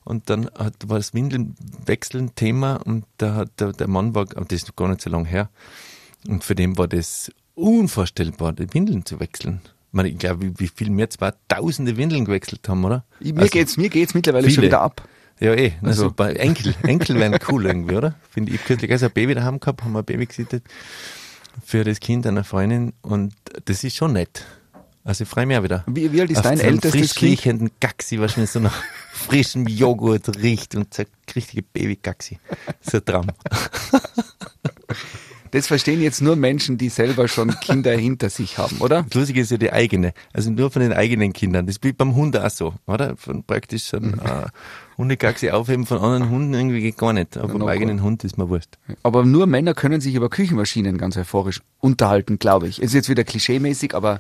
und 0.08 0.30
dann 0.30 0.50
hat, 0.58 0.74
war 0.88 0.98
das 0.98 1.14
Windelwechseln 1.14 2.34
Thema 2.36 2.76
und 2.86 3.06
da 3.18 3.36
hat 3.36 3.60
der, 3.60 3.74
der 3.74 3.88
Mann 3.88 4.16
war, 4.16 4.24
aber 4.36 4.46
das 4.46 4.64
ist 4.64 4.76
gar 4.76 4.88
nicht 4.88 5.02
so 5.02 5.10
lange 5.10 5.28
her, 5.28 5.50
und 6.28 6.44
für 6.44 6.56
den 6.56 6.78
war 6.78 6.88
das 6.88 7.32
unvorstellbar, 7.56 8.54
die 8.54 8.74
Windeln 8.74 9.06
zu 9.06 9.20
wechseln. 9.20 9.62
Ich, 9.64 9.94
meine, 9.94 10.10
ich 10.10 10.18
glaube, 10.18 10.52
wie, 10.60 10.68
viel 10.68 10.96
wir 10.96 11.10
zwei 11.10 11.32
tausende 11.48 11.98
Windeln 11.98 12.26
gewechselt 12.26 12.68
haben, 12.68 12.84
oder? 12.86 13.06
mir 13.20 13.38
Also, 13.38 13.50
geht's, 13.52 13.78
mir 13.78 13.90
geht's 13.90 14.14
mittlerweile 14.14 14.46
schon 14.50 14.56
viele. 14.56 14.68
wieder 14.68 14.82
ab. 14.82 15.08
Ja, 15.40 15.54
eh. 15.54 15.74
Na, 15.82 15.90
Also- 15.90 16.06
super. 16.10 16.36
Enkel. 16.36 16.74
Enkel 16.84 17.16
wären 17.20 17.38
cool 17.50 17.66
irgendwie, 17.66 17.96
oder? 17.96 18.16
Finde 18.30 18.52
ich. 18.52 18.60
Ich 18.60 18.66
kürzlich 18.66 18.92
also 18.92 19.06
ein 19.06 19.12
Baby 19.12 19.36
daheim 19.36 19.60
gehabt, 19.60 19.84
haben 19.84 19.94
wir 19.94 20.00
ein 20.00 20.06
Baby 20.06 20.26
gesittet 20.26 20.64
für 21.64 21.84
das 21.84 22.00
Kind 22.00 22.28
einer 22.28 22.44
Freundin 22.44 22.94
und 23.02 23.34
das 23.66 23.84
ist 23.84 23.96
schon 23.96 24.14
nett. 24.14 24.46
Also 25.08 25.24
ich 25.24 25.30
freue 25.30 25.46
mich 25.46 25.58
auch 25.58 25.64
wieder. 25.64 25.84
Wie, 25.88 26.12
wie 26.12 26.20
alt 26.20 26.30
ist 26.32 26.38
Auf 26.40 26.44
dein 26.44 26.60
ältestes 26.60 26.92
frisch 26.92 27.16
Kind? 27.16 27.32
riechenden 27.32 27.72
Gaxi, 27.80 28.20
was 28.20 28.34
schon 28.34 28.46
so 28.46 28.60
nach 28.60 28.76
frischem 29.14 29.66
Joghurt 29.66 30.38
riecht 30.42 30.76
und 30.76 30.94
so 30.94 31.04
richtige 31.34 31.62
Baby-Gaxi. 31.64 32.40
So 32.82 32.98
ein 32.98 33.06
Traum. 33.06 33.28
Das 35.52 35.66
verstehen 35.68 36.02
jetzt 36.02 36.22
nur 36.22 36.36
Menschen, 36.36 36.78
die 36.78 36.90
selber 36.90 37.30
schon 37.30 37.58
Kinder 37.62 37.94
hinter 37.98 38.30
sich 38.30 38.58
haben, 38.58 38.80
oder? 38.80 39.04
Das 39.04 39.14
Lustige 39.14 39.40
ist 39.40 39.50
ja 39.50 39.58
die 39.58 39.72
eigene. 39.72 40.14
Also 40.34 40.52
nur 40.52 40.70
von 40.72 40.82
den 40.82 40.92
eigenen 40.92 41.32
Kindern. 41.32 41.66
Das 41.66 41.78
ist 41.78 41.84
wie 41.86 41.94
beim 41.94 42.16
Hund 42.16 42.38
auch 42.38 42.50
so, 42.50 42.74
oder? 42.86 43.16
Von 43.16 43.44
praktisch 43.46 43.84
so 43.84 43.98
Mhm. 43.98 44.20
ein 44.20 44.28
äh, 44.44 44.46
Hundekaxi 44.98 45.50
aufheben 45.52 45.86
von 45.86 46.00
anderen 46.00 46.30
Hunden 46.30 46.54
irgendwie 46.54 46.82
geht 46.82 46.98
gar 46.98 47.14
nicht. 47.14 47.38
Aber 47.38 47.54
beim 47.58 47.68
eigenen 47.70 48.04
Hund 48.04 48.26
ist 48.26 48.38
mir 48.38 48.50
wurscht. 48.50 48.78
Aber 49.04 49.24
nur 49.24 49.48
Männer 49.48 49.74
können 49.74 50.02
sich 50.02 50.16
über 50.16 50.30
Küchenmaschinen 50.30 50.98
ganz 50.98 51.16
euphorisch 51.16 51.62
unterhalten, 51.80 52.40
glaube 52.40 52.68
ich. 52.68 52.82
Ist 52.82 52.94
jetzt 52.94 53.08
wieder 53.08 53.24
klischeemäßig, 53.24 53.96
aber 53.96 54.20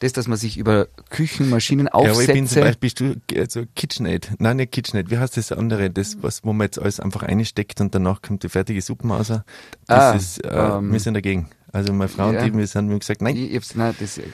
das, 0.00 0.12
dass 0.12 0.28
man 0.28 0.36
sich 0.36 0.58
über 0.58 0.88
Küchenmaschinen 1.10 1.86
Ja, 1.86 1.94
aber 1.94 2.20
ich 2.20 2.26
bin 2.26 2.46
zum 2.46 2.62
Beispiel 2.62 2.90
du, 2.90 3.14
also 3.40 3.62
KitchenAid. 3.74 4.32
Nein, 4.38 4.56
nicht 4.58 4.72
KitchenAid. 4.72 5.10
Wie 5.10 5.18
heißt 5.18 5.36
das 5.36 5.52
andere? 5.52 5.88
Das, 5.90 6.18
was, 6.22 6.44
wo 6.44 6.52
man 6.52 6.66
jetzt 6.66 6.78
alles 6.78 7.00
einfach 7.00 7.22
einsteckt 7.22 7.80
und 7.80 7.94
danach 7.94 8.20
kommt 8.22 8.42
die 8.42 8.48
fertige 8.48 8.82
Suppe 8.82 9.08
raus. 9.08 9.28
Das 9.28 9.42
Ah, 9.88 10.12
ist, 10.12 10.44
äh, 10.44 10.48
ähm, 10.78 10.92
wir 10.92 11.00
sind 11.00 11.14
dagegen. 11.14 11.48
Also 11.72 11.92
meine 11.92 12.08
Frau 12.08 12.30
ja. 12.32 12.40
und 12.42 12.46
ich, 12.46 12.54
wir 12.56 12.66
sind 12.66 12.88
wir 12.88 12.98
gesagt, 12.98 13.20
nein. 13.22 13.36
ich, 13.36 13.54
hab's, 13.54 13.74
nein, 13.74 13.94
das, 13.98 14.16
äh, 14.18 14.22
äh, 14.22 14.26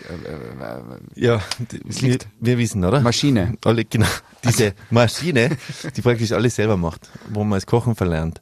Ja, 1.15 1.41
d- 1.59 1.81
wir, 1.85 2.19
wir 2.41 2.59
wissen, 2.59 2.85
oder? 2.85 3.01
Maschine. 3.01 3.55
Alle, 3.65 3.85
genau. 3.85 4.07
Diese 4.45 4.75
Maschine, 4.91 5.57
die 5.97 6.03
praktisch 6.03 6.33
alles 6.33 6.57
selber 6.57 6.77
macht, 6.77 7.09
wo 7.31 7.43
man 7.45 7.57
das 7.57 7.67
Kochen 7.67 7.95
verlernt. 7.95 8.42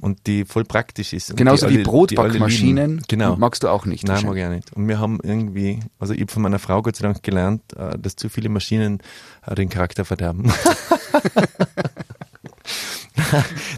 Und 0.00 0.26
die 0.26 0.44
voll 0.44 0.64
praktisch 0.64 1.12
ist. 1.12 1.32
Mhm. 1.32 1.36
genauso 1.36 1.66
die 1.66 1.72
wie 1.74 1.76
alle- 1.78 1.84
Brotbackmaschinen. 1.84 3.02
Genau. 3.08 3.36
magst 3.36 3.62
du 3.62 3.68
auch 3.68 3.84
nicht. 3.86 4.06
Nein, 4.06 4.24
mag 4.24 4.36
ich 4.36 4.44
auch 4.44 4.50
nicht. 4.50 4.72
Und 4.74 4.86
wir 4.88 4.98
haben 4.98 5.18
irgendwie, 5.22 5.80
also 5.98 6.14
ich 6.14 6.20
habe 6.20 6.32
von 6.32 6.42
meiner 6.42 6.58
Frau 6.58 6.82
Gott 6.82 6.96
sei 6.96 7.02
Dank 7.06 7.22
gelernt, 7.22 7.62
äh, 7.76 7.98
dass 7.98 8.16
zu 8.16 8.28
viele 8.28 8.48
Maschinen 8.48 9.00
äh, 9.46 9.54
den 9.54 9.68
Charakter 9.68 10.04
verderben. 10.04 10.52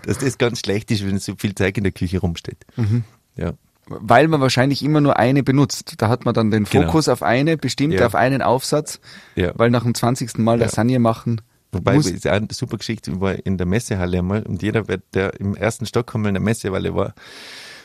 dass 0.07 0.19
das 0.19 0.39
ganz 0.39 0.61
schlecht 0.61 0.91
ist, 0.91 1.07
wenn 1.07 1.19
so 1.19 1.35
viel 1.39 1.55
Zeug 1.55 1.77
in 1.79 1.85
der 1.85 1.93
Küche 1.93 2.19
rumsteht. 2.21 2.59
Mhm. 2.77 3.05
Ja. 3.37 3.53
Weil 3.87 4.29
man 4.29 4.41
wahrscheinlich 4.43 4.83
immer 4.83 5.01
nur 5.01 5.17
eine 5.19 5.43
benutzt. 5.43 5.95
Da 5.99 6.09
hat 6.09 6.25
man 6.27 6.35
dann 6.35 6.51
den 6.51 6.65
Genau. 6.65 6.87
Fokus 6.87 7.09
auf 7.09 7.23
eine, 7.23 7.57
bestimmt 7.57 7.95
Ja. 7.95 8.05
auf 8.07 8.15
einen 8.15 8.43
Aufsatz, 8.43 9.01
Ja. 9.35 9.53
weil 9.57 9.71
nach 9.71 9.83
dem 9.85 9.95
20. 9.95 10.39
Mal 10.39 10.59
Ja. 10.59 10.67
Lasagne 10.67 10.99
machen 10.99 11.41
Wobei, 11.73 11.95
muss. 11.95 12.07
es 12.07 12.13
ist 12.13 12.27
eine 12.27 12.49
super 12.51 12.79
Geschichte, 12.79 13.11
ich 13.11 13.21
war 13.21 13.35
in 13.45 13.59
der 13.59 13.67
Messehalle 13.67 14.19
einmal 14.19 14.43
und 14.45 14.63
jeder, 14.63 14.83
der 15.13 15.39
im 15.39 15.55
ersten 15.55 15.87
Stock 15.87 16.15
einmal 16.15 16.31
in 16.31 16.35
der 16.35 16.43
Messehalle 16.43 16.95
war, 16.95 17.15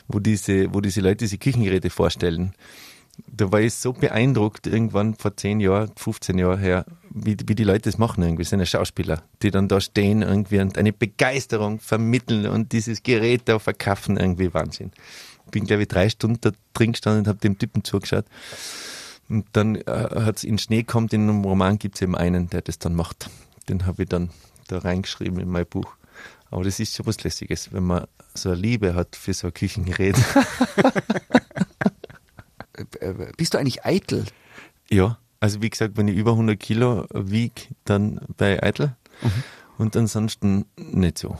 wo 0.08 0.18
diese, 0.20 0.72
wo 0.72 0.80
diese 0.80 1.00
Leute 1.00 1.18
diese 1.18 1.38
Küchengeräte 1.38 1.90
vorstellen, 1.90 2.54
da 3.26 3.52
war 3.52 3.60
ich 3.60 3.74
so 3.74 3.92
beeindruckt 3.92 4.66
irgendwann 4.66 5.14
vor 5.14 5.36
10 5.36 5.60
Jahren, 5.60 5.92
15 5.96 6.38
Jahren 6.38 6.58
her, 6.58 6.84
wie, 7.10 7.36
wie 7.46 7.54
die 7.54 7.64
Leute 7.64 7.82
das 7.90 7.98
machen 7.98 8.22
irgendwie, 8.22 8.42
das 8.42 8.50
sind 8.50 8.60
ja 8.60 8.66
Schauspieler, 8.66 9.22
die 9.42 9.50
dann 9.50 9.68
da 9.68 9.80
stehen 9.80 10.22
irgendwie 10.22 10.60
und 10.60 10.78
eine 10.78 10.92
Begeisterung 10.92 11.78
vermitteln 11.78 12.46
und 12.46 12.72
dieses 12.72 13.02
Gerät 13.02 13.42
da 13.46 13.58
verkaufen, 13.58 14.16
irgendwie 14.16 14.52
Wahnsinn. 14.52 14.90
Bin, 15.50 15.64
glaube 15.66 15.82
ich, 15.82 15.88
drei 15.88 16.08
Stunden 16.08 16.38
da 16.40 16.50
drin 16.72 16.92
gestanden 16.92 17.20
und 17.20 17.28
habe 17.28 17.38
dem 17.38 17.58
Typen 17.58 17.84
zugeschaut. 17.84 18.24
Und 19.28 19.46
dann 19.52 19.76
äh, 19.76 19.82
hat's 19.86 20.42
in 20.42 20.58
Schnee 20.58 20.82
kommt, 20.82 21.12
in 21.12 21.28
einem 21.28 21.44
Roman 21.44 21.78
gibt's 21.78 22.02
eben 22.02 22.16
einen, 22.16 22.50
der 22.50 22.62
das 22.62 22.78
dann 22.78 22.94
macht. 22.94 23.30
Den 23.68 23.86
habe 23.86 24.02
ich 24.04 24.08
dann 24.08 24.30
da 24.68 24.78
reingeschrieben 24.78 25.40
in 25.40 25.48
mein 25.48 25.66
Buch. 25.66 25.94
Aber 26.50 26.64
das 26.64 26.80
ist 26.80 26.94
schon 26.94 27.06
was 27.06 27.22
Lässiges, 27.22 27.72
wenn 27.72 27.84
man 27.84 28.06
so 28.34 28.50
eine 28.50 28.60
Liebe 28.60 28.94
hat 28.94 29.16
für 29.16 29.34
so 29.34 29.48
ein 29.48 29.54
Küchengerät. 29.54 30.16
Bist 33.36 33.54
du 33.54 33.58
eigentlich 33.58 33.84
eitel? 33.84 34.24
ja, 34.90 35.18
also 35.40 35.60
wie 35.60 35.68
gesagt, 35.68 35.96
wenn 35.96 36.08
ich 36.08 36.16
über 36.16 36.32
100 36.32 36.58
Kilo 36.58 37.06
wieg, 37.12 37.68
dann 37.84 38.20
bei 38.36 38.62
Eitel. 38.62 38.96
Und 39.76 39.96
ansonsten 39.96 40.64
nicht 40.76 41.18
so. 41.18 41.38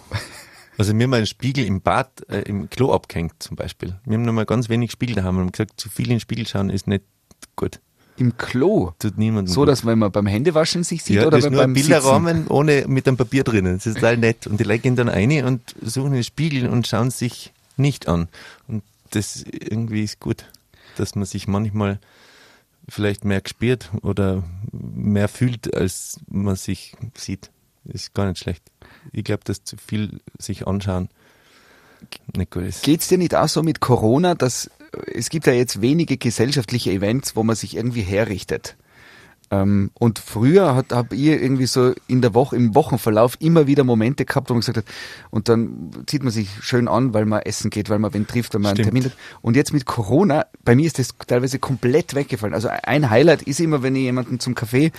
Also 0.77 0.93
mir 0.93 1.09
mal 1.09 1.19
einen 1.19 1.27
Spiegel 1.27 1.65
im 1.65 1.81
Bad, 1.81 2.29
äh, 2.29 2.41
im 2.41 2.69
Klo 2.69 2.93
abgehängt 2.93 3.35
zum 3.39 3.57
Beispiel. 3.57 3.99
Wir 4.05 4.15
haben 4.15 4.25
nur 4.25 4.35
mal 4.35 4.45
ganz 4.45 4.69
wenig 4.69 4.91
Spiegel 4.91 5.15
daheim 5.15 5.37
und 5.37 5.43
haben 5.43 5.53
gesagt, 5.53 5.81
zu 5.81 5.89
viel 5.89 6.07
in 6.07 6.15
den 6.17 6.21
Spiegel 6.21 6.47
schauen 6.47 6.69
ist 6.69 6.87
nicht 6.87 7.05
gut. 7.57 7.81
Im 8.17 8.37
Klo? 8.37 8.93
Tut 8.99 9.19
niemandem 9.19 9.53
So, 9.53 9.65
dass 9.65 9.85
wenn 9.85 9.99
man 9.99 10.13
beim 10.13 10.27
Händewaschen 10.27 10.85
sich 10.85 11.03
sieht 11.03 11.17
Ja, 11.17 11.23
oder 11.23 11.33
das 11.33 11.39
ist 11.41 11.45
wenn 11.47 11.53
nur 11.53 11.63
beim 11.63 11.73
ein 11.73 11.75
Sitzen? 11.75 11.89
Bilderrahmen 11.89 12.47
ohne 12.49 12.85
mit 12.87 13.09
einem 13.09 13.17
Papier 13.17 13.43
drinnen. 13.45 13.77
Das 13.77 13.87
ist 13.87 13.95
total 13.95 14.17
nett. 14.17 14.47
Und 14.47 14.61
die 14.61 14.65
Leute 14.65 14.81
gehen 14.81 14.97
dann 14.97 15.09
rein 15.09 15.45
und 15.45 15.61
suchen 15.83 16.13
den 16.13 16.25
Spiegel 16.25 16.69
und 16.69 16.87
schauen 16.87 17.11
sich 17.11 17.53
nicht 17.77 18.07
an. 18.07 18.29
Und 18.69 18.83
das 19.11 19.43
irgendwie 19.43 20.05
ist 20.05 20.21
gut, 20.21 20.45
dass 20.97 21.15
man 21.17 21.25
sich 21.25 21.49
manchmal 21.49 21.99
vielleicht 22.89 23.25
mehr 23.25 23.41
gespürt 23.41 23.91
oder 24.03 24.45
mehr 24.73 25.29
fühlt, 25.29 25.75
als 25.75 26.21
man 26.29 26.57
sich 26.57 26.97
sieht. 27.15 27.51
Ist 27.85 28.15
gar 28.15 28.29
nicht 28.29 28.39
schlecht. 28.39 28.63
Ich 29.13 29.25
glaube, 29.25 29.43
dass 29.45 29.65
zu 29.65 29.77
viel 29.77 30.21
sich 30.39 30.67
anschauen 30.67 31.09
nicht 32.37 32.51
gut 32.51 32.65
ist. 32.65 32.83
Geht's 32.83 33.09
dir 33.09 33.19
nicht 33.19 33.35
auch 33.35 33.49
so 33.49 33.63
mit 33.63 33.81
Corona, 33.81 34.35
dass 34.35 34.71
es 35.13 35.29
gibt 35.31 35.47
ja 35.47 35.53
jetzt 35.53 35.81
wenige 35.81 36.17
gesellschaftliche 36.17 36.91
Events, 36.91 37.37
wo 37.37 37.43
man 37.43 37.57
sich 37.57 37.77
irgendwie 37.77 38.03
herrichtet? 38.03 38.77
Ähm, 39.51 39.91
und 39.95 40.19
früher 40.19 40.75
hat 40.75 40.93
habe 40.93 41.15
ich 41.15 41.27
irgendwie 41.27 41.67
so 41.67 41.93
in 42.07 42.23
der 42.23 42.33
Woche, 42.35 42.57
im 42.57 42.75
Wochenverlauf 42.75 43.37
immer 43.41 43.67
wieder 43.67 43.85
Momente 43.85 44.25
gehabt, 44.25 44.49
wo 44.49 44.55
man 44.55 44.61
gesagt 44.61 44.79
hat, 44.79 44.87
und 45.31 45.49
dann 45.51 45.91
zieht 46.07 46.23
man 46.23 46.33
sich 46.33 46.49
schön 46.63 46.89
an, 46.89 47.13
weil 47.13 47.27
man 47.27 47.43
essen 47.43 47.69
geht, 47.71 47.91
weil 47.91 47.99
man 47.99 48.15
wen 48.15 48.27
trifft, 48.27 48.55
weil 48.55 48.63
man 48.63 48.75
Stimmt. 48.75 48.89
einen 48.89 49.03
Termin 49.03 49.13
hat. 49.13 49.19
Und 49.43 49.55
jetzt 49.57 49.75
mit 49.75 49.85
Corona, 49.85 50.47
bei 50.65 50.75
mir 50.75 50.87
ist 50.87 50.99
das 50.99 51.11
teilweise 51.27 51.59
komplett 51.59 52.15
weggefallen. 52.15 52.55
Also 52.55 52.69
ein 52.69 53.11
Highlight 53.11 53.43
ist 53.43 53.61
immer, 53.61 53.83
wenn 53.83 53.95
ich 53.97 54.03
jemanden 54.03 54.41
zum 54.41 54.55
Kaffee 54.55 54.93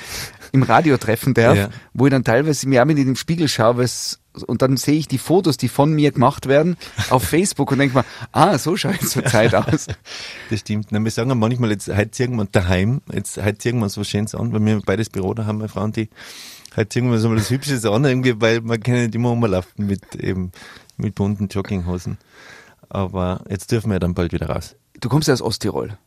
im 0.51 0.62
Radio 0.62 0.97
treffen 0.97 1.34
darf, 1.34 1.58
Ja. 1.58 1.69
wo 1.93 2.05
ich 2.05 2.12
dann 2.12 2.23
teilweise 2.23 2.69
mir 2.69 2.81
auch 2.84 2.86
mit 2.86 2.99
in 2.99 3.08
den 3.08 3.15
Spiegel 3.15 3.47
schaue, 3.47 3.77
weil 3.77 3.86
es 3.86 4.19
und 4.43 4.62
dann 4.62 4.78
sehe 4.78 4.95
ich 4.98 5.08
die 5.08 5.17
Fotos, 5.17 5.58
die 5.58 5.67
von 5.69 5.91
mir 5.93 6.12
gemacht 6.12 6.48
werden, 6.48 6.78
auf 7.10 7.24
Facebook 7.30 7.71
und 7.71 7.80
denke 7.80 7.98
mir, 7.98 8.06
ah, 8.32 8.58
so 8.58 8.76
schaut 8.78 9.02
es 9.02 9.12
zur 9.12 9.26
Zeit 9.26 9.54
aus. 9.56 9.88
Das 10.50 10.60
stimmt. 10.60 10.88
Na, 10.91 11.04
wir 11.04 11.12
sagen 11.12 11.30
ja 11.30 11.36
manchmal, 11.36 11.71
jetzt 11.71 11.88
heute 11.88 12.28
wir 12.30 12.45
daheim, 12.45 13.02
jetzt 13.13 13.38
heute 13.43 13.74
wir 13.74 13.84
uns 13.84 13.98
was 13.98 14.08
Schönes 14.10 14.36
an, 14.36 14.52
weil 14.54 14.65
wir 14.65 14.82
beides 14.82 15.10
Büro 15.10 15.34
da 15.34 15.45
haben, 15.45 15.58
meine 15.60 15.69
Frau 15.69 15.84
und 15.84 15.95
die. 15.95 16.10
Heute 16.76 17.02
wir 17.04 17.12
uns 17.12 17.24
mal 17.24 17.36
das 17.38 17.50
Hübsches 17.50 17.86
an, 17.86 18.04
irgendwie, 18.04 18.39
weil 18.41 18.60
man 18.60 18.82
kann 18.82 18.95
nicht 18.95 19.15
immer 19.15 19.30
rumlaufen 19.30 19.86
mit 19.88 20.15
eben, 20.15 20.52
mit 20.98 21.15
bunten 21.15 21.48
Jogginghosen. 21.48 22.17
Aber 22.89 23.43
jetzt 23.50 23.71
dürfen 23.71 23.91
wir 23.91 24.00
dann 24.00 24.13
bald 24.13 24.34
wieder 24.34 24.50
raus. 24.50 24.76
Du 25.00 25.08
kommst 25.10 25.28
ja 25.30 25.34
aus 25.34 25.41
Osttirol 25.41 25.98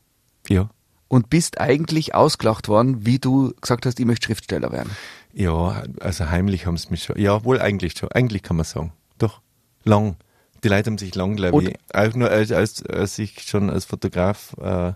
Ja. 0.48 0.68
und 1.08 1.30
bist 1.30 1.58
eigentlich 1.58 2.14
ausgelacht 2.14 2.68
worden, 2.68 3.06
wie 3.06 3.18
du 3.18 3.54
gesagt 3.60 3.86
hast, 3.86 3.98
ich 3.98 4.04
möchte 4.06 4.26
Schriftsteller 4.26 4.70
werden. 4.70 4.90
Ja, 5.38 5.84
also 6.00 6.28
heimlich 6.30 6.66
haben 6.66 6.76
sie 6.76 6.90
mich 6.90 7.04
schon. 7.04 7.16
Ja, 7.16 7.44
wohl 7.44 7.60
eigentlich 7.60 7.96
schon. 7.96 8.10
Eigentlich 8.10 8.42
kann 8.42 8.56
man 8.56 8.64
sagen. 8.64 8.92
Doch. 9.18 9.40
Lang. 9.84 10.16
Die 10.64 10.68
Leute 10.68 10.90
haben 10.90 10.98
sich 10.98 11.14
lang, 11.14 11.36
glaube 11.36 11.62
ich, 11.62 11.76
auch 11.94 12.12
nur 12.14 12.28
als, 12.28 12.50
als, 12.50 12.84
als 12.84 13.16
ich 13.20 13.42
schon 13.42 13.70
als 13.70 13.84
Fotograf 13.84 14.56
äh, 14.60 14.94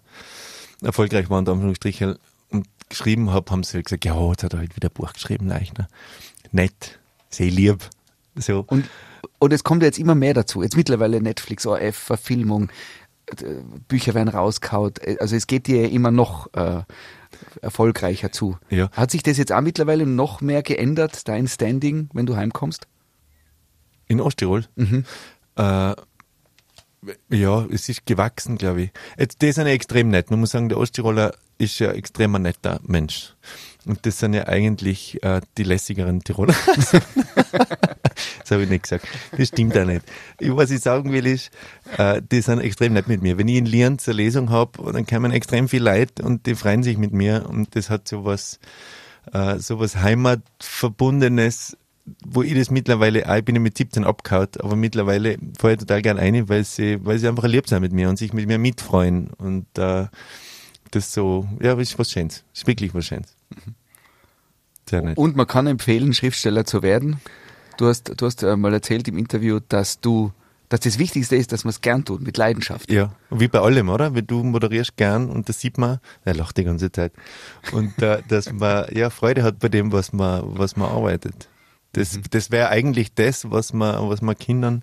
erfolgreich 0.85 1.31
war, 1.31 1.39
unter 1.39 1.53
Anführungsstrichen, 1.53 2.19
und 2.51 2.67
geschrieben 2.89 3.31
habe, 3.31 3.53
haben 3.53 3.63
sie 3.63 3.81
gesagt, 3.81 4.05
ja, 4.05 4.21
jetzt 4.31 4.43
hat 4.43 4.55
er 4.55 4.59
halt 4.59 4.75
wieder 4.75 4.89
ein 4.89 4.95
Buch 4.95 5.13
geschrieben, 5.13 5.47
Leichner. 5.47 5.87
Nett, 6.51 6.99
sehr 7.31 7.49
lieb. 7.49 7.89
So. 8.35 8.65
Und, 8.67 8.91
und 9.39 9.53
es 9.53 9.63
kommt 9.63 9.83
ja 9.83 9.87
jetzt 9.87 10.01
immer 10.01 10.17
mehr 10.17 10.35
dazu. 10.35 10.65
Jetzt 10.65 10.77
mittlerweile 10.77 11.23
Netflix, 11.23 11.65
ORF, 11.67 11.97
Verfilmung, 11.97 12.69
Bücher 13.87 14.15
werden 14.15 14.29
rausgehaut. 14.29 15.01
Also 15.21 15.37
es 15.37 15.47
geht 15.47 15.69
dir 15.69 15.89
immer 15.89 16.11
noch 16.11 16.53
äh, 16.55 16.83
erfolgreicher 17.61 18.33
zu. 18.33 18.59
Ja. 18.71 18.91
Hat 18.93 19.11
sich 19.11 19.23
das 19.23 19.39
jetzt 19.39 19.53
auch 19.53 19.61
mittlerweile 19.61 20.07
noch 20.07 20.41
mehr 20.41 20.63
geändert, 20.63 21.29
dein 21.29 21.49
Standing, 21.49 22.09
wenn 22.13 22.27
du 22.27 22.37
heimkommst? 22.37 22.87
In 24.07 24.21
Osttirol? 24.21 24.65
Äh, 25.57 25.95
ja, 27.31 27.67
es 27.71 27.89
ist 27.89 28.07
gewachsen, 28.07 28.59
glaube 28.59 28.83
ich. 28.83 28.91
Jetzt, 29.19 29.43
die 29.43 29.53
sind 29.53 29.67
ja 29.67 29.73
extrem 29.73 30.09
nett. 30.09 30.31
Man 30.31 30.41
muss 30.41 30.51
sagen, 30.51 30.69
der 30.69 30.79
Osttiroler 30.79 31.35
ist 31.59 31.79
ja 31.79 31.91
extrem 31.93 32.35
ein 32.37 32.43
netter 32.43 32.81
Mensch. 32.85 33.35
Und 33.85 34.07
das 34.07 34.19
sind 34.21 34.35
ja 34.35 34.47
eigentlich 34.47 35.23
äh, 35.25 35.41
die 35.59 35.65
lässigeren 35.65 36.21
Tiroler. 36.23 36.55
das 36.77 38.51
habe 38.51 38.63
ich 38.63 38.69
nicht 38.69 38.85
gesagt. 38.85 39.07
Das 39.37 39.49
stimmt 39.49 39.77
auch 39.77 39.85
nicht. 39.85 40.05
Ich, 40.39 40.55
was 40.55 40.71
ich 40.71 40.81
sagen 40.81 41.13
will 41.13 41.27
ist, 41.27 41.51
äh, 41.99 42.23
die 42.23 42.41
sind 42.43 42.61
extrem 42.61 42.93
nett 42.93 43.09
mit 43.09 43.23
mir. 43.23 43.39
Wenn 43.39 43.49
ich 43.49 43.57
in 43.57 43.67
Lienz 43.67 44.09
eine 44.09 44.17
Lesung 44.17 44.51
habe, 44.51 44.93
dann 44.93 45.05
kommen 45.05 45.33
extrem 45.33 45.69
viel 45.69 45.83
Leute 45.83 46.23
und 46.23 46.47
die 46.47 46.55
freuen 46.55 46.83
sich 46.83 46.97
mit 46.97 47.13
mir 47.13 47.47
und 47.49 47.75
das 47.75 47.91
hat 47.91 48.07
sowas, 48.07 48.61
äh, 49.33 49.59
sowas 49.59 49.97
Heimatverbundenes, 49.97 51.77
wo 52.25 52.43
ich 52.43 52.55
das 52.55 52.71
mittlerweile, 52.71 53.29
auch, 53.29 53.37
ich 53.37 53.45
bin 53.45 53.57
ja 53.57 53.61
mit 53.61 53.77
17 53.77 54.05
abgehauen, 54.05 54.49
aber 54.61 54.77
mittlerweile 54.77 55.39
fahre 55.59 55.75
ich 55.75 55.81
total 55.81 56.03
gern 56.03 56.19
ein, 56.19 56.49
weil 56.49 56.65
sie, 56.65 57.05
weil 57.05 57.19
sie 57.19 57.29
einfach 57.29 57.45
lieb 57.45 57.69
sind 57.69 57.81
mit 57.81 57.93
mir 57.93 58.09
und 58.09 58.17
sich 58.17 58.33
mit 58.33 58.47
mir 58.47 58.59
mitfreuen 58.59 59.31
und 59.39 59.67
äh, 59.77 60.07
das 60.93 61.13
so, 61.13 61.49
ja, 61.61 61.79
ist 61.79 61.99
was 61.99 62.11
Schönes. 62.11 62.45
Ist 62.53 62.67
wirklich 62.67 62.95
was 62.95 63.07
Schönes. 63.07 63.35
Sehr 64.89 65.03
nett. 65.03 65.17
Und 65.17 65.37
man 65.37 65.47
kann 65.47 65.67
empfehlen, 65.67 66.13
Schriftsteller 66.13 66.65
zu 66.65 66.83
werden. 66.83 67.21
Du 67.77 67.87
hast, 67.87 68.13
du 68.21 68.27
hast 68.27 68.43
äh, 68.43 68.57
mal 68.57 68.73
erzählt 68.73 69.09
im 69.09 69.17
Interview, 69.17 69.61
dass 69.69 70.01
du, 70.01 70.33
dass 70.69 70.81
das 70.81 70.99
Wichtigste 70.99 71.37
ist, 71.37 71.53
dass 71.53 71.65
man 71.65 71.71
es 71.71 71.81
gern 71.81 72.05
tut, 72.05 72.21
mit 72.21 72.37
Leidenschaft. 72.37 72.91
Ja, 72.91 73.15
wie 73.31 73.49
bei 73.49 73.61
allem, 73.61 73.89
oder? 73.89 74.15
Wenn 74.15 74.27
du 74.27 74.43
moderierst 74.43 74.97
gern 74.97 75.31
und 75.31 75.49
das 75.49 75.61
sieht 75.61 75.79
man, 75.79 76.01
er 76.25 76.35
lacht 76.35 76.57
die 76.59 76.65
ganze 76.65 76.93
Zeit. 76.93 77.13
Und 77.73 78.01
äh, 78.03 78.23
dass 78.29 78.53
man 78.53 78.87
ja 78.95 79.11
Freude 79.11 79.43
hat 79.43 79.59
bei 79.59 79.69
dem, 79.69 79.93
was 79.93 80.13
man, 80.13 80.43
was 80.45 80.77
man 80.77 80.91
arbeitet. 80.91 81.49
Das, 81.93 82.19
das 82.31 82.51
wäre 82.51 82.69
eigentlich 82.69 83.15
das, 83.15 83.51
was 83.51 83.73
man, 83.73 84.09
was 84.09 84.23
man 84.23 84.37
Kindern 84.37 84.83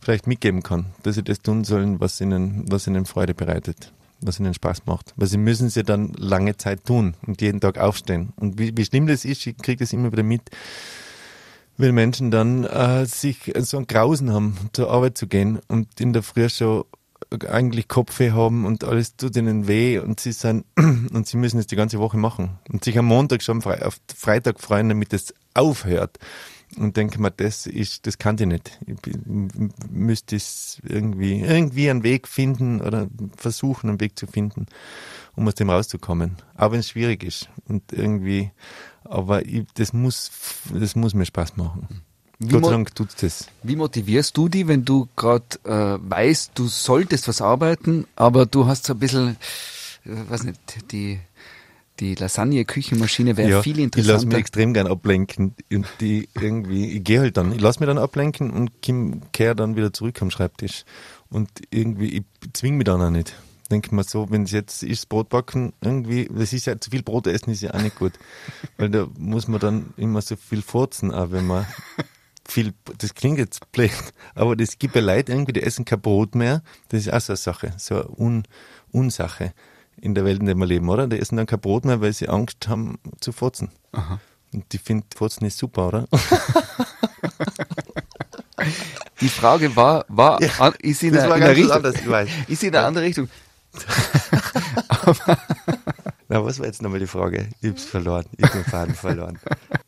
vielleicht 0.00 0.26
mitgeben 0.26 0.62
kann, 0.62 0.86
dass 1.02 1.14
sie 1.14 1.22
das 1.22 1.40
tun 1.40 1.64
sollen, 1.64 2.00
was 2.00 2.20
ihnen, 2.20 2.70
was 2.70 2.86
ihnen 2.86 3.06
Freude 3.06 3.34
bereitet, 3.34 3.92
was 4.20 4.40
ihnen 4.40 4.54
Spaß 4.54 4.86
macht. 4.86 5.12
Weil 5.16 5.28
sie 5.28 5.38
müssen 5.38 5.70
sie 5.70 5.82
dann 5.82 6.12
lange 6.16 6.56
Zeit 6.56 6.84
tun 6.84 7.14
und 7.26 7.40
jeden 7.40 7.60
Tag 7.60 7.78
aufstehen. 7.78 8.32
Und 8.36 8.58
wie, 8.58 8.76
wie 8.76 8.84
schlimm 8.84 9.06
das 9.06 9.24
ist, 9.24 9.46
ich 9.46 9.56
kriege 9.58 9.84
das 9.84 9.92
immer 9.92 10.12
wieder 10.12 10.22
mit, 10.22 10.42
wenn 11.76 11.94
Menschen 11.94 12.30
dann 12.30 12.64
äh, 12.64 13.04
sich 13.06 13.52
so 13.58 13.78
ein 13.78 13.86
Grausen 13.86 14.32
haben, 14.32 14.56
zur 14.72 14.90
Arbeit 14.90 15.18
zu 15.18 15.26
gehen 15.26 15.60
und 15.68 16.00
in 16.00 16.12
der 16.12 16.22
Früh 16.22 16.48
schon 16.48 16.84
eigentlich 17.48 17.88
Kopfweh 17.88 18.30
haben 18.30 18.64
und 18.64 18.84
alles 18.84 19.16
tut 19.16 19.36
ihnen 19.36 19.66
weh 19.66 19.98
und 19.98 20.20
sie 20.20 20.32
sind 20.32 20.64
und 20.76 21.26
sie 21.26 21.36
müssen 21.36 21.58
es 21.58 21.66
die 21.66 21.76
ganze 21.76 21.98
Woche 21.98 22.16
machen 22.16 22.58
und 22.70 22.84
sich 22.84 22.98
am 22.98 23.06
Montag 23.06 23.42
schon 23.42 23.62
auf 23.64 23.98
Freitag 24.14 24.60
freuen, 24.60 24.88
damit 24.88 25.12
es 25.12 25.34
aufhört 25.54 26.18
und 26.78 26.96
denke 26.96 27.20
mir, 27.20 27.30
das 27.30 27.66
ist, 27.66 28.06
das 28.06 28.18
kann 28.18 28.36
ich 28.38 28.46
nicht. 28.46 28.78
Ich 28.86 28.96
müsste 29.90 30.36
es 30.36 30.80
irgendwie, 30.86 31.40
irgendwie 31.40 31.90
einen 31.90 32.02
Weg 32.02 32.28
finden 32.28 32.80
oder 32.80 33.08
versuchen, 33.36 33.90
einen 33.90 34.00
Weg 34.00 34.18
zu 34.18 34.26
finden, 34.26 34.66
um 35.34 35.46
aus 35.46 35.54
dem 35.54 35.70
rauszukommen. 35.70 36.36
Auch 36.56 36.72
wenn 36.72 36.80
es 36.80 36.90
schwierig 36.90 37.22
ist 37.24 37.48
und 37.66 37.92
irgendwie, 37.92 38.50
aber 39.04 39.44
ich, 39.46 39.64
das 39.74 39.92
muss, 39.92 40.30
das 40.72 40.96
muss 40.96 41.14
mir 41.14 41.26
Spaß 41.26 41.56
machen. 41.56 42.02
Wie 42.38 42.48
Gott 42.48 42.64
sei 42.64 42.70
Dank 42.70 42.94
tut's 42.94 43.16
das. 43.16 43.46
Wie 43.62 43.76
motivierst 43.76 44.36
du 44.36 44.48
die, 44.48 44.66
wenn 44.66 44.84
du 44.84 45.08
gerade 45.16 45.44
äh, 45.64 45.98
weißt, 46.00 46.52
du 46.54 46.66
solltest 46.66 47.28
was 47.28 47.40
arbeiten, 47.40 48.06
aber 48.16 48.46
du 48.46 48.66
hast 48.66 48.86
so 48.86 48.94
ein 48.94 48.98
bisschen, 48.98 49.36
äh, 50.04 50.30
weiß 50.30 50.44
nicht, 50.44 50.92
die, 50.92 51.20
die 52.00 52.14
Lasagne-Küchenmaschine 52.14 53.36
wäre 53.36 53.62
viel 53.62 53.78
Ich 53.78 53.78
lasse 53.78 53.96
mich 53.98 54.04
interessanter. 54.06 54.38
extrem 54.38 54.74
gern 54.74 54.86
ablenken 54.86 55.54
und 55.72 55.86
die 56.00 56.28
irgendwie, 56.34 56.96
ich 56.96 57.04
gehe 57.04 57.20
halt 57.20 57.36
dann, 57.36 57.52
ich 57.52 57.60
lasse 57.60 57.80
mich 57.80 57.86
dann 57.86 57.98
ablenken 57.98 58.50
und 58.50 58.82
kehre 59.32 59.54
dann 59.54 59.76
wieder 59.76 59.92
zurück 59.92 60.20
am 60.20 60.30
Schreibtisch. 60.30 60.84
Und 61.30 61.50
irgendwie, 61.70 62.08
ich 62.08 62.24
zwing 62.52 62.76
mich 62.76 62.84
dann 62.84 63.00
auch 63.00 63.10
nicht. 63.10 63.34
Denke 63.70 63.94
mir 63.94 64.04
so, 64.04 64.30
wenn 64.30 64.42
es 64.42 64.50
jetzt 64.50 64.82
ist, 64.82 65.08
Brot 65.08 65.28
backen, 65.28 65.72
irgendwie, 65.80 66.28
das 66.32 66.52
ist 66.52 66.66
ja 66.66 66.78
zu 66.78 66.90
viel 66.90 67.02
Brot 67.02 67.26
essen 67.26 67.50
ist 67.50 67.62
ja 67.62 67.72
auch 67.72 67.80
nicht 67.80 67.96
gut. 67.96 68.12
Weil 68.76 68.90
da 68.90 69.08
muss 69.18 69.48
man 69.48 69.60
dann 69.60 69.94
immer 69.96 70.20
so 70.20 70.36
viel 70.36 70.62
furzen, 70.62 71.12
auch 71.12 71.30
wenn 71.30 71.46
man 71.46 71.66
viel, 72.46 72.74
das 72.98 73.14
klingt 73.14 73.38
jetzt 73.38 73.72
blöd, 73.72 73.90
aber 74.34 74.54
das 74.54 74.78
gibt 74.78 74.94
ja 74.96 75.00
Leute 75.00 75.32
irgendwie, 75.32 75.54
die 75.54 75.62
essen 75.62 75.84
kein 75.84 76.00
Brot 76.00 76.34
mehr. 76.34 76.62
Das 76.88 77.00
ist 77.00 77.12
auch 77.12 77.20
so 77.20 77.32
eine 77.32 77.36
Sache, 77.38 77.74
so 77.78 77.94
eine 77.94 78.18
Un 78.18 78.42
Unsache 78.90 79.54
in 80.04 80.14
der 80.14 80.24
Welt, 80.24 80.40
in 80.40 80.46
der 80.46 80.54
wir 80.54 80.66
leben, 80.66 80.88
oder? 80.88 81.06
Die 81.08 81.18
essen 81.18 81.36
dann 81.36 81.46
kein 81.46 81.60
Brot 81.60 81.84
mehr, 81.84 82.00
weil 82.00 82.12
sie 82.12 82.28
Angst 82.28 82.68
haben 82.68 82.98
zu 83.20 83.32
furzen. 83.32 83.70
Und 84.52 84.72
die 84.72 84.78
finden 84.78 85.06
Furzen 85.16 85.46
ist 85.46 85.58
super, 85.58 85.88
oder? 85.88 86.06
Die 89.20 89.28
Frage 89.28 89.74
war, 89.76 90.04
war 90.08 90.38
an, 90.58 90.74
ist 90.80 91.00
sie 91.00 91.08
in, 91.08 91.14
das 91.14 91.22
der, 91.24 91.30
war 91.30 91.36
in 91.38 91.42
der 91.44 91.56
Richtung, 91.56 92.10
weiß. 92.10 92.28
ist 92.48 92.60
sie 92.60 92.66
in 92.68 92.74
eine 92.76 92.86
andere 92.86 93.04
Richtung? 93.04 93.28
Na, 96.28 96.44
was 96.44 96.58
war 96.58 96.66
jetzt 96.66 96.82
nochmal 96.82 97.00
die 97.00 97.06
Frage? 97.06 97.48
Ich 97.60 97.70
hab's 97.70 97.84
verloren. 97.84 98.24
Ich 98.36 98.44
hab 98.44 98.52
den 98.52 98.64
Faden 98.64 98.94
verloren. 98.94 99.38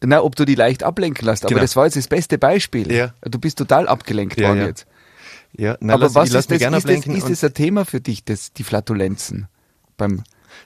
Na, 0.02 0.22
ob 0.22 0.36
du 0.36 0.44
die 0.44 0.54
leicht 0.54 0.82
ablenken 0.82 1.26
lässt, 1.26 1.44
aber 1.44 1.50
Genau. 1.50 1.62
das 1.62 1.76
war 1.76 1.84
jetzt 1.86 1.96
das 1.96 2.08
beste 2.08 2.38
Beispiel. 2.38 2.92
Ja. 2.92 3.14
Du 3.22 3.38
bist 3.38 3.58
total 3.58 3.88
abgelenkt 3.88 4.38
Ja, 4.38 4.48
worden 4.48 4.60
ja. 4.60 4.66
jetzt. 4.66 4.86
Ja, 5.52 5.76
na, 5.80 5.94
aber 5.94 6.04
lass, 6.04 6.14
was 6.14 6.28
ich 6.28 6.34
lass 6.34 6.44
ist 6.44 6.50
mich 6.50 6.58
das, 6.58 6.64
gerne 6.64 6.76
ist 6.76 6.84
das, 6.84 6.90
ablenken. 6.90 7.16
ist 7.16 7.30
das 7.30 7.44
ein 7.50 7.54
Thema 7.54 7.84
für 7.84 8.00
dich, 8.00 8.24
das, 8.24 8.52
die 8.52 8.64
Flatulenzen? 8.64 9.48
Beim, 9.96 10.22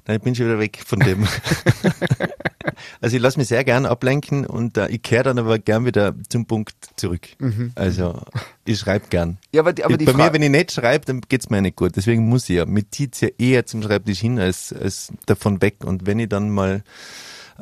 Nein, 0.06 0.18
ich 0.18 0.22
bin 0.22 0.34
schon 0.34 0.46
wieder 0.46 0.58
weg 0.58 0.82
von 0.86 1.00
dem. 1.00 1.26
also 3.00 3.16
ich 3.16 3.22
lasse 3.22 3.38
mich 3.38 3.48
sehr 3.48 3.64
gern 3.64 3.86
ablenken 3.86 4.46
und 4.46 4.76
äh, 4.76 4.88
ich 4.88 5.02
kehre 5.02 5.24
dann 5.24 5.38
aber 5.38 5.58
gern 5.58 5.84
wieder 5.84 6.14
zum 6.28 6.46
Punkt 6.46 6.74
zurück. 6.96 7.28
Also 7.74 8.22
ich 8.64 8.78
schreibe 8.78 9.06
gern. 9.08 9.38
Ja, 9.52 9.62
aber 9.62 9.72
die- 9.72 9.84
aber 9.84 9.96
die 9.96 10.04
Bei 10.04 10.12
Fra- 10.12 10.26
mir, 10.26 10.32
wenn 10.32 10.42
ich 10.42 10.50
nicht 10.50 10.72
schreibe, 10.72 11.04
dann 11.06 11.20
geht's 11.28 11.50
mir 11.50 11.60
nicht 11.60 11.76
gut. 11.76 11.96
Deswegen 11.96 12.28
muss 12.28 12.48
ich 12.48 12.56
ja. 12.56 12.66
Mir 12.66 12.88
zieht's 12.90 13.20
ja 13.20 13.28
eher 13.38 13.66
zum 13.66 13.82
Schreibtisch 13.82 14.20
hin 14.20 14.38
als, 14.38 14.72
als 14.72 15.12
davon 15.26 15.60
weg. 15.60 15.76
Und 15.84 16.06
wenn 16.06 16.18
ich 16.18 16.28
dann 16.28 16.50
mal 16.50 16.82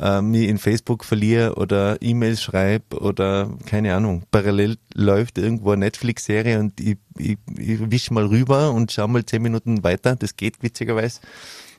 äh, 0.00 0.20
mich 0.20 0.48
in 0.48 0.58
Facebook 0.58 1.04
verliere 1.04 1.54
oder 1.56 2.00
E-Mails 2.00 2.42
schreibe 2.42 2.98
oder 2.98 3.50
keine 3.66 3.94
Ahnung, 3.94 4.22
parallel 4.30 4.76
läuft 4.94 5.38
irgendwo 5.38 5.72
eine 5.72 5.86
Netflix-Serie 5.86 6.60
und 6.60 6.78
ich, 6.80 6.98
ich, 7.18 7.38
ich 7.56 7.90
wisch 7.90 8.10
mal 8.10 8.26
rüber 8.26 8.72
und 8.72 8.92
schau 8.92 9.08
mal 9.08 9.24
zehn 9.24 9.42
Minuten 9.42 9.82
weiter, 9.82 10.16
das 10.16 10.36
geht 10.36 10.62
witzigerweise, 10.62 11.20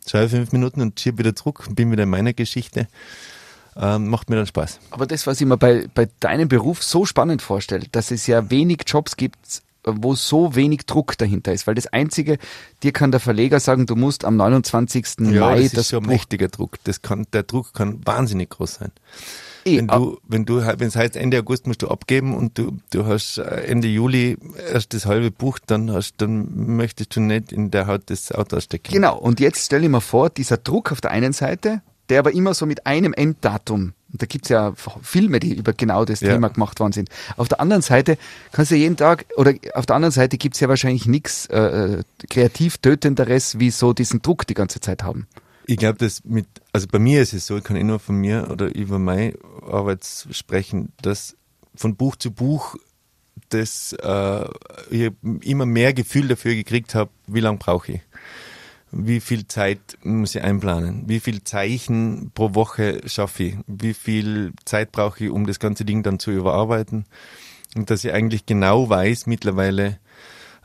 schaue 0.09 0.29
fünf 0.29 0.51
Minuten 0.51 0.81
und 0.81 0.99
schiebe 0.99 1.19
wieder 1.19 1.35
zurück 1.35 1.67
bin 1.71 1.91
wieder 1.91 2.03
in 2.03 2.09
meiner 2.09 2.33
Geschichte, 2.33 2.87
ähm, 3.77 4.07
macht 4.07 4.29
mir 4.29 4.35
dann 4.35 4.47
Spaß. 4.47 4.79
aber 4.91 5.05
das, 5.05 5.25
was 5.25 5.39
ich 5.39 5.47
mir 5.47 5.57
bei, 5.57 5.87
bei 5.93 6.09
deinem 6.19 6.49
Beruf 6.49 6.83
so 6.83 7.05
spannend 7.05 7.41
vorstelle, 7.41 7.85
dass 7.91 8.11
es 8.11 8.27
ja 8.27 8.49
wenig 8.49 8.83
Jobs 8.85 9.15
gibt, 9.15 9.61
wo 9.97 10.15
so 10.15 10.55
wenig 10.55 10.85
Druck 10.85 11.17
dahinter 11.17 11.53
ist. 11.53 11.67
Weil 11.67 11.75
das 11.75 11.87
Einzige, 11.87 12.37
dir 12.83 12.91
kann 12.91 13.11
der 13.11 13.19
Verleger 13.19 13.59
sagen, 13.59 13.85
du 13.85 13.95
musst 13.95 14.25
am 14.25 14.37
29. 14.37 15.05
Mai 15.19 15.55
das 15.55 15.65
ist 15.65 15.77
das 15.77 15.89
schon 15.89 15.99
ein 15.99 16.03
Buch 16.03 16.09
mächtiger 16.11 16.47
Druck. 16.47 16.77
Das 16.83 17.01
kann, 17.01 17.25
der 17.33 17.43
Druck 17.43 17.73
kann 17.73 18.05
wahnsinnig 18.05 18.49
groß 18.49 18.75
sein. 18.75 18.91
Eh, 19.65 19.77
wenn 19.77 19.87
du, 19.87 20.17
wenn 20.27 20.45
du, 20.45 20.57
wenn 20.57 20.87
es 20.87 20.95
heißt 20.95 21.15
Ende 21.15 21.39
August 21.39 21.67
musst 21.67 21.81
du 21.81 21.89
abgeben 21.89 22.35
und 22.35 22.57
du, 22.57 22.77
du 22.91 23.05
hast 23.05 23.37
äh, 23.37 23.43
Ende 23.43 23.87
Juli 23.87 24.37
erst 24.71 24.93
das 24.93 25.05
halbe 25.05 25.31
Buch, 25.31 25.59
dann 25.65 25.91
hast, 25.91 26.15
dann 26.17 26.75
möchtest 26.75 27.15
du 27.15 27.19
nicht 27.19 27.51
in 27.51 27.71
der 27.71 27.87
Haut 27.87 28.09
des 28.09 28.31
Autors 28.31 28.65
stecken. 28.65 28.93
Genau, 28.93 29.17
und 29.17 29.39
jetzt 29.39 29.65
stell 29.65 29.81
dir 29.81 29.89
mal 29.89 29.99
vor, 29.99 30.29
dieser 30.29 30.57
Druck 30.57 30.91
auf 30.91 31.01
der 31.01 31.11
einen 31.11 31.33
Seite, 31.33 31.81
der 32.09 32.19
aber 32.19 32.33
immer 32.33 32.53
so 32.53 32.65
mit 32.65 32.85
einem 32.85 33.13
Enddatum 33.13 33.93
Und 34.11 34.21
da 34.21 34.25
gibt's 34.25 34.49
ja 34.49 34.73
Filme, 35.01 35.39
die 35.39 35.53
über 35.55 35.73
genau 35.73 36.03
das 36.05 36.21
Ja. 36.21 36.33
Thema 36.33 36.49
gemacht 36.49 36.79
worden 36.79 36.93
sind. 36.93 37.09
Auf 37.37 37.47
der 37.47 37.59
anderen 37.59 37.81
Seite 37.83 38.17
kannst 38.51 38.71
du 38.71 38.75
jeden 38.75 38.97
Tag, 38.97 39.25
oder 39.37 39.53
auf 39.73 39.85
der 39.85 39.95
anderen 39.95 40.11
Seite 40.11 40.37
gibt's 40.37 40.59
ja 40.59 40.67
wahrscheinlich 40.67 41.05
nichts 41.05 41.45
äh, 41.47 42.03
kreativ 42.29 42.79
tötenderes, 42.79 43.59
wie 43.59 43.69
so 43.69 43.93
diesen 43.93 44.21
Druck 44.21 44.47
die 44.47 44.55
ganze 44.55 44.79
Zeit 44.79 45.03
haben. 45.03 45.27
Ich 45.67 45.77
glaube, 45.77 45.99
dass 45.99 46.23
mit, 46.25 46.47
also 46.73 46.87
bei 46.87 46.97
mir 46.97 47.21
ist 47.21 47.33
es 47.33 47.45
so, 47.45 47.57
ich 47.57 47.63
kann 47.63 47.77
eh 47.77 47.83
nur 47.83 47.99
von 47.99 48.15
mir 48.15 48.47
oder 48.49 48.73
über 48.75 48.97
meine 48.97 49.33
Arbeit 49.61 50.03
sprechen, 50.31 50.91
dass 51.03 51.35
von 51.75 51.95
Buch 51.95 52.15
zu 52.15 52.31
Buch 52.31 52.75
das 53.49 53.93
äh, 53.93 54.45
ich 54.89 55.11
immer 55.41 55.65
mehr 55.65 55.93
Gefühl 55.93 56.27
dafür 56.27 56.55
gekriegt 56.55 56.95
habe, 56.95 57.11
wie 57.27 57.39
lange 57.39 57.57
brauche 57.59 57.93
ich. 57.93 58.01
Wie 58.91 59.19
viel 59.19 59.47
Zeit 59.47 59.79
muss 60.03 60.35
ich 60.35 60.41
einplanen? 60.41 61.03
Wie 61.07 61.19
viel 61.19 61.43
Zeichen 61.43 62.31
pro 62.33 62.55
Woche 62.55 63.01
schaffe 63.05 63.43
ich? 63.43 63.57
Wie 63.67 63.93
viel 63.93 64.53
Zeit 64.65 64.91
brauche 64.91 65.25
ich, 65.25 65.31
um 65.31 65.45
das 65.45 65.59
ganze 65.59 65.85
Ding 65.85 66.01
dann 66.01 66.19
zu 66.19 66.31
überarbeiten? 66.31 67.05
Und 67.75 67.89
dass 67.91 68.03
ich 68.03 68.13
eigentlich 68.13 68.45
genau 68.45 68.89
weiß 68.89 69.27
mittlerweile, 69.27 69.99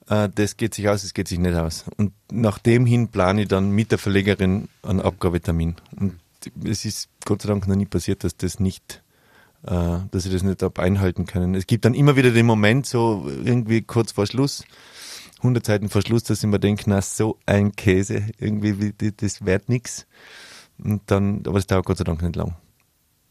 äh, 0.08 0.28
das 0.34 0.56
geht 0.56 0.74
sich 0.74 0.88
aus, 0.88 1.02
das 1.02 1.12
geht 1.14 1.28
sich 1.28 1.38
nicht 1.38 1.54
aus. 1.54 1.84
Und 1.96 2.12
nach 2.32 2.58
dem 2.58 2.86
hin 2.86 3.08
plane 3.08 3.42
ich 3.42 3.48
dann 3.48 3.70
mit 3.70 3.90
der 3.90 3.98
Verlegerin 3.98 4.68
einen 4.82 5.00
Abgabetermin. 5.00 5.76
Und 5.96 6.18
es 6.64 6.84
ist 6.84 7.08
Gott 7.24 7.42
sei 7.42 7.48
Dank 7.48 7.66
noch 7.68 7.76
nie 7.76 7.86
passiert, 7.86 8.24
dass 8.24 8.36
das 8.36 8.58
nicht, 8.58 9.02
äh, 9.66 9.98
dass 10.10 10.24
ich 10.26 10.32
das 10.32 10.42
nicht 10.42 10.62
hab 10.62 10.78
einhalten 10.78 11.26
können. 11.26 11.54
Es 11.54 11.66
gibt 11.66 11.84
dann 11.84 11.94
immer 11.94 12.16
wieder 12.16 12.30
den 12.30 12.46
Moment, 12.46 12.86
so 12.86 13.28
irgendwie 13.44 13.82
kurz 13.82 14.12
vor 14.12 14.26
Schluss, 14.26 14.64
100 15.44 15.64
Seiten 15.64 15.88
vor 15.90 16.00
Schluss, 16.00 16.24
dass 16.24 16.42
ich 16.42 16.48
mir 16.48 16.58
denke, 16.58 16.84
na, 16.86 17.02
so 17.02 17.38
ein 17.44 17.72
Käse, 17.72 18.24
irgendwie, 18.38 18.94
das 19.12 19.44
wird 19.44 19.68
nix. 19.68 20.06
Und 20.78 21.02
dann, 21.06 21.42
aber 21.46 21.58
es 21.58 21.66
dauert 21.66 21.84
Gott 21.84 21.98
sei 21.98 22.04
Dank 22.04 22.22
nicht 22.22 22.34
lang. 22.34 22.56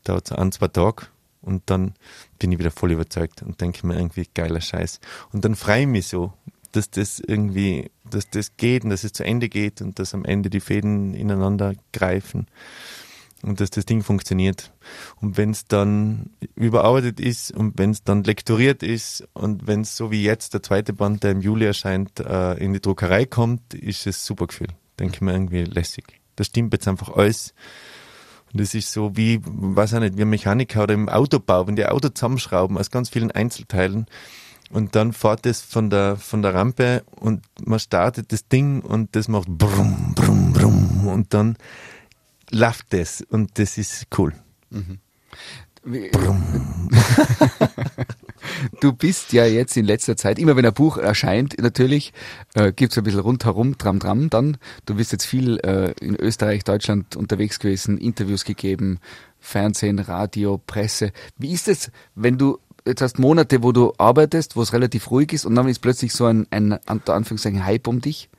Dauert 0.03 0.27
so 0.27 0.35
ein, 0.35 0.51
zwei 0.51 0.67
Tage 0.67 1.07
und 1.41 1.63
dann 1.65 1.95
bin 2.37 2.51
ich 2.51 2.59
wieder 2.59 2.71
voll 2.71 2.91
überzeugt 2.91 3.41
und 3.41 3.59
denke 3.59 3.85
mir 3.87 3.95
irgendwie, 3.95 4.27
geiler 4.33 4.61
Scheiß. 4.61 4.99
Und 5.31 5.43
dann 5.43 5.55
freue 5.55 5.81
ich 5.81 5.87
mich 5.87 6.07
so, 6.07 6.33
dass 6.71 6.89
das 6.89 7.19
irgendwie, 7.19 7.91
dass 8.09 8.29
das 8.29 8.57
geht 8.57 8.83
und 8.83 8.91
dass 8.91 9.03
es 9.03 9.13
zu 9.13 9.25
Ende 9.25 9.49
geht 9.49 9.81
und 9.81 9.97
dass 9.97 10.13
am 10.13 10.23
Ende 10.23 10.49
die 10.49 10.59
Fäden 10.59 11.13
ineinander 11.13 11.73
greifen 11.91 12.47
und 13.43 13.59
dass 13.59 13.69
das 13.69 13.85
Ding 13.85 14.01
funktioniert. 14.01 14.73
Und 15.21 15.37
wenn 15.37 15.51
es 15.51 15.65
dann 15.65 16.31
überarbeitet 16.55 17.19
ist 17.19 17.51
und 17.51 17.77
wenn 17.77 17.91
es 17.91 18.03
dann 18.03 18.23
lektoriert 18.23 18.81
ist 18.81 19.27
und 19.33 19.67
wenn 19.67 19.81
es 19.81 19.95
so 19.95 20.11
wie 20.11 20.23
jetzt 20.23 20.53
der 20.53 20.63
zweite 20.63 20.93
Band, 20.93 21.23
der 21.23 21.31
im 21.31 21.41
Juli 21.41 21.65
erscheint, 21.65 22.19
äh, 22.19 22.53
in 22.55 22.73
die 22.73 22.81
Druckerei 22.81 23.25
kommt, 23.25 23.73
ist 23.73 24.07
es 24.07 24.25
super 24.25 24.47
Gefühl. 24.47 24.69
Denke 24.99 25.15
ich 25.15 25.21
mir 25.21 25.33
irgendwie 25.33 25.63
lässig. 25.63 26.05
Das 26.35 26.47
stimmt 26.47 26.73
jetzt 26.73 26.87
einfach 26.87 27.09
alles. 27.09 27.53
Und 28.51 28.61
das 28.61 28.73
ist 28.73 28.91
so 28.91 29.15
wie, 29.15 29.39
weiß 29.43 29.95
auch 29.95 29.99
nicht, 29.99 30.17
wie 30.17 30.21
ein 30.21 30.29
Mechaniker 30.29 30.83
oder 30.83 30.93
im 30.93 31.09
Autobau, 31.09 31.67
wenn 31.67 31.75
die 31.75 31.85
Auto 31.85 32.09
zusammenschrauben 32.09 32.77
aus 32.77 32.91
ganz 32.91 33.09
vielen 33.09 33.31
Einzelteilen 33.31 34.07
und 34.73 34.95
dann 34.95 35.13
fährt 35.13 35.45
es 35.45 35.61
von 35.61 35.89
der, 35.89 36.17
von 36.17 36.41
der 36.41 36.53
Rampe 36.53 37.03
und 37.11 37.45
man 37.63 37.79
startet 37.79 38.31
das 38.31 38.47
Ding 38.47 38.81
und 38.81 39.15
das 39.15 39.27
macht 39.27 39.47
brumm, 39.47 40.13
brumm, 40.15 40.51
brumm 40.53 41.07
und 41.07 41.33
dann 41.33 41.57
läuft 42.53 42.93
das 42.93 43.21
und 43.21 43.59
das 43.59 43.77
ist 43.77 44.07
cool. 44.17 44.33
Du 48.81 48.93
bist 48.93 49.33
ja 49.33 49.45
jetzt 49.45 49.77
in 49.77 49.85
letzter 49.85 50.17
Zeit, 50.17 50.37
immer 50.39 50.55
wenn 50.55 50.65
ein 50.65 50.73
Buch 50.73 50.97
erscheint, 50.97 51.57
natürlich, 51.61 52.13
äh, 52.53 52.71
gibt's 52.73 52.97
ein 52.97 53.03
bisschen 53.03 53.21
rundherum, 53.21 53.77
Tram 53.77 53.99
Tram 53.99 54.29
dann. 54.29 54.57
Du 54.85 54.95
bist 54.95 55.11
jetzt 55.11 55.25
viel 55.25 55.59
äh, 55.59 55.93
in 56.01 56.15
Österreich, 56.15 56.63
Deutschland 56.63 57.15
unterwegs 57.15 57.59
gewesen, 57.59 57.97
Interviews 57.97 58.43
gegeben, 58.43 58.99
Fernsehen, 59.39 59.99
Radio, 59.99 60.61
Presse. 60.65 61.11
Wie 61.37 61.53
ist 61.53 61.67
es, 61.67 61.91
wenn 62.15 62.37
du 62.37 62.59
jetzt 62.85 63.01
hast 63.01 63.19
Monate, 63.19 63.63
wo 63.63 63.71
du 63.71 63.93
arbeitest, 63.97 64.55
wo 64.55 64.61
es 64.61 64.73
relativ 64.73 65.09
ruhig 65.09 65.33
ist 65.33 65.45
und 65.45 65.55
dann 65.55 65.67
ist 65.67 65.79
plötzlich 65.79 66.13
so 66.13 66.25
ein, 66.25 66.47
ein 66.51 66.79
unter 66.87 67.13
Anführungszeichen 67.15 67.65
Hype 67.65 67.87
um 67.87 68.01
dich? 68.01 68.29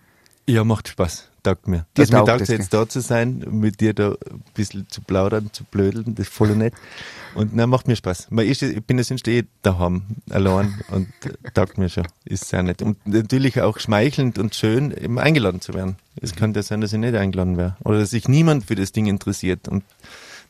Ja, 0.47 0.65
macht 0.65 0.89
Spaß. 0.89 1.31
Taugt 1.45 1.69
mir. 1.69 1.85
Dir 1.95 2.01
also 2.01 2.17
mir 2.17 2.25
taugt 2.25 2.41
es, 2.41 2.49
jetzt 2.49 2.73
da 2.73 2.89
zu 2.89 3.01
sein, 3.01 3.45
mit 3.51 3.79
dir 3.79 3.93
da 3.93 4.13
ein 4.13 4.43
bisschen 4.55 4.89
zu 4.89 5.03
plaudern, 5.03 5.51
zu 5.53 5.63
blödeln, 5.65 6.15
das 6.15 6.29
ist 6.29 6.35
voll 6.35 6.57
nett. 6.57 6.73
Und 7.35 7.55
na, 7.55 7.67
macht 7.67 7.87
mir 7.87 7.97
Spaß. 7.97 8.29
Man 8.31 8.47
ist, 8.47 8.63
ich 8.63 8.83
bin 8.83 8.97
ja 8.97 9.05
sonst 9.05 9.29
eh 9.29 9.45
daheim, 9.61 10.03
allein 10.31 10.81
und 10.89 11.09
taugt 11.53 11.79
mir 11.79 11.89
schon. 11.89 12.07
Ist 12.25 12.49
sehr 12.49 12.63
nett. 12.63 12.81
Und 12.81 13.05
natürlich 13.07 13.61
auch 13.61 13.81
schmeichelnd 13.81 14.39
und 14.39 14.55
schön, 14.55 14.93
eben 14.93 15.19
eingeladen 15.19 15.61
zu 15.61 15.75
werden. 15.75 15.97
Es 16.21 16.37
kann 16.37 16.55
ja 16.55 16.63
sein, 16.63 16.81
dass 16.81 16.93
ich 16.93 16.99
nicht 17.01 17.17
eingeladen 17.17 17.57
wäre. 17.57 17.77
Oder 17.83 17.99
dass 17.99 18.11
sich 18.11 18.29
niemand 18.29 18.67
für 18.67 18.77
das 18.77 18.93
Ding 18.93 19.07
interessiert 19.07 19.67
und 19.67 19.83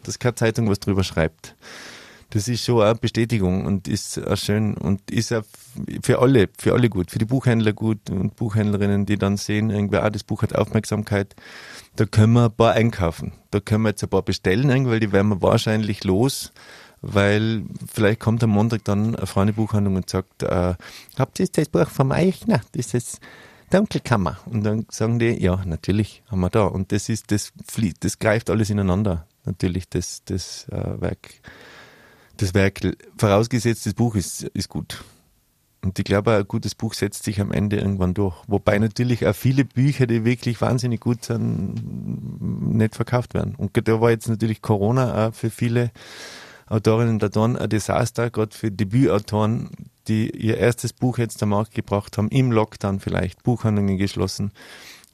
dass 0.03 0.19
keine 0.19 0.35
Zeitung 0.35 0.69
was 0.69 0.79
drüber 0.79 1.05
schreibt. 1.05 1.55
Das 2.31 2.49
ist 2.49 2.65
schon 2.65 2.83
eine 2.83 2.95
Bestätigung 2.95 3.65
und 3.65 3.89
ist 3.89 4.19
auch 4.27 4.37
schön 4.37 4.75
und 4.77 5.11
ist 5.11 5.33
auch 5.33 5.43
für 6.03 6.21
alle, 6.21 6.49
für 6.59 6.73
alle 6.73 6.89
gut, 6.89 7.11
für 7.11 7.19
die 7.19 7.25
Buchhändler 7.25 7.73
gut 7.73 8.11
und 8.11 8.37
Buchhändlerinnen, 8.37 9.07
die 9.07 9.17
dann 9.17 9.37
sehen, 9.37 9.71
irgendwie, 9.71 9.99
ah, 9.99 10.11
das 10.11 10.25
Buch 10.25 10.43
hat 10.43 10.55
Aufmerksamkeit, 10.55 11.35
da 11.97 12.07
können 12.07 12.33
wir 12.33 12.47
ein 12.47 12.53
paar 12.53 12.73
einkaufen. 12.73 13.33
Da 13.51 13.61
können 13.61 13.83
wir 13.83 13.91
jetzt 13.91 14.03
ein 14.03 14.09
paar 14.09 14.23
bestellen, 14.23 14.89
weil 14.89 15.01
die 15.01 15.13
werden 15.13 15.29
wir 15.29 15.43
wahrscheinlich 15.43 16.05
los, 16.05 16.53
weil 17.03 17.65
vielleicht 17.93 18.21
kommt 18.21 18.43
am 18.43 18.51
Montag 18.51 18.85
dann 18.85 19.15
eine 19.15 19.27
Freunde 19.27 19.53
Buchhandlung 19.53 19.97
und 19.97 20.09
sagt, 20.09 20.43
äh, 20.43 20.75
habt 21.17 21.39
ihr 21.39 21.47
das 21.47 21.69
Buch 21.69 21.89
vom 21.89 22.13
Eichner? 22.13 22.63
Das 22.73 22.95
ist 22.95 23.21
Dunkelkammer. 23.71 24.39
Und 24.47 24.65
dann 24.65 24.87
sagen 24.91 25.19
die, 25.19 25.31
ja, 25.43 25.63
natürlich 25.65 26.23
haben 26.31 26.41
wir 26.41 26.51
da. 26.51 26.65
Und 26.65 26.93
das 26.93 27.09
ist, 27.09 27.31
das 27.31 27.53
fließt, 27.69 28.05
das 28.05 28.19
greift 28.19 28.51
alles 28.51 28.71
ineinander. 28.71 29.27
Natürlich, 29.45 29.89
das, 29.89 30.23
das 30.25 30.67
äh, 30.71 31.01
Werk 31.01 31.41
das 32.37 32.55
Werk, 32.55 32.81
vorausgesetzt, 33.17 33.87
das 33.87 33.95
Buch 33.95 34.15
ist, 34.15 34.43
ist 34.43 34.69
gut. 34.69 35.05
Und 35.83 35.99
ich 35.99 36.05
glaube, 36.05 36.35
ein 36.35 36.49
gutes 36.49 36.75
Buch 36.75 36.95
setzt 36.95 37.25
sich 37.25 37.41
am 37.41 37.53
Ende 37.53 37.77
irgendwann 37.77 38.15
durch. 38.15 38.35
Wobei 38.47 38.79
natürlich 38.79 39.27
auch 39.27 39.35
viele 39.35 39.67
Bücher, 39.67 40.07
die 40.07 40.25
wirklich 40.25 40.61
wahnsinnig 40.63 41.01
gut 41.01 41.25
sind, 41.25 42.75
nicht 42.75 42.95
verkauft 42.95 43.35
werden. 43.35 43.55
Und 43.55 43.77
da 43.87 44.01
war 44.01 44.11
jetzt 44.11 44.29
natürlich 44.29 44.63
Corona 44.63 45.29
auch 45.29 45.35
für 45.35 45.51
viele 45.51 45.91
Autorinnen 46.67 47.15
und 47.15 47.25
Autoren 47.25 47.59
ein 47.59 47.69
Desaster, 47.69 48.31
gerade 48.31 48.57
für 48.57 48.71
Debütautoren, 48.71 49.69
die 50.09 50.31
ihr 50.31 50.57
erstes 50.57 50.95
Buch 50.95 51.19
jetzt 51.19 51.43
am 51.43 51.51
Markt 51.51 51.75
gebracht 51.75 52.17
haben, 52.17 52.29
im 52.29 52.51
Lockdown 52.51 52.99
vielleicht, 53.01 53.43
Buchhandlungen 53.43 53.99
geschlossen, 53.99 54.53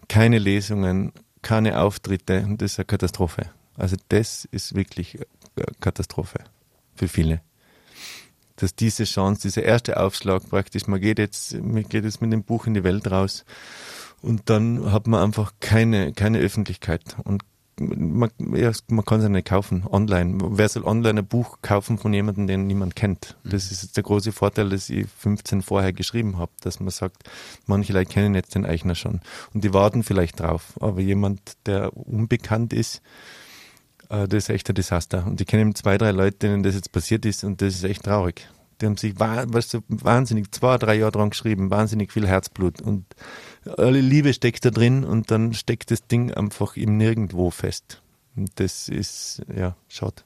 keine 0.09 0.39
Lesungen, 0.39 1.13
keine 1.43 1.81
Auftritte. 1.81 2.45
Und 2.45 2.63
das 2.63 2.73
ist 2.73 2.79
eine 2.79 2.87
Katastrophe. 2.87 3.47
Also 3.77 3.97
das 4.09 4.45
ist 4.53 4.77
wirklich 4.77 5.19
eine 5.57 5.67
Katastrophe 5.81 6.39
für 7.01 7.09
viele. 7.09 7.41
Dass 8.57 8.75
diese 8.75 9.05
Chance, 9.05 9.43
dieser 9.43 9.63
erste 9.63 9.99
Aufschlag 9.99 10.49
praktisch, 10.49 10.87
man 10.87 11.01
geht 11.01 11.19
jetzt, 11.19 11.55
man 11.55 11.83
geht 11.83 12.05
jetzt 12.05 12.21
mit 12.21 12.33
dem 12.33 12.45
Buch 12.45 12.67
in 12.67 12.75
die 12.75 12.85
Welt 12.85 13.11
raus 13.11 13.45
und 14.21 14.51
dann 14.51 14.93
hat 14.93 15.07
man 15.07 15.23
einfach 15.23 15.55
keine, 15.61 16.13
keine 16.13 16.39
Öffentlichkeit 16.39 17.17
und 17.25 17.43
man, 17.81 18.31
ja, 18.55 18.71
man 18.89 19.07
kann 19.07 19.21
es 19.21 19.23
ja 19.23 19.31
nicht 19.31 19.49
kaufen, 19.49 19.87
online. 19.91 20.37
Wer 20.43 20.69
soll 20.69 20.85
online 20.85 21.21
ein 21.21 21.27
Buch 21.27 21.61
kaufen 21.63 21.97
von 21.97 22.13
jemandem, 22.13 22.47
den 22.47 22.67
niemand 22.67 22.95
kennt? 22.95 23.39
Das 23.43 23.73
ist 23.73 23.83
jetzt 23.83 23.97
der 23.97 24.05
große 24.05 24.33
Vorteil, 24.33 24.69
dass 24.69 24.91
ich 24.91 25.07
15 25.09 25.63
vorher 25.63 25.95
geschrieben 25.95 26.37
habe, 26.37 26.53
dass 26.61 26.81
man 26.81 26.91
sagt, 26.91 27.25
manche 27.67 27.95
Leute 27.95 28.13
kennen 28.13 28.35
jetzt 28.35 28.55
den 28.55 28.67
Eichner 28.67 28.95
schon 28.95 29.21
und 29.55 29.65
die 29.65 29.73
warten 29.73 30.03
vielleicht 30.03 30.41
drauf, 30.41 30.75
aber 30.79 31.01
jemand, 31.01 31.41
der 31.65 31.97
unbekannt 31.97 32.75
ist, 32.75 33.01
das 34.11 34.45
ist 34.45 34.51
echt 34.51 34.69
ein 34.69 34.75
Desaster. 34.75 35.25
Und 35.27 35.41
ich 35.41 35.47
kenne 35.47 35.73
zwei, 35.75 35.97
drei 35.97 36.11
Leute, 36.11 36.39
denen 36.39 36.63
das 36.63 36.75
jetzt 36.75 36.93
passiert 36.93 37.25
ist 37.25 37.45
und 37.45 37.63
das 37.63 37.75
ist 37.75 37.85
echt 37.85 38.05
traurig. 38.05 38.49
Die 38.81 38.87
haben 38.87 38.97
sich 38.97 39.19
weißt 39.19 39.75
du, 39.75 39.81
wahnsinnig 39.89 40.51
zwei, 40.53 40.79
drei 40.79 40.97
Jahre 40.97 41.13
dran 41.13 41.31
geschrieben, 41.31 41.71
wahnsinnig 41.71 42.13
viel 42.13 42.27
Herzblut 42.27 42.81
und 42.81 43.05
alle 43.77 44.01
Liebe 44.01 44.33
steckt 44.33 44.65
da 44.65 44.71
drin 44.71 45.05
und 45.05 45.31
dann 45.31 45.55
steckt 45.55 45.91
das 45.91 46.07
Ding 46.07 46.33
einfach 46.33 46.77
im 46.77 46.97
Nirgendwo 46.97 47.51
fest. 47.51 48.03
Und 48.37 48.51
das 48.57 48.89
ist, 48.89 49.43
ja, 49.55 49.77
schade. 49.89 50.23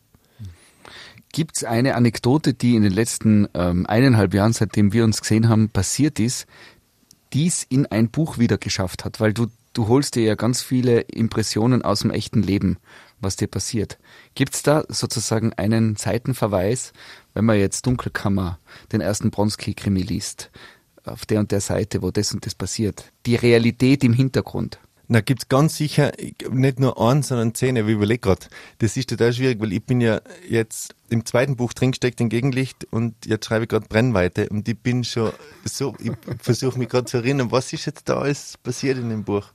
Gibt's 1.33 1.65
eine 1.65 1.97
Anekdote, 1.97 2.55
die 2.55 2.77
in 2.77 2.83
den 2.83 2.93
letzten 2.93 3.49
ähm, 3.55 3.87
eineinhalb 3.87 4.35
Jahren, 4.35 4.53
seitdem 4.53 4.93
wir 4.93 5.03
uns 5.03 5.21
gesehen 5.21 5.49
haben, 5.49 5.69
passiert 5.69 6.21
ist, 6.21 6.47
dies 7.33 7.65
in 7.69 7.87
ein 7.87 8.09
Buch 8.09 8.39
wieder 8.39 8.57
geschafft 8.57 9.05
hat? 9.05 9.19
Weil 9.19 9.33
du, 9.33 9.49
du 9.73 9.89
holst 9.89 10.15
dir 10.15 10.23
ja 10.23 10.37
ganz 10.37 10.63
viele 10.63 11.01
Impressionen 11.01 11.83
aus 11.83 12.01
dem 12.01 12.13
echten 12.13 12.43
Leben, 12.43 12.79
was 13.25 13.37
dir 13.37 13.49
passiert. 13.49 13.99
Gibt's 14.35 14.63
da 14.63 14.85
sozusagen 14.89 15.53
einen 15.55 15.97
Seitenverweis, 15.97 16.93
wenn 17.33 17.45
man 17.45 17.59
jetzt 17.59 17.87
Dunkelkammer, 17.87 18.59
den 18.93 19.01
ersten 19.01 19.31
Bronski-Krimi 19.31 20.03
liest, 20.03 20.51
auf 21.05 21.27
der 21.27 21.41
und 21.41 21.51
der 21.51 21.61
Seite, 21.61 22.03
wo 22.03 22.11
das 22.11 22.33
und 22.33 22.47
das 22.47 22.55
passiert? 22.55 23.13
Die 23.27 23.37
Realität 23.37 24.05
im 24.05 24.13
Hintergrund. 24.13 24.79
Na, 25.07 25.21
gibt's 25.21 25.49
ganz 25.49 25.77
sicher 25.77 26.13
nicht 26.51 26.81
nur 26.81 26.99
eins, 26.99 27.29
sondern 27.29 27.55
zehn, 27.55 27.77
ich 27.77 27.87
überlege 27.87 28.21
gerade. 28.21 28.47
Das 28.79 28.97
ist 28.97 29.11
total 29.11 29.35
schwierig, 29.35 29.61
weil 29.61 29.75
ich 29.75 29.85
bin 29.85 30.01
ja 30.01 30.23
jetzt 30.49 30.95
im 31.11 31.27
zweiten 31.27 31.57
Buch 31.57 31.75
drin 31.75 31.91
gesteckt 31.91 32.23
in 32.23 32.31
Gegenlicht 32.31 32.87
und 32.91 33.15
jetzt 33.27 33.45
schreibe 33.47 33.65
ich 33.65 33.69
gerade 33.69 33.87
Brennweite 33.87 34.49
und 34.49 34.67
ich 34.67 34.79
bin 34.79 35.05
schon 35.05 35.33
so, 35.65 35.95
ich 35.99 36.13
versuche 36.41 36.79
mich 36.79 36.89
gerade 36.89 37.05
zu 37.05 37.19
erinnern, 37.19 37.53
was 37.53 37.73
ist 37.75 37.85
jetzt 37.85 38.09
da 38.09 38.19
alles 38.19 38.57
passiert 38.57 38.97
in 38.97 39.11
dem 39.11 39.25
Buch. 39.25 39.53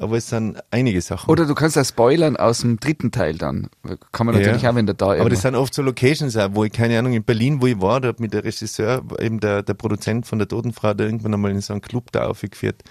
Aber 0.00 0.16
es 0.16 0.28
sind 0.28 0.58
einige 0.70 1.00
Sachen. 1.00 1.30
Oder 1.30 1.46
du 1.46 1.54
kannst 1.54 1.76
ja 1.76 1.84
spoilern 1.84 2.36
aus 2.36 2.60
dem 2.60 2.80
dritten 2.80 3.10
Teil 3.12 3.36
dann. 3.38 3.68
Kann 4.12 4.26
man 4.26 4.34
natürlich 4.34 4.62
Ja. 4.62 4.70
auch, 4.70 4.74
wenn 4.74 4.86
der 4.86 4.94
da 4.94 5.06
Aber 5.06 5.14
irgendwo- 5.16 5.28
das 5.30 5.42
sind 5.42 5.54
oft 5.54 5.74
so 5.74 5.82
Locations 5.82 6.36
auch, 6.36 6.50
wo 6.54 6.64
ich, 6.64 6.72
keine 6.72 6.98
Ahnung, 6.98 7.12
in 7.12 7.22
Berlin, 7.22 7.60
wo 7.60 7.66
ich 7.66 7.80
war, 7.80 8.00
da 8.00 8.08
hat 8.08 8.20
mich 8.20 8.30
der 8.30 8.44
Regisseur, 8.44 9.02
eben 9.20 9.40
der, 9.40 9.62
der 9.62 9.74
Produzent 9.74 10.26
von 10.26 10.38
der 10.38 10.48
Totenfrau, 10.48 10.94
da 10.94 11.04
irgendwann 11.04 11.34
einmal 11.34 11.50
in 11.50 11.60
so 11.60 11.72
einen 11.72 11.82
Club 11.82 12.10
da 12.12 12.26
aufgeführt, 12.26 12.82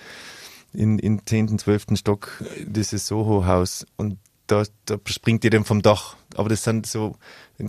in, 0.74 0.99
in 0.99 1.22
10., 1.26 1.57
12. 1.60 1.97
Stock, 1.97 2.43
dieses 2.66 3.07
Soho-Haus. 3.07 3.86
Und 3.97 4.18
da, 4.47 4.64
da 4.86 4.97
springt 5.05 5.43
ihr 5.43 5.49
dann 5.51 5.66
vom 5.66 5.82
Dach. 5.82 6.16
Aber 6.36 6.49
das 6.49 6.64
sind 6.64 6.86
so 6.86 7.16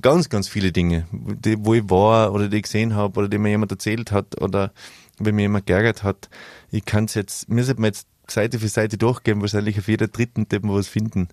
ganz, 0.03 0.29
ganz 0.29 0.49
viele 0.49 0.71
Dinge, 0.73 1.07
die, 1.13 1.57
wo 1.65 1.75
ich 1.75 1.89
war 1.91 2.33
oder 2.33 2.49
die 2.49 2.59
ich 2.59 2.63
gesehen 2.65 2.95
habe 2.95 3.19
oder 3.21 3.29
die 3.29 3.39
mir 3.39 3.49
jemand 3.51 3.73
erzählt 3.73 4.13
hat 4.13 4.41
oder 4.41 4.73
wenn 5.19 5.35
mir 5.35 5.43
jemand 5.43 5.67
geärgert 5.67 6.03
hat. 6.03 6.29
Ich 6.71 6.85
kann 6.85 7.05
es 7.07 7.15
jetzt, 7.15 7.49
mir 7.49 7.65
sollte 7.65 7.81
man 7.81 7.89
jetzt 7.89 8.07
Seite 8.31 8.59
für 8.59 8.69
Seite 8.69 8.99
durchgehen, 8.99 9.41
wahrscheinlich 9.41 9.79
auf 9.79 9.89
jeder 9.89 10.09
dritten 10.09 10.47
wird 10.49 10.65
man 10.65 10.77
was 10.77 10.89
finden. 10.89 11.29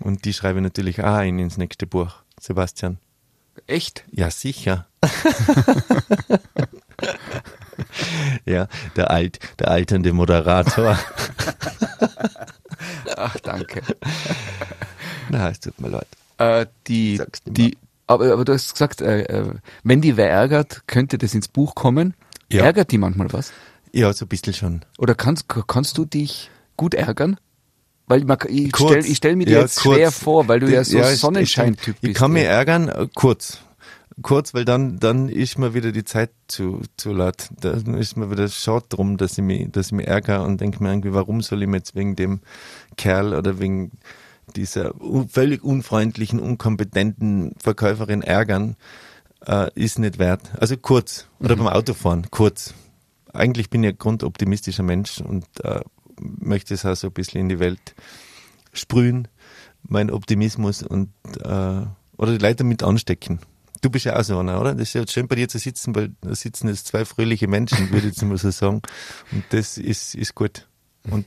Und 0.00 0.24
die 0.24 0.32
schreibe 0.32 0.58
ich 0.58 0.62
natürlich 0.62 1.02
auch 1.02 1.14
ein 1.14 1.38
ins 1.38 1.58
nächste 1.58 1.86
Buch, 1.86 2.16
Sebastian. 2.40 2.98
Echt? 3.66 4.04
Ja, 4.10 4.30
sicher. 4.30 4.86
ja, 8.44 8.68
der 8.96 9.10
alt, 9.10 9.38
der 9.58 9.68
alternde 9.68 10.12
Moderator. 10.12 10.98
Ach, 13.16 13.36
danke. 13.40 13.82
Na, 15.28 15.50
es 15.50 15.60
tut 15.60 15.78
mir 15.80 15.88
leid. 15.88 16.06
äh, 16.38 16.66
die, 16.88 17.20
die, 17.44 17.76
aber, 18.06 18.32
aber 18.32 18.44
du 18.44 18.52
hast 18.52 18.72
gesagt, 18.72 19.00
äh, 19.00 19.22
äh, 19.22 19.54
wenn 19.84 20.00
die 20.00 20.16
wer 20.16 20.30
ärgert, 20.30 20.82
könnte 20.86 21.18
das 21.18 21.34
ins 21.34 21.48
Buch 21.48 21.74
kommen. 21.74 22.14
Ja. 22.50 22.64
Ärgert 22.64 22.90
die 22.90 22.98
manchmal 22.98 23.32
was? 23.32 23.52
Ja, 23.92 24.12
so 24.12 24.24
ein 24.24 24.28
bisschen 24.28 24.54
schon. 24.54 24.84
Oder 24.98 25.14
kannst, 25.14 25.46
kannst 25.66 25.98
du 25.98 26.04
dich 26.04 26.50
gut 26.76 26.94
ärgern? 26.94 27.38
Weil 28.06 28.24
man, 28.24 28.38
ich 28.48 28.72
Kurz. 28.72 28.90
stell, 28.90 29.06
ich 29.06 29.16
stell 29.18 29.36
mir 29.36 29.46
dir 29.46 29.54
Ja, 29.54 29.60
jetzt 29.60 29.80
kurz. 29.80 29.96
schwer 29.96 30.10
vor, 30.12 30.48
weil 30.48 30.60
du 30.60 30.70
ja 30.70 30.82
so 30.84 30.98
Ja, 30.98 31.14
Sonnenschein-Typ 31.14 31.96
Ich 31.96 32.00
bist. 32.00 32.16
kann 32.16 32.32
mich 32.32 32.44
ja. 32.44 32.50
ärgern, 32.50 32.88
äh, 32.88 33.06
kurz. 33.14 33.58
Kurz, 34.20 34.52
weil 34.52 34.64
dann, 34.66 34.98
dann 34.98 35.28
ist 35.30 35.58
mir 35.58 35.72
wieder 35.72 35.90
die 35.92 36.04
Zeit 36.04 36.30
zu, 36.46 36.82
zu 36.98 37.12
laut. 37.12 37.48
Dann 37.60 37.94
ist 37.94 38.16
mir 38.16 38.30
wieder 38.30 38.48
schade 38.48 38.84
drum, 38.88 39.16
dass 39.16 39.38
ich 39.38 39.44
mich, 39.44 39.70
dass 39.72 39.86
ich 39.86 39.92
mich 39.92 40.06
ärgere 40.06 40.42
und 40.42 40.60
denke 40.60 40.82
mir 40.82 40.90
irgendwie, 40.90 41.14
warum 41.14 41.40
soll 41.40 41.62
ich 41.62 41.68
mir 41.68 41.78
jetzt 41.78 41.94
wegen 41.94 42.14
dem 42.16 42.40
Kerl 42.96 43.34
oder 43.34 43.58
wegen 43.58 43.92
dieser 44.54 44.92
völlig 45.30 45.64
unfreundlichen, 45.64 46.40
unkompetenten 46.40 47.54
Verkäuferin 47.58 48.20
ärgern, 48.22 48.76
äh, 49.46 49.70
ist 49.74 49.98
nicht 49.98 50.18
wert. 50.18 50.42
Also 50.58 50.76
kurz. 50.76 51.26
Oder 51.40 51.56
beim 51.56 51.68
Autofahren, 51.68 52.26
kurz. 52.30 52.74
Eigentlich 53.32 53.70
bin 53.70 53.82
ich 53.84 53.90
ein 53.90 53.98
grundoptimistischer 53.98 54.82
Mensch 54.82 55.20
und 55.20 55.46
äh, 55.64 55.80
möchte 56.20 56.74
es 56.74 56.84
auch 56.84 56.94
so 56.94 57.08
ein 57.08 57.12
bisschen 57.12 57.40
in 57.40 57.48
die 57.48 57.58
Welt 57.58 57.94
sprühen, 58.72 59.28
mein 59.82 60.10
Optimismus 60.10 60.82
und 60.82 61.10
äh, 61.42 61.86
oder 62.16 62.32
die 62.32 62.38
Leute 62.38 62.56
damit 62.56 62.82
anstecken. 62.82 63.40
Du 63.80 63.90
bist 63.90 64.04
ja 64.04 64.16
auch 64.16 64.22
so 64.22 64.38
einer, 64.38 64.60
oder? 64.60 64.74
Das 64.74 64.88
ist 64.88 64.94
ja 64.94 65.06
schön 65.06 65.26
bei 65.26 65.34
dir 65.34 65.48
zu 65.48 65.58
sitzen, 65.58 65.94
weil 65.96 66.12
da 66.20 66.34
sitzen 66.34 66.68
jetzt 66.68 66.86
zwei 66.86 67.04
fröhliche 67.04 67.48
Menschen, 67.48 67.90
würde 67.90 68.06
ich 68.08 68.14
jetzt 68.14 68.22
mal 68.22 68.38
so 68.38 68.50
sagen. 68.50 68.80
Und 69.32 69.44
das 69.50 69.76
ist, 69.76 70.14
ist 70.14 70.34
gut. 70.36 70.68
Und 71.10 71.26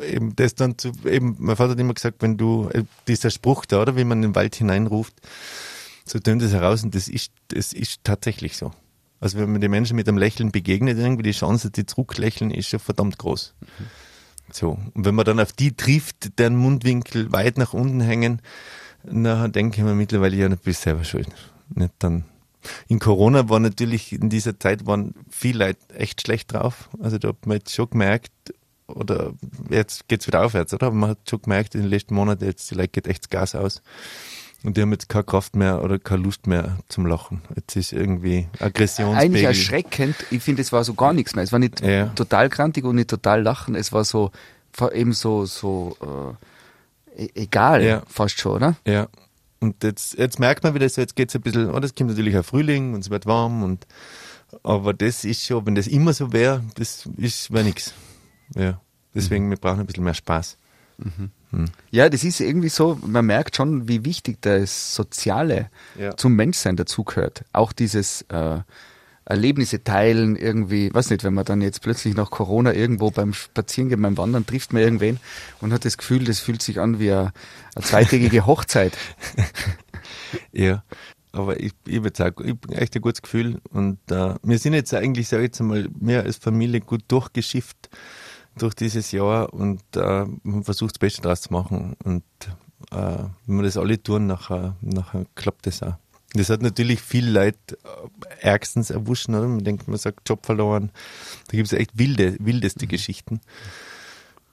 eben 0.00 0.36
das 0.36 0.54
dann 0.54 0.78
zu, 0.78 0.92
eben, 1.04 1.34
mein 1.40 1.56
Vater 1.56 1.72
hat 1.72 1.80
immer 1.80 1.94
gesagt, 1.94 2.22
wenn 2.22 2.36
du, 2.36 2.68
äh, 2.72 2.84
dieser 3.08 3.30
Spruch 3.30 3.64
da, 3.64 3.82
oder, 3.82 3.96
wie 3.96 4.04
man 4.04 4.18
in 4.18 4.30
den 4.30 4.34
Wald 4.36 4.54
hineinruft, 4.54 5.14
so 6.04 6.20
tönt 6.20 6.40
es 6.42 6.52
heraus 6.52 6.84
und 6.84 6.94
das 6.94 7.08
ist, 7.08 7.32
das 7.48 7.72
ist 7.72 8.04
tatsächlich 8.04 8.56
so. 8.56 8.72
Also 9.20 9.38
wenn 9.38 9.50
man 9.50 9.60
den 9.60 9.70
Menschen 9.70 9.96
mit 9.96 10.08
einem 10.08 10.18
Lächeln 10.18 10.52
begegnet, 10.52 10.98
irgendwie 10.98 11.24
die 11.24 11.32
Chance, 11.32 11.68
dass 11.68 11.72
die 11.72 11.86
zurücklächeln, 11.86 12.50
ist 12.50 12.68
schon 12.68 12.80
verdammt 12.80 13.18
groß. 13.18 13.54
So. 14.52 14.78
Und 14.94 15.04
wenn 15.04 15.14
man 15.14 15.24
dann 15.24 15.40
auf 15.40 15.52
die 15.52 15.76
trifft, 15.76 16.38
deren 16.38 16.56
Mundwinkel 16.56 17.32
weit 17.32 17.58
nach 17.58 17.72
unten 17.72 18.00
hängen, 18.00 18.40
na, 19.04 19.48
denke 19.48 19.78
ich 19.78 19.84
mir 19.84 19.94
mittlerweile, 19.94 20.36
ja, 20.36 20.48
du 20.48 20.56
bist 20.56 20.82
selber 20.82 21.04
schuld. 21.04 21.28
Nicht 21.74 21.94
dann. 21.98 22.24
In 22.88 22.98
Corona 22.98 23.48
war 23.48 23.60
natürlich, 23.60 24.12
in 24.12 24.28
dieser 24.30 24.58
Zeit 24.58 24.86
waren 24.86 25.14
viele 25.30 25.66
Leute 25.66 25.94
echt 25.94 26.22
schlecht 26.22 26.52
drauf. 26.52 26.88
Also 27.00 27.18
da 27.18 27.28
hat 27.28 27.46
man 27.46 27.58
jetzt 27.58 27.74
schon 27.74 27.90
gemerkt, 27.90 28.32
oder 28.88 29.34
jetzt 29.70 30.08
geht's 30.08 30.26
wieder 30.26 30.44
aufwärts, 30.44 30.72
oder? 30.74 30.88
Aber 30.88 30.96
man 30.96 31.10
hat 31.10 31.18
schon 31.28 31.42
gemerkt 31.42 31.74
in 31.74 31.82
den 31.82 31.90
letzten 31.90 32.14
Monaten, 32.14 32.44
jetzt 32.44 32.70
die 32.70 32.74
Leute 32.74 32.88
geht 32.88 33.06
echt 33.06 33.24
das 33.24 33.30
Gas 33.30 33.54
aus. 33.54 33.82
Und 34.64 34.76
die 34.76 34.82
haben 34.82 34.90
jetzt 34.90 35.08
keine 35.08 35.22
Kraft 35.24 35.54
mehr 35.54 35.84
oder 35.84 35.98
keine 36.00 36.22
Lust 36.24 36.46
mehr 36.48 36.78
zum 36.88 37.06
Lachen. 37.06 37.42
Jetzt 37.54 37.76
ist 37.76 37.92
irgendwie 37.92 38.48
Aggressionspegel. 38.58 39.24
Eigentlich 39.24 39.44
erschreckend. 39.44 40.16
Ich 40.32 40.42
finde, 40.42 40.62
es 40.62 40.72
war 40.72 40.82
so 40.82 40.94
gar 40.94 41.12
nichts 41.12 41.34
mehr. 41.36 41.44
Es 41.44 41.52
war 41.52 41.60
nicht 41.60 41.80
Ja. 41.80 42.06
total 42.08 42.48
grantig 42.48 42.84
und 42.84 42.96
nicht 42.96 43.08
total 43.08 43.42
lachen. 43.42 43.76
Es 43.76 43.92
war 43.92 44.04
so, 44.04 44.32
eben 44.92 45.12
so, 45.12 45.46
so, 45.46 45.96
äh, 47.16 47.24
e- 47.24 47.30
egal, 47.34 47.84
Ja. 47.84 48.02
fast 48.08 48.40
schon, 48.40 48.52
oder? 48.52 48.76
Ja. 48.84 49.06
Und 49.60 49.82
jetzt, 49.84 50.18
jetzt 50.18 50.38
merkt 50.40 50.64
man 50.64 50.74
wieder 50.74 50.88
so, 50.88 51.00
jetzt 51.00 51.14
geht's 51.16 51.34
ein 51.36 51.40
bisschen, 51.40 51.70
oh, 51.72 51.78
das 51.80 51.94
kommt 51.94 52.10
natürlich 52.10 52.36
auch 52.36 52.44
Frühling 52.44 52.94
und 52.94 53.00
es 53.00 53.10
wird 53.10 53.26
warm 53.26 53.62
und, 53.62 53.86
aber 54.64 54.92
das 54.94 55.24
ist 55.24 55.44
schon, 55.44 55.66
wenn 55.66 55.74
das 55.76 55.86
immer 55.86 56.12
so 56.12 56.32
wäre, 56.32 56.64
das 56.74 57.08
ist, 57.16 57.52
wäre 57.52 57.64
nix. 57.64 57.92
Ja. 58.56 58.80
Deswegen, 59.14 59.50
wir 59.50 59.56
brauchen 59.56 59.80
ein 59.80 59.86
bisschen 59.86 60.04
mehr 60.04 60.14
Spaß. 60.14 60.56
Ja, 61.90 62.08
das 62.08 62.24
ist 62.24 62.40
irgendwie 62.40 62.68
so, 62.68 62.98
man 63.06 63.24
merkt 63.26 63.56
schon, 63.56 63.88
wie 63.88 64.04
wichtig 64.04 64.38
das 64.42 64.94
Soziale 64.94 65.70
Ja. 65.98 66.16
zum 66.16 66.34
Menschsein 66.36 66.76
dazugehört. 66.76 67.44
Auch 67.52 67.72
dieses 67.72 68.22
äh, 68.28 68.58
Erlebnisse 69.24 69.82
teilen, 69.84 70.36
irgendwie, 70.36 70.92
weiß 70.92 71.10
nicht, 71.10 71.24
wenn 71.24 71.34
man 71.34 71.44
dann 71.44 71.60
jetzt 71.62 71.82
plötzlich 71.82 72.14
nach 72.14 72.30
Corona 72.30 72.72
irgendwo 72.72 73.10
beim 73.10 73.32
Spazierengehen, 73.34 74.00
beim 74.02 74.16
Wandern 74.18 74.46
trifft 74.46 74.72
man 74.72 74.82
irgendwen 74.82 75.20
und 75.60 75.72
hat 75.72 75.84
das 75.84 75.96
Gefühl, 75.98 76.24
das 76.24 76.38
fühlt 76.40 76.62
sich 76.62 76.80
an 76.80 76.98
wie 76.98 77.12
eine, 77.12 77.32
eine 77.74 77.84
zweitägige 77.84 78.46
Hochzeit. 78.46 78.96
Ja. 80.52 80.82
Aber 81.32 81.60
ich, 81.60 81.72
ich 81.86 82.02
würde 82.02 82.16
sagen, 82.16 82.42
ich 82.44 82.50
habe 82.50 82.74
echt 82.76 82.96
ein 82.96 83.02
gutes 83.02 83.22
Gefühl 83.22 83.60
und 83.70 83.98
äh, 84.10 84.34
wir 84.42 84.58
sind 84.58 84.72
jetzt 84.74 84.92
eigentlich, 84.94 85.28
sage 85.28 85.42
ich 85.42 85.48
jetzt 85.48 85.60
einmal, 85.60 85.88
mehr 85.98 86.22
als 86.24 86.36
Familie 86.38 86.80
gut 86.80 87.02
durchgeschifft 87.08 87.90
durch 88.58 88.74
dieses 88.74 89.12
Jahr 89.12 89.52
und 89.52 89.82
äh, 89.96 90.24
man 90.42 90.64
versucht 90.64 90.96
das 90.96 90.98
Beste 90.98 91.22
draus 91.22 91.42
zu 91.42 91.52
machen 91.52 91.96
und 92.04 92.24
äh, 92.92 93.24
wenn 93.46 93.56
wir 93.56 93.62
das 93.62 93.76
alle 93.76 94.02
tun, 94.02 94.26
nachher, 94.26 94.76
nachher 94.80 95.24
klappt 95.34 95.66
das 95.66 95.82
auch. 95.82 95.94
Das 96.34 96.50
hat 96.50 96.60
natürlich 96.60 97.00
viel 97.00 97.26
Leid 97.26 97.56
äh, 97.70 98.46
ärgstens 98.46 98.90
erwuschen, 98.90 99.34
oder? 99.34 99.48
Man 99.48 99.64
denkt, 99.64 99.88
man 99.88 99.98
sagt 99.98 100.28
Job 100.28 100.44
verloren. 100.44 100.90
Da 101.48 101.56
gibt 101.56 101.66
es 101.66 101.72
echt 101.72 101.98
wilde, 101.98 102.36
wildeste 102.38 102.86
Geschichten. 102.86 103.40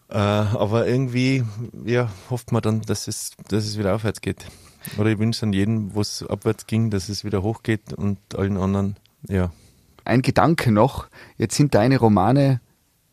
Äh, 0.10 0.18
aber 0.18 0.88
irgendwie, 0.88 1.44
ja, 1.86 2.10
hofft 2.30 2.52
man 2.52 2.62
dann, 2.62 2.82
dass 2.82 3.08
es, 3.08 3.32
dass 3.50 3.66
es 3.66 3.78
wieder 3.78 3.94
aufwärts 3.96 4.22
geht. 4.22 4.46
Oder 4.98 5.12
ich 5.12 5.20
wünsche 5.20 5.46
an 5.46 5.54
jeden, 5.54 5.96
wo 5.96 6.02
es 6.02 6.24
abwärts 6.26 6.68
ging, 6.68 6.92
dass 6.92 7.10
es 7.10 7.26
wieder 7.26 7.44
hochgeht 7.44 7.94
und 7.94 8.20
allen 8.36 8.58
anderen, 8.58 8.96
ja. 9.28 9.52
Ein 10.06 10.22
Gedanke 10.22 10.72
noch, 10.72 11.08
jetzt 11.38 11.56
sind 11.56 11.74
deine 11.74 11.98
Romane 11.98 12.62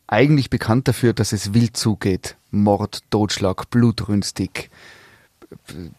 eigentlich 0.06 0.50
bekannt 0.50 0.88
dafür, 0.88 1.12
dass 1.12 1.32
es 1.32 1.54
wild 1.54 1.76
zugeht. 1.76 2.36
Mord, 2.50 3.02
Totschlag, 3.10 3.70
blutrünstig, 3.70 4.70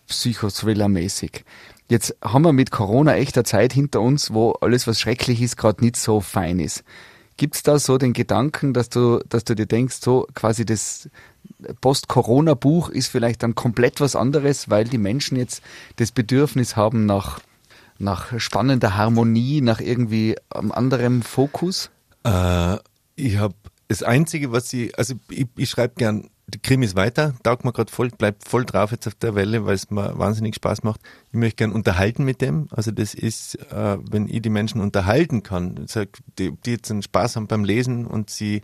Psychothriller-mäßig. 0.07 1.43
Jetzt 1.89 2.15
haben 2.21 2.43
wir 2.43 2.53
mit 2.53 2.71
Corona 2.71 3.15
echt 3.15 3.37
eine 3.37 3.43
Zeit 3.43 3.73
hinter 3.73 4.01
uns, 4.01 4.33
wo 4.33 4.51
alles, 4.61 4.87
was 4.87 4.99
schrecklich 4.99 5.41
ist, 5.41 5.57
gerade 5.57 5.83
nicht 5.83 5.97
so 5.97 6.21
fein 6.21 6.59
ist. 6.59 6.83
Gibt's 7.37 7.63
da 7.63 7.79
so 7.79 7.97
den 7.97 8.13
Gedanken, 8.13 8.73
dass 8.73 8.89
du, 8.89 9.19
dass 9.27 9.43
du 9.43 9.55
dir 9.55 9.65
denkst, 9.65 9.97
so 10.01 10.27
quasi 10.35 10.65
das 10.65 11.09
Post-Corona-Buch 11.81 12.89
ist 12.89 13.07
vielleicht 13.07 13.43
dann 13.43 13.55
komplett 13.55 13.99
was 13.99 14.15
anderes, 14.15 14.69
weil 14.69 14.85
die 14.85 14.97
Menschen 14.97 15.37
jetzt 15.37 15.63
das 15.95 16.11
Bedürfnis 16.11 16.75
haben 16.75 17.05
nach, 17.05 17.39
nach 17.97 18.39
spannender 18.39 18.95
Harmonie, 18.95 19.61
nach 19.61 19.81
irgendwie 19.81 20.35
einem 20.49 20.71
anderen 20.71 21.23
Fokus? 21.23 21.89
Äh, 22.23 22.77
ich 23.15 23.37
habe 23.37 23.55
das 23.87 24.03
Einzige, 24.03 24.51
was 24.51 24.71
ich, 24.73 24.97
also 24.97 25.15
ich, 25.29 25.47
ich 25.55 25.69
schreibe 25.69 25.95
gern 25.95 26.29
die 26.47 26.59
Krimis 26.59 26.95
weiter, 26.95 27.33
taugt 27.43 27.63
mir 27.63 27.71
gerade 27.71 27.91
voll, 27.91 28.09
bleib 28.17 28.47
voll 28.47 28.65
drauf 28.65 28.91
jetzt 28.91 29.07
auf 29.07 29.15
der 29.15 29.35
Welle, 29.35 29.65
weil 29.65 29.75
es 29.75 29.89
mir 29.89 30.17
wahnsinnig 30.17 30.55
Spaß 30.55 30.83
macht. 30.83 31.01
Ich 31.31 31.39
möchte 31.39 31.57
gern 31.57 31.71
unterhalten 31.71 32.25
mit 32.25 32.41
dem. 32.41 32.67
Also 32.71 32.91
das 32.91 33.13
ist, 33.13 33.55
äh, 33.71 33.97
wenn 34.09 34.27
ich 34.27 34.41
die 34.41 34.49
Menschen 34.49 34.81
unterhalten 34.81 35.43
kann, 35.43 35.85
sag, 35.87 36.09
die, 36.37 36.51
die 36.51 36.71
jetzt 36.71 36.91
einen 36.91 37.01
Spaß 37.01 37.35
haben 37.35 37.47
beim 37.47 37.63
Lesen 37.63 38.05
und 38.05 38.29
sie 38.29 38.61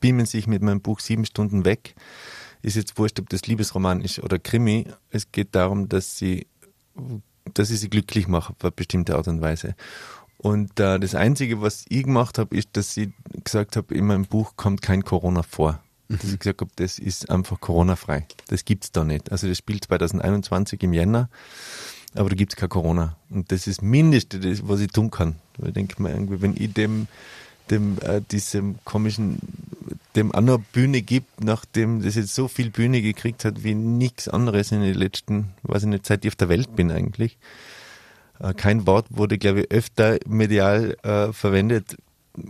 beamen 0.00 0.26
sich 0.26 0.46
mit 0.46 0.62
meinem 0.62 0.80
Buch 0.80 1.00
sieben 1.00 1.24
Stunden 1.24 1.64
weg, 1.64 1.94
ist 2.62 2.76
jetzt 2.76 2.98
wurscht, 2.98 3.20
ob 3.20 3.28
das 3.28 3.42
Liebesroman 3.46 4.00
ist 4.00 4.18
oder 4.18 4.38
Krimi. 4.38 4.86
Es 5.10 5.30
geht 5.32 5.54
darum, 5.54 5.88
dass 5.88 6.18
sie, 6.18 6.46
dass 7.54 7.70
ich 7.70 7.80
sie 7.80 7.90
glücklich 7.90 8.28
mache 8.28 8.52
auf 8.52 8.62
eine 8.62 8.72
bestimmte 8.72 9.16
Art 9.16 9.28
und 9.28 9.40
Weise. 9.40 9.74
Und 10.42 10.80
äh, 10.80 10.98
das 10.98 11.14
Einzige, 11.14 11.60
was 11.60 11.84
ich 11.90 12.04
gemacht 12.04 12.38
habe, 12.38 12.56
ist, 12.56 12.70
dass 12.72 12.96
ich 12.96 13.10
gesagt 13.44 13.76
habe, 13.76 13.94
in 13.94 14.06
meinem 14.06 14.24
Buch 14.24 14.56
kommt 14.56 14.80
kein 14.80 15.04
Corona 15.04 15.42
vor. 15.42 15.82
Dass 16.08 16.32
ich 16.32 16.38
gesagt 16.38 16.62
habe, 16.62 16.70
das 16.76 16.98
ist 16.98 17.28
einfach 17.28 17.60
Corona-frei. 17.60 18.26
Das 18.48 18.64
gibt's 18.64 18.90
da 18.90 19.04
nicht. 19.04 19.30
Also 19.30 19.46
das 19.48 19.58
spielt 19.58 19.84
2021 19.84 20.82
im 20.82 20.94
Jänner, 20.94 21.28
aber 22.14 22.30
da 22.30 22.36
gibt's 22.36 22.56
kein 22.56 22.70
Corona. 22.70 23.16
Und 23.28 23.52
das 23.52 23.66
ist 23.66 23.78
das 23.78 23.82
Mindeste, 23.82 24.40
das, 24.40 24.66
was 24.66 24.80
ich 24.80 24.90
tun 24.90 25.10
kann. 25.10 25.36
Weil 25.58 25.68
ich 25.68 25.74
denke 25.74 26.02
mir 26.02 26.10
irgendwie, 26.10 26.40
wenn 26.40 26.56
ich 26.56 26.72
dem, 26.72 27.06
dem 27.70 27.98
äh, 28.00 28.22
diesem 28.22 28.78
komischen 28.84 29.40
dem 30.16 30.28
noch 30.28 30.58
Bühne 30.72 31.02
gibt, 31.02 31.44
nachdem 31.44 32.02
das 32.02 32.14
jetzt 32.14 32.34
so 32.34 32.48
viel 32.48 32.70
Bühne 32.70 33.02
gekriegt 33.02 33.44
hat 33.44 33.62
wie 33.62 33.74
nichts 33.74 34.26
anderes 34.26 34.72
in 34.72 34.80
den 34.80 34.94
letzten, 34.94 35.50
weiß 35.64 35.82
ich 35.82 35.88
nicht, 35.88 36.06
seit 36.06 36.24
ich 36.24 36.30
auf 36.30 36.36
der 36.36 36.48
Welt 36.48 36.74
bin 36.74 36.90
eigentlich. 36.90 37.36
Äh, 38.40 38.54
kein 38.54 38.86
Wort 38.86 39.06
wurde, 39.10 39.38
glaube 39.38 39.60
ich, 39.62 39.70
öfter 39.70 40.18
medial 40.26 40.96
äh, 41.02 41.32
verwendet 41.32 41.96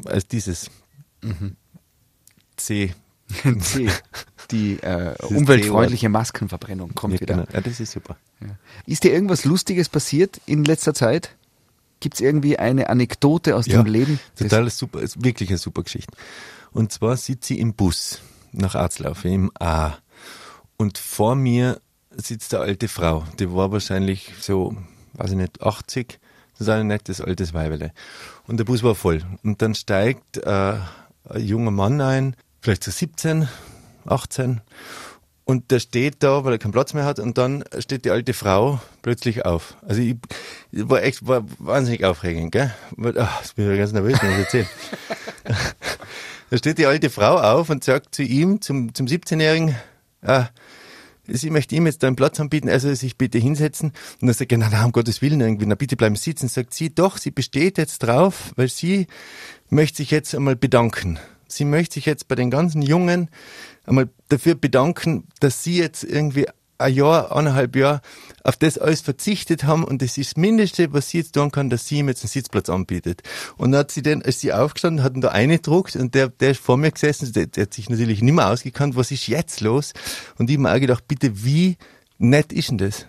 als 0.06 0.26
dieses. 0.26 0.70
C. 2.56 2.94
C. 3.60 3.88
Die 4.50 4.74
äh, 4.82 5.14
umweltfreundliche 5.26 6.08
Maskenverbrennung 6.08 6.94
kommt 6.94 7.14
Ja, 7.14 7.20
wieder. 7.20 7.34
genau. 7.36 7.46
ja, 7.52 7.60
das 7.60 7.78
ist 7.80 7.92
super. 7.92 8.16
Ist 8.86 9.04
dir 9.04 9.12
irgendwas 9.12 9.44
Lustiges 9.44 9.88
passiert 9.88 10.40
in 10.46 10.64
letzter 10.64 10.94
Zeit? 10.94 11.36
Gibt 12.00 12.14
es 12.16 12.20
irgendwie 12.20 12.58
eine 12.58 12.88
Anekdote 12.88 13.54
aus 13.56 13.66
Ja, 13.66 13.82
dem 13.82 13.92
Leben? 13.92 14.18
Das- 14.36 14.48
Total 14.48 14.70
super, 14.70 15.00
ist 15.00 15.22
wirklich 15.22 15.50
eine 15.50 15.58
super 15.58 15.82
Geschichte. 15.82 16.12
Und 16.72 16.92
zwar 16.92 17.16
sitze 17.16 17.54
ich 17.54 17.60
im 17.60 17.74
Bus 17.74 18.20
nach 18.52 18.74
Arzlaufe 18.74 19.28
im 19.28 19.50
A. 19.58 19.94
Und 20.76 20.98
vor 20.98 21.34
mir 21.34 21.80
sitzt 22.10 22.54
eine 22.54 22.64
alte 22.64 22.88
Frau, 22.88 23.24
die 23.38 23.52
war 23.52 23.70
wahrscheinlich 23.70 24.32
so, 24.40 24.74
weiß 25.14 25.32
ich 25.32 25.36
nicht, 25.36 25.62
80, 25.62 26.18
das 26.52 26.68
ist 26.68 26.68
ein 26.68 26.86
nettes 26.86 27.20
altes 27.20 27.54
Weibele. 27.54 27.92
Und 28.46 28.58
der 28.58 28.64
Bus 28.64 28.82
war 28.82 28.94
voll. 28.94 29.22
Und 29.42 29.62
dann 29.62 29.74
steigt 29.74 30.36
äh, 30.38 30.74
ein 31.28 31.44
junger 31.44 31.70
Mann 31.70 32.00
ein, 32.00 32.36
vielleicht 32.60 32.84
so 32.84 32.90
17, 32.90 33.48
18. 34.06 34.60
Und 35.44 35.70
der 35.70 35.80
steht 35.80 36.22
da, 36.22 36.44
weil 36.44 36.52
er 36.52 36.58
keinen 36.58 36.72
Platz 36.72 36.94
mehr 36.94 37.04
hat, 37.04 37.18
und 37.18 37.36
dann 37.36 37.64
steht 37.78 38.04
die 38.04 38.10
alte 38.10 38.34
Frau 38.34 38.80
plötzlich 39.02 39.44
auf. 39.44 39.76
Also 39.82 40.00
ich, 40.00 40.16
ich 40.70 40.88
war 40.88 41.02
echt 41.02 41.26
war 41.26 41.44
wahnsinnig 41.58 42.04
aufregend, 42.04 42.52
gell? 42.52 42.72
Ach, 43.18 43.40
jetzt 43.40 43.56
bin 43.56 43.70
ich 43.70 43.78
ganz 43.78 43.92
nervös, 43.92 44.22
wenn 44.22 44.30
ich 44.30 44.38
erzähle. 44.38 44.66
da 46.50 46.56
steht 46.56 46.78
die 46.78 46.86
alte 46.86 47.10
Frau 47.10 47.38
auf 47.38 47.68
und 47.68 47.82
sagt 47.82 48.14
zu 48.14 48.22
ihm, 48.22 48.60
zum, 48.60 48.94
zum 48.94 49.06
17-Jährigen, 49.06 49.74
ah, 50.22 50.46
sie 51.32 51.50
möchte 51.50 51.74
ihm 51.74 51.86
jetzt 51.86 52.04
einen 52.04 52.16
Platz 52.16 52.40
anbieten, 52.40 52.68
soll 52.78 52.96
sich 52.96 53.16
bitte 53.16 53.38
hinsetzen. 53.38 53.92
Und 54.20 54.28
dann 54.28 54.34
sagt 54.34 54.52
er, 54.52 54.58
na, 54.58 54.68
na, 54.70 54.84
um 54.84 54.92
Gottes 54.92 55.22
Willen, 55.22 55.40
irgendwie, 55.40 55.66
na, 55.66 55.74
bitte 55.74 55.96
bleiben 55.96 56.16
sitzen. 56.16 56.48
Sagt 56.48 56.74
sie, 56.74 56.94
doch, 56.94 57.18
sie 57.18 57.30
besteht 57.30 57.78
jetzt 57.78 58.00
drauf, 58.00 58.52
weil 58.56 58.68
sie 58.68 59.06
möchte 59.68 59.98
sich 59.98 60.10
jetzt 60.10 60.34
einmal 60.34 60.56
bedanken. 60.56 61.18
Sie 61.46 61.64
möchte 61.64 61.94
sich 61.94 62.06
jetzt 62.06 62.28
bei 62.28 62.36
den 62.36 62.50
ganzen 62.50 62.82
Jungen 62.82 63.28
einmal 63.84 64.08
dafür 64.28 64.54
bedanken, 64.54 65.24
dass 65.40 65.64
sie 65.64 65.78
jetzt 65.78 66.04
irgendwie 66.04 66.46
ein 66.80 66.94
Jahr, 66.94 67.34
eineinhalb 67.34 67.76
Jahr 67.76 68.00
auf 68.42 68.56
das 68.56 68.78
alles 68.78 69.00
verzichtet 69.00 69.64
haben 69.64 69.84
und 69.84 70.02
das 70.02 70.16
ist 70.18 70.32
das 70.32 70.36
Mindeste, 70.36 70.92
was 70.92 71.10
sie 71.10 71.18
jetzt 71.18 71.34
tun 71.34 71.50
kann, 71.50 71.70
dass 71.70 71.86
sie 71.86 71.98
ihm 71.98 72.08
jetzt 72.08 72.22
einen 72.22 72.30
Sitzplatz 72.30 72.68
anbietet. 72.68 73.22
Und 73.56 73.72
dann 73.72 73.80
hat 73.80 73.90
sie 73.90 74.02
dann, 74.02 74.22
als 74.22 74.40
sie 74.40 74.52
aufgestanden, 74.52 75.04
hat 75.04 75.14
ihn 75.14 75.20
da 75.20 75.28
eingedruckt 75.28 75.96
und 75.96 76.14
der, 76.14 76.28
der 76.28 76.52
ist 76.52 76.60
vor 76.60 76.76
mir 76.76 76.90
gesessen, 76.90 77.32
der, 77.32 77.46
der 77.46 77.62
hat 77.64 77.74
sich 77.74 77.90
natürlich 77.90 78.22
nicht 78.22 78.32
mehr 78.34 78.48
ausgekannt, 78.48 78.96
was 78.96 79.10
ist 79.10 79.26
jetzt 79.26 79.60
los? 79.60 79.92
Und 80.38 80.50
ich 80.50 80.56
habe 80.56 80.62
mir 80.62 80.74
auch 80.74 80.80
gedacht, 80.80 81.06
bitte, 81.06 81.44
wie 81.44 81.76
nett 82.18 82.52
ist 82.52 82.70
denn 82.70 82.78
das? 82.78 83.06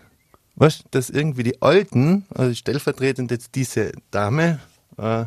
Weißt 0.55 0.81
du, 0.81 0.83
dass 0.91 1.09
irgendwie 1.09 1.43
die 1.43 1.61
Alten, 1.61 2.25
also 2.35 2.53
stellvertretend 2.53 3.31
jetzt 3.31 3.55
diese 3.55 3.93
Dame, 4.11 4.59
äh, 4.97 5.21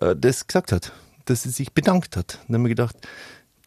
äh, 0.00 0.14
das 0.16 0.46
gesagt 0.46 0.72
hat, 0.72 0.92
dass 1.24 1.42
sie 1.42 1.50
sich 1.50 1.72
bedankt 1.72 2.16
hat. 2.16 2.40
Und 2.42 2.52
dann 2.52 2.60
habe 2.62 2.68
ich 2.68 2.76
gedacht, 2.76 2.96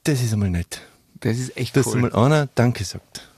das 0.04 0.22
ist 0.22 0.34
einmal 0.34 0.50
nett. 0.50 0.82
Das 1.20 1.38
ist 1.38 1.58
echt 1.58 1.76
Dass 1.76 1.88
cool. 1.88 1.96
einmal 1.96 2.14
einer 2.14 2.48
Danke 2.56 2.84
sagt. 2.84 3.29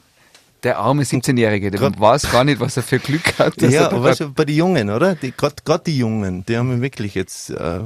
Der 0.63 0.77
arme 0.77 1.03
17-Jährige, 1.03 1.71
der 1.71 1.79
Grad- 1.79 1.99
weiß 1.99 2.31
gar 2.31 2.43
nicht, 2.43 2.59
was 2.59 2.77
er 2.77 2.83
für 2.83 2.99
Glück 2.99 3.39
hat. 3.39 3.59
Ja, 3.63 3.87
aber 3.89 4.03
weißt 4.03 4.19
du, 4.21 4.29
bei 4.33 4.45
den 4.45 4.55
Jungen, 4.55 4.89
oder? 4.91 5.15
Die, 5.15 5.31
Gerade 5.35 5.83
die 5.87 5.97
Jungen, 5.97 6.45
die 6.45 6.55
haben 6.57 6.81
wirklich 6.81 7.15
jetzt, 7.15 7.49
äh, 7.49 7.79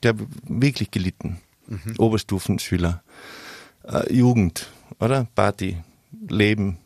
glaube 0.00 0.26
wirklich 0.46 0.90
gelitten. 0.92 1.38
Oberstufenschüler, 1.98 3.02
äh, 3.84 4.12
Jugend, 4.14 4.70
oder? 5.00 5.26
Party, 5.34 5.76
Leben, 6.28 6.78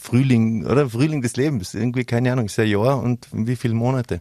Frühling, 0.00 0.64
oder? 0.66 0.88
Frühling 0.88 1.20
des 1.20 1.36
Lebens, 1.36 1.74
irgendwie, 1.74 2.04
keine 2.04 2.32
Ahnung, 2.32 2.46
ist 2.46 2.58
ein 2.58 2.68
Jahr 2.68 3.00
und 3.02 3.26
wie 3.32 3.56
viele 3.56 3.74
Monate. 3.74 4.20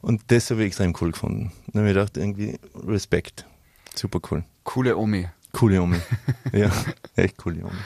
Und 0.00 0.22
das 0.28 0.50
habe 0.50 0.62
ich 0.62 0.68
extrem 0.68 0.94
cool 1.00 1.12
gefunden. 1.12 1.52
Dann 1.72 1.82
habe 1.82 1.90
ich 1.90 1.94
gedacht, 1.94 2.16
irgendwie 2.16 2.58
Respekt. 2.86 3.46
Super 3.94 4.20
cool. 4.30 4.44
Coole 4.64 4.96
Omi. 4.96 5.26
Coole 5.52 5.80
Omi. 5.82 5.98
ja, 6.52 6.70
echt 7.14 7.36
coole 7.36 7.62
Omi. 7.64 7.76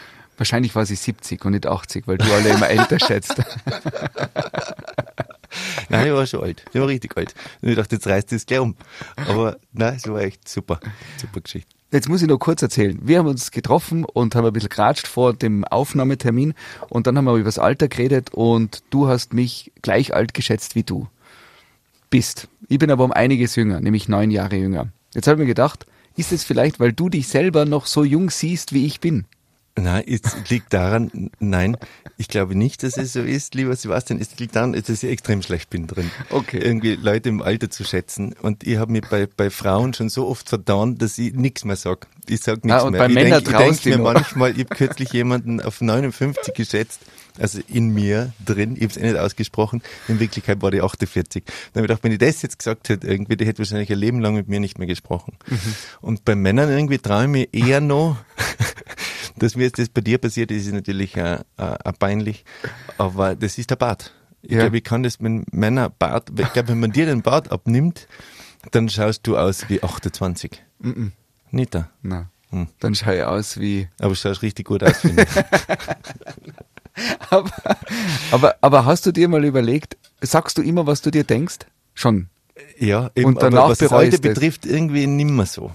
Wahrscheinlich 0.41 0.75
war 0.75 0.87
sie 0.87 0.95
70 0.95 1.45
und 1.45 1.53
nicht 1.53 1.67
80, 1.67 2.09
weil 2.09 2.17
du 2.17 2.25
alle 2.33 2.49
immer 2.49 2.71
älter 2.71 2.99
schätzt. 2.99 3.35
Nein, 5.91 6.07
die 6.07 6.15
war 6.15 6.25
schon 6.25 6.43
alt. 6.43 6.65
Die 6.73 6.81
war 6.81 6.89
richtig 6.89 7.15
alt. 7.15 7.35
Und 7.61 7.69
ich 7.69 7.77
dachte, 7.77 7.97
jetzt 7.97 8.07
reißt 8.07 8.33
das 8.33 8.47
gleich 8.47 8.61
um. 8.61 8.75
Aber 9.29 9.59
nein, 9.75 9.97
es 9.97 10.09
war 10.09 10.23
echt 10.23 10.49
super. 10.49 10.81
Super 11.19 11.43
Geschichte. 11.43 11.69
Jetzt 11.93 12.09
muss 12.09 12.23
ich 12.23 12.29
noch 12.29 12.39
kurz 12.39 12.63
erzählen. 12.63 12.99
Wir 13.03 13.19
haben 13.19 13.27
uns 13.27 13.51
getroffen 13.51 14.07
und 14.07 14.35
haben 14.35 14.47
ein 14.47 14.55
bisschen 14.55 14.71
geratscht 14.71 15.07
vor 15.07 15.35
dem 15.35 15.63
Aufnahmetermin 15.67 16.55
und 16.89 17.07
dann 17.07 17.19
haben 17.19 17.27
wir 17.27 17.35
über 17.35 17.45
das 17.45 17.59
Alter 17.59 17.89
geredet 17.89 18.31
und 18.33 18.83
du 18.89 19.09
hast 19.09 19.35
mich 19.35 19.73
gleich 19.83 20.15
alt 20.15 20.33
geschätzt 20.33 20.75
wie 20.75 20.85
du 20.85 21.07
bist. 22.09 22.49
Ich 22.69 22.79
bin 22.79 22.91
aber 22.91 23.05
um 23.05 23.13
einiges 23.13 23.57
jünger, 23.57 23.81
nämlich 23.81 24.09
neun 24.09 24.31
Jahre 24.31 24.57
jünger. 24.57 24.89
Jetzt 25.13 25.27
habe 25.27 25.35
ich 25.35 25.41
mir 25.41 25.49
gedacht, 25.49 25.85
ist 26.17 26.33
es 26.33 26.45
vielleicht, 26.45 26.81
weil 26.81 26.95
du 26.95 27.11
dich 27.11 27.29
selber 27.29 27.67
noch 27.67 27.85
so 27.85 28.05
jung 28.05 28.31
siehst, 28.31 28.73
wie 28.73 28.87
ich 28.87 29.01
bin? 29.01 29.27
Nein, 29.77 30.05
es 30.07 30.21
liegt 30.51 30.73
daran, 30.75 31.31
nein, 31.39 31.77
ich 32.19 32.29
glaube 32.29 32.55
nicht, 32.55 32.83
dass 32.83 32.97
es 32.97 33.13
so 33.15 33.21
ist, 33.21 33.55
lieber 33.55 33.75
Sebastian. 33.77 34.21
Es 34.21 34.37
liegt 34.39 34.57
daran, 34.57 34.73
dass 34.75 34.89
ich 34.89 35.05
extrem 35.05 35.43
schlecht 35.43 35.71
bin 35.71 35.87
drin. 35.87 36.11
Okay. 36.29 36.59
Irgendwie 36.59 36.97
Leute 36.97 37.29
im 37.29 37.41
Alter 37.41 37.71
zu 37.71 37.85
schätzen. 37.85 38.35
Und 38.43 38.67
ich 38.67 38.77
habe 38.77 38.93
mich 38.93 39.03
bei, 39.09 39.27
bei 39.27 39.49
Frauen 39.49 39.95
schon 39.95 40.09
so 40.11 40.27
oft 40.29 40.49
vertan, 40.49 40.99
dass 40.99 41.17
ich 41.19 41.33
nichts 41.35 41.65
mehr 41.65 41.77
sag. 41.77 42.09
Ich 42.29 42.41
sag 42.43 42.65
nichts 42.65 42.83
Ah, 42.83 42.87
und 42.87 42.93
mehr. 42.93 43.01
bei 43.03 43.09
ich 43.09 43.15
Männern 43.15 43.45
denk, 43.45 43.57
ich 43.73 43.81
denk 43.83 43.99
mir 43.99 44.03
manchmal, 44.03 44.51
ich 44.53 44.65
habe 44.65 44.75
kürzlich 44.75 45.13
jemanden 45.13 45.61
auf 45.63 45.81
59 45.81 46.53
geschätzt, 46.53 47.01
also 47.39 47.61
in 47.69 47.89
mir 47.91 48.33
drin, 48.45 48.75
ich 48.77 48.83
habe 48.83 48.91
es 48.91 48.97
eh 48.99 49.03
nicht 49.03 49.17
ausgesprochen, 49.17 49.83
in 50.09 50.21
Wirklichkeit 50.21 50.61
war 50.63 50.71
die 50.71 50.83
48. 50.83 51.45
Dann 51.45 51.53
habe 51.55 51.63
ich 51.75 51.83
gedacht, 51.83 52.05
wenn 52.05 52.13
ich 52.13 52.19
das 52.19 52.43
jetzt 52.43 52.59
gesagt 52.59 52.89
hätte, 52.89 53.07
irgendwie, 53.07 53.37
der 53.37 53.47
hätte 53.47 53.61
wahrscheinlich 53.61 53.91
ein 53.91 53.99
Leben 53.99 54.21
lang 54.21 54.35
mit 54.35 54.49
mir 54.49 54.61
nicht 54.61 54.79
mehr 54.79 54.89
gesprochen. 54.89 55.39
Mhm. 55.49 55.59
Und 56.03 56.25
bei 56.25 56.35
Männern 56.35 56.69
irgendwie 56.69 56.99
traue 56.99 57.23
ich 57.25 57.29
mir 57.31 57.49
eher 57.55 57.81
noch, 57.81 58.17
dass 59.41 59.57
mir 59.57 59.65
jetzt 59.65 59.79
das 59.79 59.89
bei 59.89 60.01
dir 60.01 60.19
passiert 60.19 60.51
ist, 60.53 60.67
ist 60.67 60.73
natürlich 60.73 61.17
äh, 61.17 61.39
äh, 61.57 61.93
peinlich, 61.99 62.45
aber 62.99 63.35
das 63.35 63.59
ist 63.59 63.71
der 63.71 63.77
Bart. 63.77 64.13
Ich 64.43 64.53
Ja. 64.53 64.61
glaube, 64.61 64.79
ich 64.79 64.85
kann 64.85 65.03
das 65.03 65.21
mit 65.21 65.53
Männer 65.53 65.91
Bart, 65.91 66.31
ich 66.39 66.53
glaube, 66.53 66.69
wenn 66.69 66.81
man 66.81 66.93
dir 66.93 67.07
den 67.07 67.23
Bart 67.23 67.51
abnimmt, 67.53 68.07
dann 68.71 68.89
schaust 68.89 69.27
du 69.27 69.37
aus 69.37 69.69
wie 69.69 69.83
28. 69.83 70.63
Nicht 71.51 71.75
da. 71.75 71.91
Na, 72.03 72.31
Hm. 72.51 72.69
dann 72.81 72.95
schaue 72.95 73.17
ich 73.17 73.23
aus 73.25 73.59
wie 73.61 73.89
Aber 73.99 74.11
du 74.11 74.15
schaust 74.17 74.43
richtig 74.43 74.67
gut 74.67 74.83
aus, 74.83 74.99
finde 74.99 75.25
ich. 75.25 75.29
aber, 77.31 77.51
aber, 78.33 78.57
aber 78.61 78.85
hast 78.85 79.07
du 79.07 79.13
dir 79.13 79.29
mal 79.29 79.45
überlegt, 79.45 79.97
sagst 80.21 80.59
du 80.59 80.63
immer, 80.63 80.87
was 80.87 81.03
du 81.03 81.11
dir 81.11 81.25
denkst? 81.25 81.59
Schon. 81.95 82.29
Ja, 82.79 83.11
eben, 83.15 83.29
Und 83.29 83.43
danach 83.43 83.63
aber 83.65 83.71
was 83.71 83.79
es. 84.17 84.21
betrifft, 84.21 84.67
irgendwie 84.67 85.07
nimmer 85.07 85.47
so. 85.47 85.71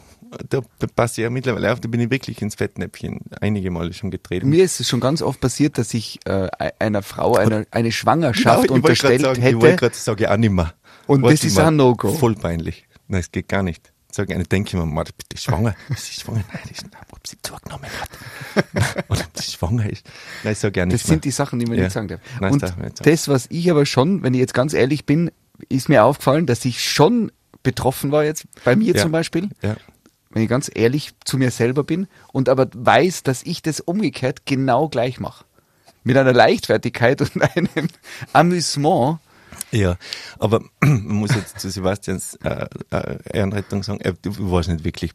Da 0.49 0.61
passe 0.95 1.21
ich 1.21 1.23
ja 1.23 1.29
mittlerweile 1.29 1.71
auf, 1.71 1.79
da 1.79 1.87
bin 1.87 1.99
ich 2.01 2.09
wirklich 2.09 2.41
ins 2.41 2.55
Fettnäpfchen 2.55 3.19
einige 3.41 3.71
Male 3.71 3.93
schon 3.93 4.11
getreten. 4.11 4.49
Mir 4.49 4.63
ist 4.63 4.79
es 4.79 4.87
schon 4.89 4.99
ganz 4.99 5.21
oft 5.21 5.39
passiert, 5.39 5.77
dass 5.77 5.93
ich 5.93 6.19
äh, 6.25 6.47
einer 6.79 7.01
Frau 7.03 7.35
eine, 7.35 7.65
eine 7.71 7.91
Schwangerschaft 7.91 8.43
Genau, 8.43 8.63
ich 8.63 8.69
wollte 8.69 8.73
unterstellt 8.73 9.21
sagen, 9.21 9.39
Ich 9.45 9.53
wollte 9.55 9.67
hätte. 9.67 9.75
gerade 9.77 9.95
sagen, 9.95 10.25
auch 10.27 10.37
nimmer. 10.37 10.73
Und 11.07 11.21
Weißt 11.21 11.43
das 11.43 11.51
ist 11.51 11.59
ein 11.59 11.75
No-Go. 11.75 12.13
Voll 12.13 12.35
peinlich. 12.35 12.85
Nein, 13.07 13.19
es 13.21 13.31
geht 13.31 13.47
gar 13.47 13.63
nicht. 13.63 13.91
Sag 14.11 14.31
eine 14.31 14.43
denke 14.45 14.69
ich 14.69 14.73
mir, 14.75 14.85
Mann, 14.85 15.05
bitte 15.17 15.37
schwanger. 15.41 15.75
Ist 15.89 16.05
sie 16.05 16.21
schwanger? 16.21 16.43
Nein, 16.53 16.61
ist, 16.71 16.85
ob 17.11 17.27
sie 17.27 17.35
zugenommen 17.43 17.89
hat. 17.99 19.05
Oder 19.09 19.19
ob 19.21 19.37
sie 19.41 19.51
schwanger 19.51 19.89
ist. 19.89 20.05
Nein, 20.43 20.53
ich 20.53 20.59
sag 20.59 20.71
gerne 20.73 20.93
Das 20.93 21.01
nicht 21.01 21.07
sind 21.09 21.25
die 21.25 21.31
Sachen, 21.31 21.59
die 21.59 21.65
man 21.65 21.77
Ja. 21.77 21.83
nicht 21.83 21.93
sagen 21.93 22.07
darf. 22.07 22.21
Nein, 22.39 22.41
das 22.41 22.51
Und 22.53 22.61
darf 22.63 22.77
nicht 22.77 22.97
sagen. 22.97 23.11
das, 23.11 23.27
was 23.27 23.47
ich 23.49 23.69
aber 23.69 23.85
schon, 23.85 24.23
wenn 24.23 24.33
ich 24.33 24.39
jetzt 24.39 24.53
ganz 24.53 24.73
ehrlich 24.73 25.05
bin, 25.05 25.31
ist 25.67 25.89
mir 25.89 26.05
aufgefallen, 26.05 26.45
dass 26.45 26.63
ich 26.63 26.81
schon 26.89 27.29
betroffen 27.61 28.11
war 28.11 28.23
jetzt, 28.23 28.45
bei 28.63 28.75
mir 28.77 28.93
Ja. 28.95 29.01
zum 29.01 29.11
Beispiel, 29.11 29.49
Ja. 29.61 29.75
Wenn 30.35 30.43
ich 30.43 30.49
ganz 30.49 30.69
ehrlich 30.75 31.13
zu 31.23 31.37
mir 31.37 31.49
selber 31.49 31.85
bin 31.85 32.07
und 32.33 32.49
aber 32.49 32.67
weiß, 32.73 33.23
dass 33.23 33.41
ich 33.43 33.61
das 33.61 33.79
umgekehrt 33.79 34.45
genau 34.45 34.89
gleich 34.89 35.21
mache. 35.21 35.45
Mit 36.03 36.17
einer 36.17 36.33
Leichtfertigkeit 36.33 37.21
und 37.21 37.41
einem 37.41 37.87
Amüsement. 38.33 39.19
Ja, 39.71 39.95
aber 40.37 40.59
man 40.81 41.05
muss 41.05 41.33
jetzt 41.33 41.61
zu 41.61 41.69
Sebastians 41.69 42.37
äh, 42.43 42.65
äh, 42.91 43.17
Ehrenrettung 43.31 43.83
sagen, 43.83 44.01
äh, 44.01 44.13
du 44.21 44.51
warst 44.51 44.67
nicht 44.67 44.83
wirklich, 44.83 45.13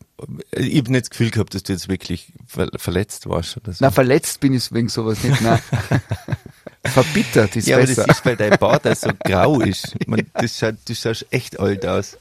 ich 0.53 0.79
habe 0.79 0.91
nicht 0.91 1.03
das 1.03 1.11
Gefühl 1.11 1.31
gehabt, 1.31 1.55
dass 1.55 1.65
du 1.65 1.75
jetzt 1.75 1.91
wirklich 1.91 2.33
ver 2.47 2.71
verletzt 2.77 3.29
warst 3.29 3.59
oder 3.59 3.73
so. 3.73 3.85
Na, 3.85 3.91
verletzt 3.91 4.41
bin 4.41 4.55
ich 4.55 4.73
wegen 4.73 4.89
sowas 4.89 5.23
nicht. 5.23 5.43
Na. 5.43 5.61
Verbittert 6.85 7.57
ist 7.57 7.69
ja, 7.69 7.77
aber 7.77 7.85
besser. 7.85 8.07
das 8.07 8.19
ist, 8.19 8.25
weil 8.25 8.37
dein 8.37 8.59
Bart 8.59 8.89
so 8.97 9.11
grau 9.23 9.61
ist. 9.61 9.95
Man, 10.07 10.23
das 10.33 10.59
schaut, 10.59 10.77
du 10.87 10.95
schaust 10.95 11.27
echt 11.31 11.61
alt 11.61 11.85
aus. 11.85 12.17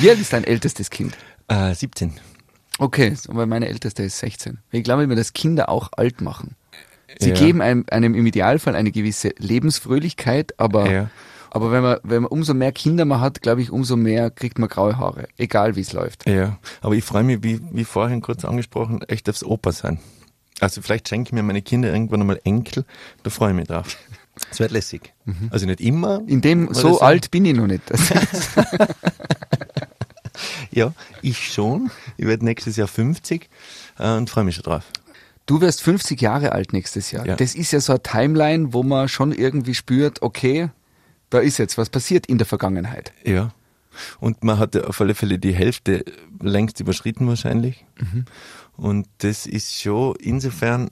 Wie 0.00 0.10
alt 0.10 0.18
ist 0.20 0.32
dein 0.32 0.44
ältestes 0.44 0.90
Kind? 0.90 1.16
Äh, 1.48 1.74
17. 1.74 2.12
Okay, 2.78 3.14
aber 3.28 3.46
meine 3.46 3.68
älteste 3.68 4.02
ist 4.02 4.18
16. 4.18 4.58
Ich 4.70 4.82
glaube 4.84 5.02
immer, 5.04 5.14
dass 5.14 5.32
Kinder 5.32 5.68
auch 5.68 5.90
alt 5.96 6.20
machen. 6.20 6.56
Sie 7.18 7.30
Ja. 7.30 7.34
geben 7.34 7.60
einem, 7.60 7.84
einem 7.90 8.14
im 8.14 8.24
Idealfall 8.24 8.74
eine 8.76 8.92
gewisse 8.92 9.32
Lebensfröhlichkeit, 9.38 10.58
aber 10.58 10.90
Ja. 10.90 11.10
Aber 11.52 11.72
wenn 11.72 11.82
man, 11.82 11.98
wenn 12.04 12.22
man 12.22 12.30
umso 12.30 12.54
mehr 12.54 12.70
Kinder 12.70 13.04
man 13.04 13.20
hat, 13.20 13.42
glaube 13.42 13.60
ich, 13.60 13.72
umso 13.72 13.96
mehr 13.96 14.30
kriegt 14.30 14.60
man 14.60 14.68
graue 14.68 14.96
Haare. 14.98 15.26
Egal 15.36 15.74
wie 15.74 15.80
es 15.80 15.92
läuft. 15.92 16.28
Ja, 16.28 16.58
aber 16.80 16.94
ich 16.94 17.02
freue 17.02 17.24
mich, 17.24 17.42
wie, 17.42 17.60
wie 17.72 17.82
vorhin 17.84 18.20
kurz 18.20 18.44
angesprochen, 18.44 19.02
echt 19.08 19.28
aufs 19.28 19.42
Opa 19.42 19.72
sein. 19.72 19.98
Also 20.60 20.80
vielleicht 20.80 21.08
schenke 21.08 21.28
ich 21.28 21.32
mir 21.32 21.42
meine 21.42 21.60
Kinder 21.60 21.92
irgendwann 21.92 22.20
einmal 22.20 22.40
Enkel, 22.44 22.84
da 23.24 23.30
freue 23.30 23.50
ich 23.50 23.56
mich 23.56 23.66
drauf. 23.66 23.96
Das 24.48 24.60
wird 24.60 24.70
lässig. 24.70 25.12
Also 25.50 25.66
nicht 25.66 25.80
immer. 25.80 26.22
In 26.28 26.40
dem, 26.40 26.72
so 26.72 27.00
alt 27.00 27.32
bin 27.32 27.44
ich 27.44 27.54
noch 27.56 27.66
nicht. 27.66 27.82
Ja, 30.70 30.92
ich 31.22 31.52
schon. 31.52 31.90
Ich 32.16 32.26
werde 32.26 32.44
nächstes 32.44 32.76
Jahr 32.76 32.88
50 32.88 33.48
äh, 33.98 34.12
und 34.12 34.30
freue 34.30 34.44
mich 34.44 34.56
schon 34.56 34.64
drauf. 34.64 34.84
Du 35.46 35.60
wirst 35.60 35.82
50 35.82 36.20
Jahre 36.20 36.52
alt 36.52 36.72
nächstes 36.72 37.10
Jahr. 37.10 37.26
Ja. 37.26 37.36
Das 37.36 37.54
ist 37.54 37.72
ja 37.72 37.80
so 37.80 37.92
eine 37.92 38.02
Timeline, 38.02 38.72
wo 38.72 38.82
man 38.82 39.08
schon 39.08 39.32
irgendwie 39.32 39.74
spürt, 39.74 40.22
okay, 40.22 40.70
da 41.30 41.38
ist 41.38 41.58
jetzt 41.58 41.78
was 41.78 41.90
passiert 41.90 42.26
in 42.26 42.38
der 42.38 42.46
Vergangenheit. 42.46 43.12
Ja. 43.24 43.52
Und 44.20 44.44
man 44.44 44.58
hat 44.58 44.76
auf 44.76 45.00
alle 45.00 45.14
Fälle 45.14 45.38
die 45.38 45.52
Hälfte 45.52 46.04
längst 46.40 46.78
überschritten 46.80 47.26
wahrscheinlich. 47.26 47.84
Und 48.76 49.08
das 49.18 49.46
ist 49.46 49.80
schon 49.80 50.14
insofern 50.20 50.90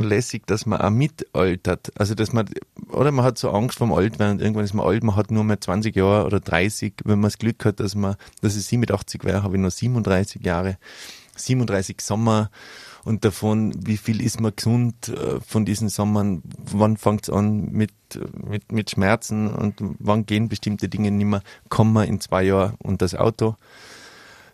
lässig, 0.00 0.46
dass 0.46 0.66
man 0.66 0.80
auch 0.80 0.90
mitaltert. 0.90 1.92
Also 1.98 2.14
dass 2.14 2.32
man, 2.32 2.48
oder 2.90 3.10
man 3.12 3.24
hat 3.24 3.38
so 3.38 3.50
Angst 3.50 3.78
vom 3.78 3.92
Altwerden 3.92 4.36
und 4.36 4.40
irgendwann 4.40 4.64
ist 4.64 4.74
man 4.74 4.86
alt, 4.86 5.02
man 5.02 5.16
hat 5.16 5.30
nur 5.30 5.44
mehr 5.44 5.60
20 5.60 5.94
Jahre 5.96 6.26
oder 6.26 6.40
30. 6.40 6.94
Wenn 7.04 7.20
man 7.20 7.28
das 7.30 7.38
Glück 7.38 7.64
hat, 7.64 7.80
dass 7.80 7.94
man, 7.94 8.16
dass 8.40 8.54
es 8.54 8.70
mit 8.72 8.90
80 8.90 9.24
wäre, 9.24 9.42
habe 9.42 9.56
ich 9.56 9.62
noch 9.62 9.70
37 9.70 10.44
Jahre, 10.44 10.78
37 11.36 12.00
Sommer. 12.00 12.50
Und 13.04 13.24
davon, 13.24 13.72
wie 13.86 13.96
viel 13.96 14.20
ist 14.20 14.40
man 14.40 14.52
gesund 14.54 15.08
äh, 15.08 15.40
von 15.40 15.64
diesen 15.64 15.88
Sommern, 15.88 16.42
wann 16.58 16.96
fängt's 16.96 17.30
an 17.30 17.70
mit, 17.70 17.92
mit, 18.46 18.70
mit 18.70 18.90
Schmerzen? 18.90 19.48
Und 19.48 19.76
wann 19.98 20.26
gehen 20.26 20.48
bestimmte 20.48 20.88
Dinge 20.88 21.10
nicht 21.10 21.26
mehr, 21.26 21.42
kommen 21.68 21.92
wir 21.94 22.04
in 22.04 22.20
zwei 22.20 22.42
Jahren 22.42 22.74
unter 22.78 23.06
das 23.06 23.14
Auto, 23.14 23.56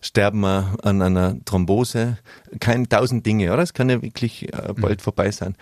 sterben 0.05 0.41
wir 0.41 0.77
an 0.83 1.01
einer 1.01 1.37
Thrombose, 1.45 2.19
kein 2.61 2.89
tausend 2.89 3.25
Dinge, 3.25 3.53
oder? 3.53 3.63
Es 3.63 3.73
kann 3.73 3.89
ja 3.89 4.03
wirklich 4.03 4.53
äh, 4.53 4.75
bald 4.75 5.01
vorbei 5.01 5.31
sein. 5.31 5.57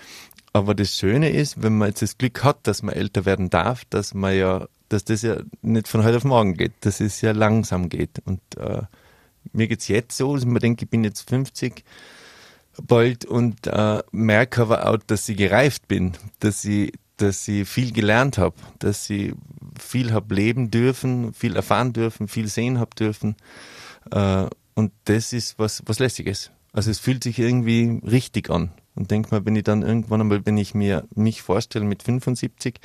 Aber 0.53 0.75
das 0.75 0.97
Schöne 0.97 1.31
ist, 1.31 1.63
wenn 1.63 1.79
man 1.79 1.89
jetzt 1.89 2.03
das 2.03 2.19
Glück 2.19 2.43
hat, 2.45 2.67
dass 2.67 2.83
man 2.83 2.95
älter 2.95 3.25
werden 3.25 3.51
darf, 3.51 3.85
dass 3.87 4.15
man 4.15 4.37
ja, 4.37 4.67
dass 4.89 5.05
das 5.05 5.23
ja 5.23 5.37
nicht 5.63 5.89
von 5.89 6.05
heute 6.05 6.17
auf 6.17 6.25
morgen 6.25 6.55
geht, 6.55 6.73
dass 6.81 7.01
es 7.01 7.21
ja 7.21 7.33
langsam 7.33 7.89
geht. 7.89 8.21
Und 8.25 8.41
äh, 8.59 8.83
mir 9.53 9.69
geht's 9.69 9.89
jetzt 9.89 10.17
so, 10.17 10.35
dass 10.35 10.45
ich 10.45 10.51
mir 10.51 10.59
denke, 10.59 10.85
ich 10.85 10.91
bin 10.91 11.05
jetzt 11.05 11.29
50 11.31 11.85
bald 12.83 13.25
und 13.25 13.67
äh, 13.67 14.03
merke 14.11 14.63
aber 14.63 14.89
auch, 14.89 14.99
dass 15.07 15.29
ich 15.29 15.37
gereift 15.37 15.89
bin, 15.89 16.13
dass 16.41 16.65
ich, 16.65 16.93
dass 17.17 17.47
ich 17.47 17.69
viel 17.69 17.93
gelernt 17.93 18.39
habe, 18.39 18.57
dass 18.81 19.09
ich 19.09 19.35
viel 19.79 20.13
hab 20.13 20.31
leben 20.33 20.71
dürfen, 20.71 21.33
viel 21.33 21.55
erfahren 21.57 21.93
dürfen, 21.93 22.29
viel 22.29 22.49
sehen 22.49 22.81
hab 22.81 22.97
dürfen. 22.97 23.37
Äh, 24.11 24.47
und 24.75 24.93
das 25.05 25.33
ist 25.33 25.59
was, 25.59 25.83
was 25.87 25.99
Lässiges. 25.99 26.51
Also 26.73 26.91
es 26.91 26.99
fühlt 26.99 27.23
sich 27.23 27.39
irgendwie 27.39 28.01
richtig 28.07 28.51
an. 28.51 28.73
Und 28.95 29.11
denk 29.11 29.31
mal, 29.31 29.45
wenn 29.45 29.57
ich 29.57 29.65
dann 29.65 29.83
irgendwann 29.83 30.21
einmal, 30.21 30.45
wenn 30.45 30.59
ich 30.59 30.75
mir 30.75 31.07
mich 31.15 31.43
vorstelle 31.43 31.85
mit 31.85 32.03
75, 32.03 32.81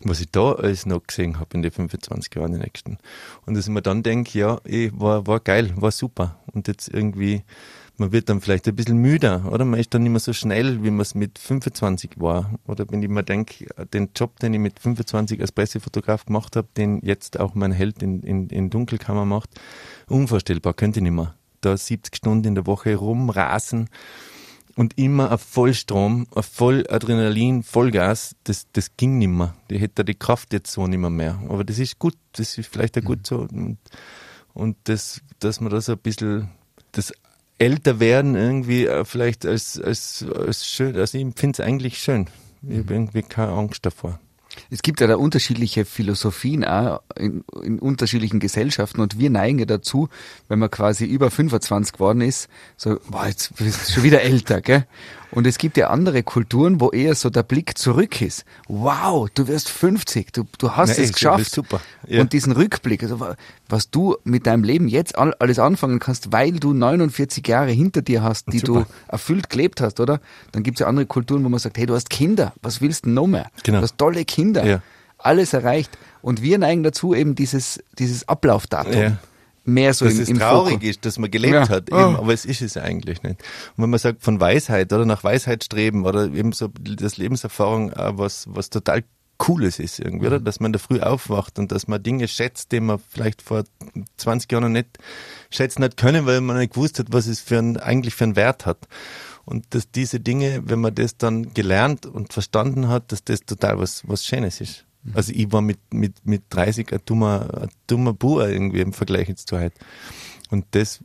was 0.00 0.20
ich 0.20 0.30
da 0.30 0.52
alles 0.52 0.86
noch 0.86 1.06
gesehen 1.06 1.38
habe 1.38 1.50
in 1.54 1.62
den 1.62 1.72
25 1.72 2.34
Jahren, 2.34 2.52
die 2.52 2.58
nächsten. 2.58 2.98
Und 3.46 3.54
dass 3.54 3.66
ich 3.66 3.72
mir 3.72 3.82
dann 3.82 4.02
denke, 4.02 4.38
ja, 4.38 4.60
eh, 4.64 4.90
war, 4.94 5.26
war 5.26 5.40
geil, 5.40 5.72
war 5.76 5.90
super. 5.90 6.38
Und 6.52 6.68
jetzt 6.68 6.88
irgendwie, 6.88 7.42
man 7.98 8.12
wird 8.12 8.28
dann 8.28 8.40
vielleicht 8.40 8.68
ein 8.68 8.76
bisschen 8.76 8.98
müder, 8.98 9.50
oder? 9.52 9.64
Man 9.64 9.80
ist 9.80 9.92
dann 9.92 10.02
nicht 10.02 10.12
mehr 10.12 10.20
so 10.20 10.32
schnell, 10.32 10.84
wie 10.84 10.90
man 10.90 11.00
es 11.00 11.14
mit 11.16 11.38
25 11.38 12.12
war. 12.16 12.54
Oder 12.66 12.86
wenn 12.90 13.02
ich 13.02 13.08
mir 13.08 13.24
denke, 13.24 13.66
den 13.92 14.10
Job, 14.14 14.38
den 14.38 14.54
ich 14.54 14.60
mit 14.60 14.78
25 14.78 15.40
als 15.40 15.50
Pressefotograf 15.50 16.24
gemacht 16.24 16.54
habe, 16.54 16.68
den 16.76 17.00
jetzt 17.02 17.40
auch 17.40 17.54
mein 17.54 17.72
Held 17.72 18.02
in, 18.02 18.22
in, 18.22 18.48
in 18.50 18.70
Dunkelkammer 18.70 19.24
macht, 19.24 19.50
unvorstellbar, 20.06 20.74
könnte 20.74 21.00
ich 21.00 21.02
nicht 21.02 21.12
mehr. 21.12 21.34
Da 21.60 21.76
70 21.76 22.14
Stunden 22.14 22.46
in 22.46 22.54
der 22.54 22.66
Woche 22.66 22.94
rumrasen 22.94 23.88
und 24.76 24.96
immer 24.96 25.32
auf 25.32 25.40
Vollstrom, 25.42 26.28
auf 26.30 26.46
Volladrenalin, 26.46 27.64
Vollgas, 27.64 28.36
das, 28.44 28.68
das 28.74 28.96
ging 28.96 29.18
nicht 29.18 29.26
mehr. 29.26 29.56
Ich 29.68 29.80
hätte 29.80 30.04
die 30.04 30.14
Kraft 30.14 30.52
jetzt 30.52 30.70
so 30.70 30.86
nicht 30.86 31.00
mehr, 31.00 31.10
mehr. 31.10 31.42
Aber 31.48 31.64
das 31.64 31.80
ist 31.80 31.98
gut, 31.98 32.14
das 32.30 32.56
ist 32.58 32.68
vielleicht 32.68 32.96
auch 32.96 33.02
gut 33.02 33.26
so. 33.26 33.40
Und, 33.40 33.78
und 34.54 34.76
das, 34.84 35.20
dass 35.40 35.60
man 35.60 35.72
da 35.72 35.80
so 35.80 35.92
ein 35.92 35.98
bisschen 35.98 36.50
das 36.92 37.12
Älterwerden 37.58 38.36
irgendwie 38.36 38.86
äh, 38.86 39.04
vielleicht 39.04 39.44
als, 39.44 39.80
als, 39.80 40.24
als 40.34 40.66
schön, 40.66 40.96
also 40.96 41.18
ich 41.18 41.26
finde 41.36 41.60
es 41.62 41.66
eigentlich 41.66 41.98
schön. 41.98 42.28
Ich 42.62 42.78
habe 42.78 42.94
irgendwie 42.94 43.22
keine 43.22 43.52
Angst 43.52 43.84
davor. 43.86 44.18
Es 44.70 44.82
gibt 44.82 45.00
ja 45.00 45.06
da 45.06 45.16
unterschiedliche 45.16 45.84
Philosophien 45.84 46.64
auch 46.64 47.00
in, 47.16 47.44
in 47.62 47.78
unterschiedlichen 47.78 48.40
Gesellschaften 48.40 49.00
und 49.00 49.18
wir 49.18 49.30
neigen 49.30 49.58
ja 49.58 49.66
dazu, 49.66 50.08
wenn 50.48 50.58
man 50.58 50.70
quasi 50.70 51.04
über 51.04 51.30
25 51.30 51.92
geworden 51.92 52.20
ist, 52.20 52.48
so, 52.76 52.98
boah, 53.08 53.26
jetzt 53.26 53.54
bist 53.56 53.88
du 53.88 53.92
schon 53.92 54.02
wieder 54.02 54.22
älter, 54.22 54.60
gell? 54.60 54.86
Und 55.30 55.46
es 55.46 55.58
gibt 55.58 55.76
ja 55.76 55.88
andere 55.90 56.22
Kulturen, 56.22 56.80
wo 56.80 56.90
eher 56.90 57.14
so 57.14 57.28
der 57.28 57.42
Blick 57.42 57.76
zurück 57.76 58.22
ist. 58.22 58.44
Wow, 58.66 59.28
du 59.34 59.46
wirst 59.46 59.68
50, 59.68 60.32
du, 60.32 60.44
du 60.58 60.72
hast 60.72 60.88
Na, 60.88 60.92
es 60.94 60.98
echt, 61.00 61.12
geschafft. 61.14 61.50
super. 61.50 61.80
Ja. 62.06 62.22
Und 62.22 62.32
diesen 62.32 62.52
Rückblick, 62.52 63.02
also 63.02 63.20
wa- 63.20 63.36
was 63.68 63.90
du 63.90 64.16
mit 64.24 64.46
deinem 64.46 64.64
Leben 64.64 64.88
jetzt 64.88 65.18
all- 65.18 65.34
alles 65.38 65.58
anfangen 65.58 65.98
kannst, 65.98 66.32
weil 66.32 66.52
du 66.52 66.72
49 66.72 67.46
Jahre 67.46 67.70
hinter 67.72 68.00
dir 68.00 68.22
hast, 68.22 68.50
die 68.52 68.60
Super. 68.60 68.80
du 68.80 68.86
erfüllt 69.12 69.50
gelebt 69.50 69.80
hast, 69.82 70.00
oder? 70.00 70.20
Dann 70.52 70.62
gibt's 70.62 70.80
ja 70.80 70.86
andere 70.86 71.04
Kulturen, 71.06 71.44
wo 71.44 71.48
man 71.50 71.58
sagt, 71.60 71.76
hey, 71.76 71.84
du 71.86 71.94
hast 71.94 72.08
Kinder, 72.08 72.54
was 72.62 72.80
willst 72.80 73.04
du 73.04 73.10
noch 73.10 73.26
mehr? 73.26 73.50
Genau. 73.64 73.78
Du 73.78 73.82
hast 73.82 73.98
tolle 73.98 74.24
Kinder, 74.24 74.64
Ja. 74.66 74.82
alles 75.18 75.52
erreicht. 75.52 75.90
Und 76.22 76.42
wir 76.42 76.58
neigen 76.58 76.82
dazu 76.82 77.14
eben 77.14 77.34
dieses, 77.34 77.80
dieses 77.98 78.26
Ablaufdatum. 78.28 78.92
Ja. 78.92 79.16
Mehr 79.68 79.94
so 79.94 80.04
dass 80.06 80.14
im, 80.14 80.20
es 80.22 80.28
im 80.28 80.38
traurig 80.38 80.74
Fokus. 80.74 80.88
ist, 80.88 81.04
dass 81.04 81.18
man 81.18 81.30
gelebt 81.30 81.54
Ja. 81.54 81.68
hat, 81.68 81.92
Oh. 81.92 81.96
eben, 81.96 82.16
aber 82.16 82.32
es 82.32 82.44
ist 82.44 82.62
es 82.62 82.76
eigentlich 82.76 83.22
nicht. 83.22 83.40
Und 83.76 83.82
wenn 83.84 83.90
man 83.90 83.98
sagt 83.98 84.22
von 84.22 84.40
Weisheit 84.40 84.92
oder 84.92 85.04
nach 85.04 85.22
Weisheit 85.24 85.64
streben 85.64 86.04
oder 86.06 86.24
eben 86.32 86.52
so 86.52 86.68
das 86.78 87.16
Lebenserfahrung 87.18 87.92
auch 87.92 88.18
was, 88.18 88.46
was 88.48 88.70
total 88.70 89.04
Cooles 89.36 89.78
ist 89.78 90.00
irgendwie, 90.00 90.26
Mhm. 90.26 90.32
oder? 90.32 90.40
Dass 90.40 90.58
man 90.58 90.72
der 90.72 90.80
Früh 90.80 90.98
aufwacht 91.00 91.58
und 91.60 91.70
dass 91.70 91.86
man 91.86 92.02
Dinge 92.02 92.26
schätzt, 92.26 92.72
die 92.72 92.80
man 92.80 92.98
vielleicht 93.08 93.40
vor 93.42 93.62
20 94.16 94.50
Jahren 94.50 94.64
noch 94.64 94.70
nicht 94.70 94.98
schätzen 95.50 95.84
hat 95.84 95.96
können, 95.96 96.26
weil 96.26 96.40
man 96.40 96.58
nicht 96.58 96.74
gewusst 96.74 96.98
hat, 96.98 97.06
was 97.10 97.28
es 97.28 97.40
für 97.40 97.58
ein, 97.58 97.76
eigentlich 97.76 98.14
für 98.16 98.24
einen 98.24 98.34
Wert 98.36 98.66
hat. 98.66 98.88
Und 99.44 99.74
dass 99.74 99.90
diese 99.92 100.18
Dinge, 100.20 100.62
wenn 100.64 100.80
man 100.80 100.94
das 100.94 101.16
dann 101.16 101.54
gelernt 101.54 102.04
und 102.04 102.32
verstanden 102.32 102.88
hat, 102.88 103.12
dass 103.12 103.22
das 103.24 103.40
total 103.46 103.78
was, 103.78 104.02
was 104.08 104.24
Schönes 104.26 104.60
ist. 104.60 104.84
Mhm. 105.02 105.12
Also 105.14 105.32
ich 105.34 105.52
war 105.52 105.62
mit, 105.62 105.78
mit, 105.92 106.24
mit 106.24 106.42
30 106.50 106.92
ein 106.92 107.00
dummer, 107.04 107.48
ein 107.62 107.68
dummer 107.86 108.12
Bub 108.12 108.40
irgendwie 108.40 108.80
im 108.80 108.92
Vergleich 108.92 109.28
jetzt 109.28 109.48
zu 109.48 109.58
heute. 109.58 109.76
Und 110.50 110.64
das 110.72 111.00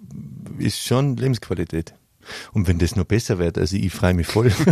ist 0.58 0.82
schon 0.82 1.18
Lebensqualität. 1.18 1.94
Und 2.54 2.68
wenn 2.68 2.80
das 2.80 2.96
noch 2.96 3.04
besser 3.04 3.38
wird, 3.38 3.58
also 3.58 3.76
ich 3.76 3.92
freue 3.92 4.14
mich 4.14 4.28
voll. 4.28 4.52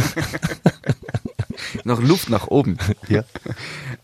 Noch 1.84 2.02
Luft 2.02 2.30
nach 2.30 2.48
oben. 2.48 2.78
ja. 3.08 3.24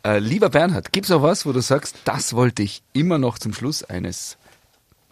Äh, 0.04 0.20
lieber 0.20 0.50
Bernhard, 0.50 0.94
gibt's 0.94 1.10
noch 1.10 1.22
was, 1.22 1.46
wo 1.46 1.52
du 1.52 1.60
sagst, 1.60 1.98
das 2.06 2.34
wollte 2.34 2.64
ich 2.64 2.82
immer 2.94 3.18
noch 3.18 3.40
zum 3.40 3.52
Schluss 3.52 3.84
eines, 3.84 4.38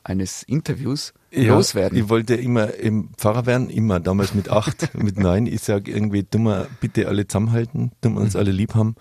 eines 0.03 0.43
Interviews 0.43 1.11
loswerden? 1.31 1.97
Ich 1.97 2.07
wollte 2.07 2.35
immer 2.35 2.75
im 2.75 3.09
Pfarrer 3.17 3.45
werden, 3.45 3.69
immer, 3.69 3.99
damals 3.99 4.33
mit 4.35 4.49
acht, 4.49 4.93
mit 4.95 5.19
neun. 5.19 5.47
Ich 5.47 5.61
sage 5.63 5.91
irgendwie, 5.91 6.25
wir 6.31 6.67
bitte 6.79 7.09
alle 7.09 7.27
zusammenhalten, 7.27 7.91
wir 8.01 8.15
uns 8.15 8.37
alle 8.37 8.51
lieb 8.51 8.75
haben, 8.75 8.95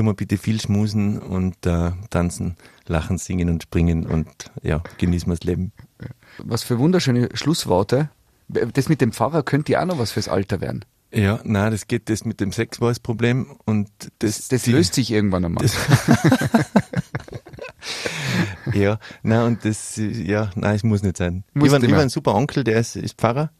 tun 0.00 0.06
wir 0.06 0.14
bitte 0.14 0.38
viel 0.38 0.58
schmusen 0.60 1.18
und 1.18 1.66
äh, 1.66 1.90
tanzen, 2.08 2.56
lachen, 2.86 3.18
singen 3.18 3.50
und 3.50 3.62
springen 3.62 4.06
und 4.06 4.28
ja, 4.62 4.82
genießen 4.98 5.28
wir 5.30 5.36
das 5.36 5.44
Leben. 5.44 5.72
Was 6.38 6.62
für 6.62 6.78
wunderschöne 6.78 7.28
Schlussworte. 7.34 8.08
Das 8.48 8.88
mit 8.88 9.00
dem 9.02 9.12
Pfarrer 9.12 9.42
könnte 9.42 9.72
ja 9.72 9.82
auch 9.82 9.86
noch 9.86 9.98
was 9.98 10.10
fürs 10.12 10.28
Alter 10.28 10.60
werden. 10.62 10.84
Ja, 11.12 11.40
na, 11.44 11.68
das 11.70 11.86
geht 11.86 12.08
das 12.08 12.24
mit 12.24 12.40
dem 12.40 12.52
Sex 12.52 12.80
war 12.80 12.88
das 12.88 12.98
Problem 13.00 13.56
und 13.66 13.90
das, 14.20 14.48
Das 14.48 14.62
die- 14.62 14.72
löst 14.72 14.94
sich 14.94 15.10
irgendwann 15.10 15.44
einmal. 15.44 15.66
Ja, 18.74 18.98
na 19.22 19.46
und 19.46 19.64
das, 19.64 19.96
ja, 19.96 20.50
nein, 20.54 20.76
es 20.76 20.82
muss 20.84 21.02
nicht 21.02 21.16
sein. 21.16 21.44
Muss 21.54 21.68
ich 21.68 21.72
war, 21.72 21.82
ich 21.82 21.90
war 21.92 22.00
ein 22.00 22.08
super 22.10 22.34
Onkel, 22.34 22.62
der 22.62 22.78
ist, 22.78 22.94
ist 22.94 23.18
Pfarrer 23.18 23.50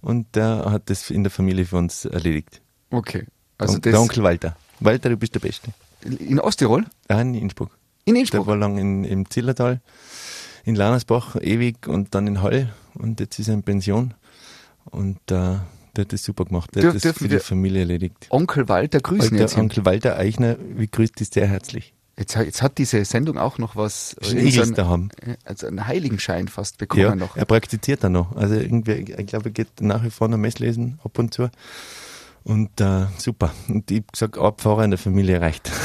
und 0.00 0.36
der 0.36 0.66
hat 0.70 0.90
das 0.90 1.10
in 1.10 1.24
der 1.24 1.30
Familie 1.30 1.64
für 1.64 1.76
uns 1.76 2.04
erledigt. 2.04 2.60
Okay. 2.90 3.26
Also 3.58 3.74
Und 3.74 3.84
der 3.84 3.98
Onkel 4.00 4.22
Walter. 4.22 4.56
Walter, 4.78 5.08
du 5.08 5.16
bist 5.16 5.34
der 5.34 5.40
Beste. 5.40 5.72
In 6.04 6.40
Osttirol? 6.40 6.84
Ah, 7.08 7.20
in 7.20 7.34
Innsbruck. 7.34 7.70
In 8.04 8.14
Der 8.14 8.20
Innsbruck? 8.22 8.46
war 8.46 8.56
lang 8.56 8.78
in, 8.78 9.04
im 9.04 9.28
Zillertal, 9.30 9.80
in 10.64 10.74
Lanersbach 10.74 11.36
ewig 11.40 11.86
und 11.86 12.14
dann 12.14 12.26
in 12.26 12.42
Hall 12.42 12.72
und 12.94 13.20
jetzt 13.20 13.38
ist 13.38 13.48
er 13.48 13.54
in 13.54 13.62
Pension 13.62 14.14
und 14.86 15.16
äh, 15.30 15.58
der 15.96 16.04
hat 16.04 16.12
das 16.12 16.22
super 16.24 16.44
gemacht. 16.44 16.70
Der 16.74 16.82
Dürf- 16.84 16.94
hat 16.94 17.04
das 17.04 17.16
für 17.18 17.28
die 17.28 17.38
Familie 17.38 17.80
erledigt. 17.80 18.26
Onkel 18.30 18.68
Walter 18.68 19.00
grüßen 19.00 19.32
Walter, 19.32 19.42
jetzt. 19.42 19.54
hin. 19.54 19.62
Onkel 19.64 19.84
Walter 19.84 20.16
Eichner, 20.16 20.56
wie 20.76 20.86
grüßt 20.86 21.18
dich 21.20 21.28
sehr 21.30 21.46
herzlich. 21.46 21.94
Jetzt, 22.18 22.36
hat- 22.36 22.46
jetzt 22.46 22.62
hat 22.62 22.78
diese 22.78 23.04
Sendung 23.04 23.38
auch 23.38 23.58
noch 23.58 23.76
was, 23.76 24.14
Schniegels 24.22 24.68
so 24.68 24.74
da 24.74 24.86
haben. 24.86 25.08
also 25.44 25.66
einen 25.66 25.86
Heiligenschein 25.86 26.48
fast 26.48 26.78
bekommen 26.78 27.02
Ja, 27.02 27.14
noch. 27.14 27.36
er 27.36 27.44
praktiziert 27.44 28.04
dann 28.04 28.12
noch. 28.12 28.36
Also 28.36 28.54
irgendwie, 28.54 28.92
ich 28.92 29.26
glaube, 29.26 29.46
er 29.46 29.52
geht 29.52 29.80
nach 29.80 30.04
wie 30.04 30.10
vor 30.10 30.28
noch 30.28 30.36
Messlesen 30.38 30.98
ab 31.02 31.18
und 31.18 31.32
zu. 31.34 31.48
Und 32.42 32.80
äh, 32.80 33.06
super. 33.18 33.52
Und 33.68 33.90
ich 33.90 34.04
sag, 34.14 34.38
Abfahrer 34.38 34.84
in 34.84 34.90
der 34.90 34.98
Familie 34.98 35.40
reicht. 35.40 35.70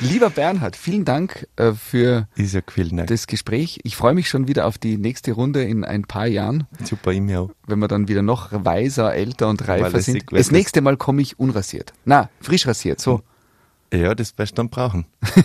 Lieber 0.00 0.30
Bernhard, 0.30 0.76
vielen 0.76 1.04
Dank 1.04 1.46
äh, 1.56 1.72
für 1.72 2.26
ja 2.36 2.60
Dank. 2.96 3.06
das 3.08 3.26
Gespräch. 3.26 3.80
Ich 3.84 3.96
freue 3.96 4.14
mich 4.14 4.28
schon 4.28 4.48
wieder 4.48 4.66
auf 4.66 4.78
die 4.78 4.96
nächste 4.98 5.32
Runde 5.32 5.62
in 5.62 5.84
ein 5.84 6.02
paar 6.02 6.26
Jahren, 6.26 6.66
Super, 6.84 7.12
ich 7.12 7.20
mir 7.20 7.42
auch. 7.42 7.50
wenn 7.66 7.78
wir 7.78 7.88
dann 7.88 8.08
wieder 8.08 8.22
noch 8.22 8.48
weiser, 8.52 9.14
älter 9.14 9.48
und 9.48 9.66
reifer 9.68 9.90
lässig 9.90 10.14
sind. 10.14 10.32
das. 10.32 10.50
nächste 10.50 10.80
Mal 10.80 10.96
komme 10.96 11.22
ich 11.22 11.38
unrasiert. 11.38 11.92
Na, 12.04 12.30
frisch 12.40 12.66
rasiert, 12.66 13.00
so. 13.00 13.22
Ja, 13.92 14.14
das 14.14 14.36
wirst 14.38 14.52
du 14.52 14.56
dann 14.56 14.68
brauchen. 14.70 15.06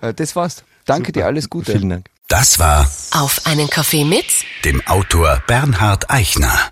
Äh, 0.00 0.14
das 0.14 0.34
war's. 0.34 0.64
Danke 0.84 1.10
Super. 1.10 1.20
dir, 1.20 1.26
alles 1.26 1.48
Gute. 1.48 1.70
Vielen 1.70 1.90
Dank. 1.90 2.10
Das 2.26 2.58
war 2.58 2.90
Auf 3.12 3.40
einen 3.44 3.70
Kaffee 3.70 4.04
mit 4.04 4.24
dem 4.64 4.84
Autor 4.88 5.40
Bernhard 5.46 6.10
Eichner. 6.10 6.71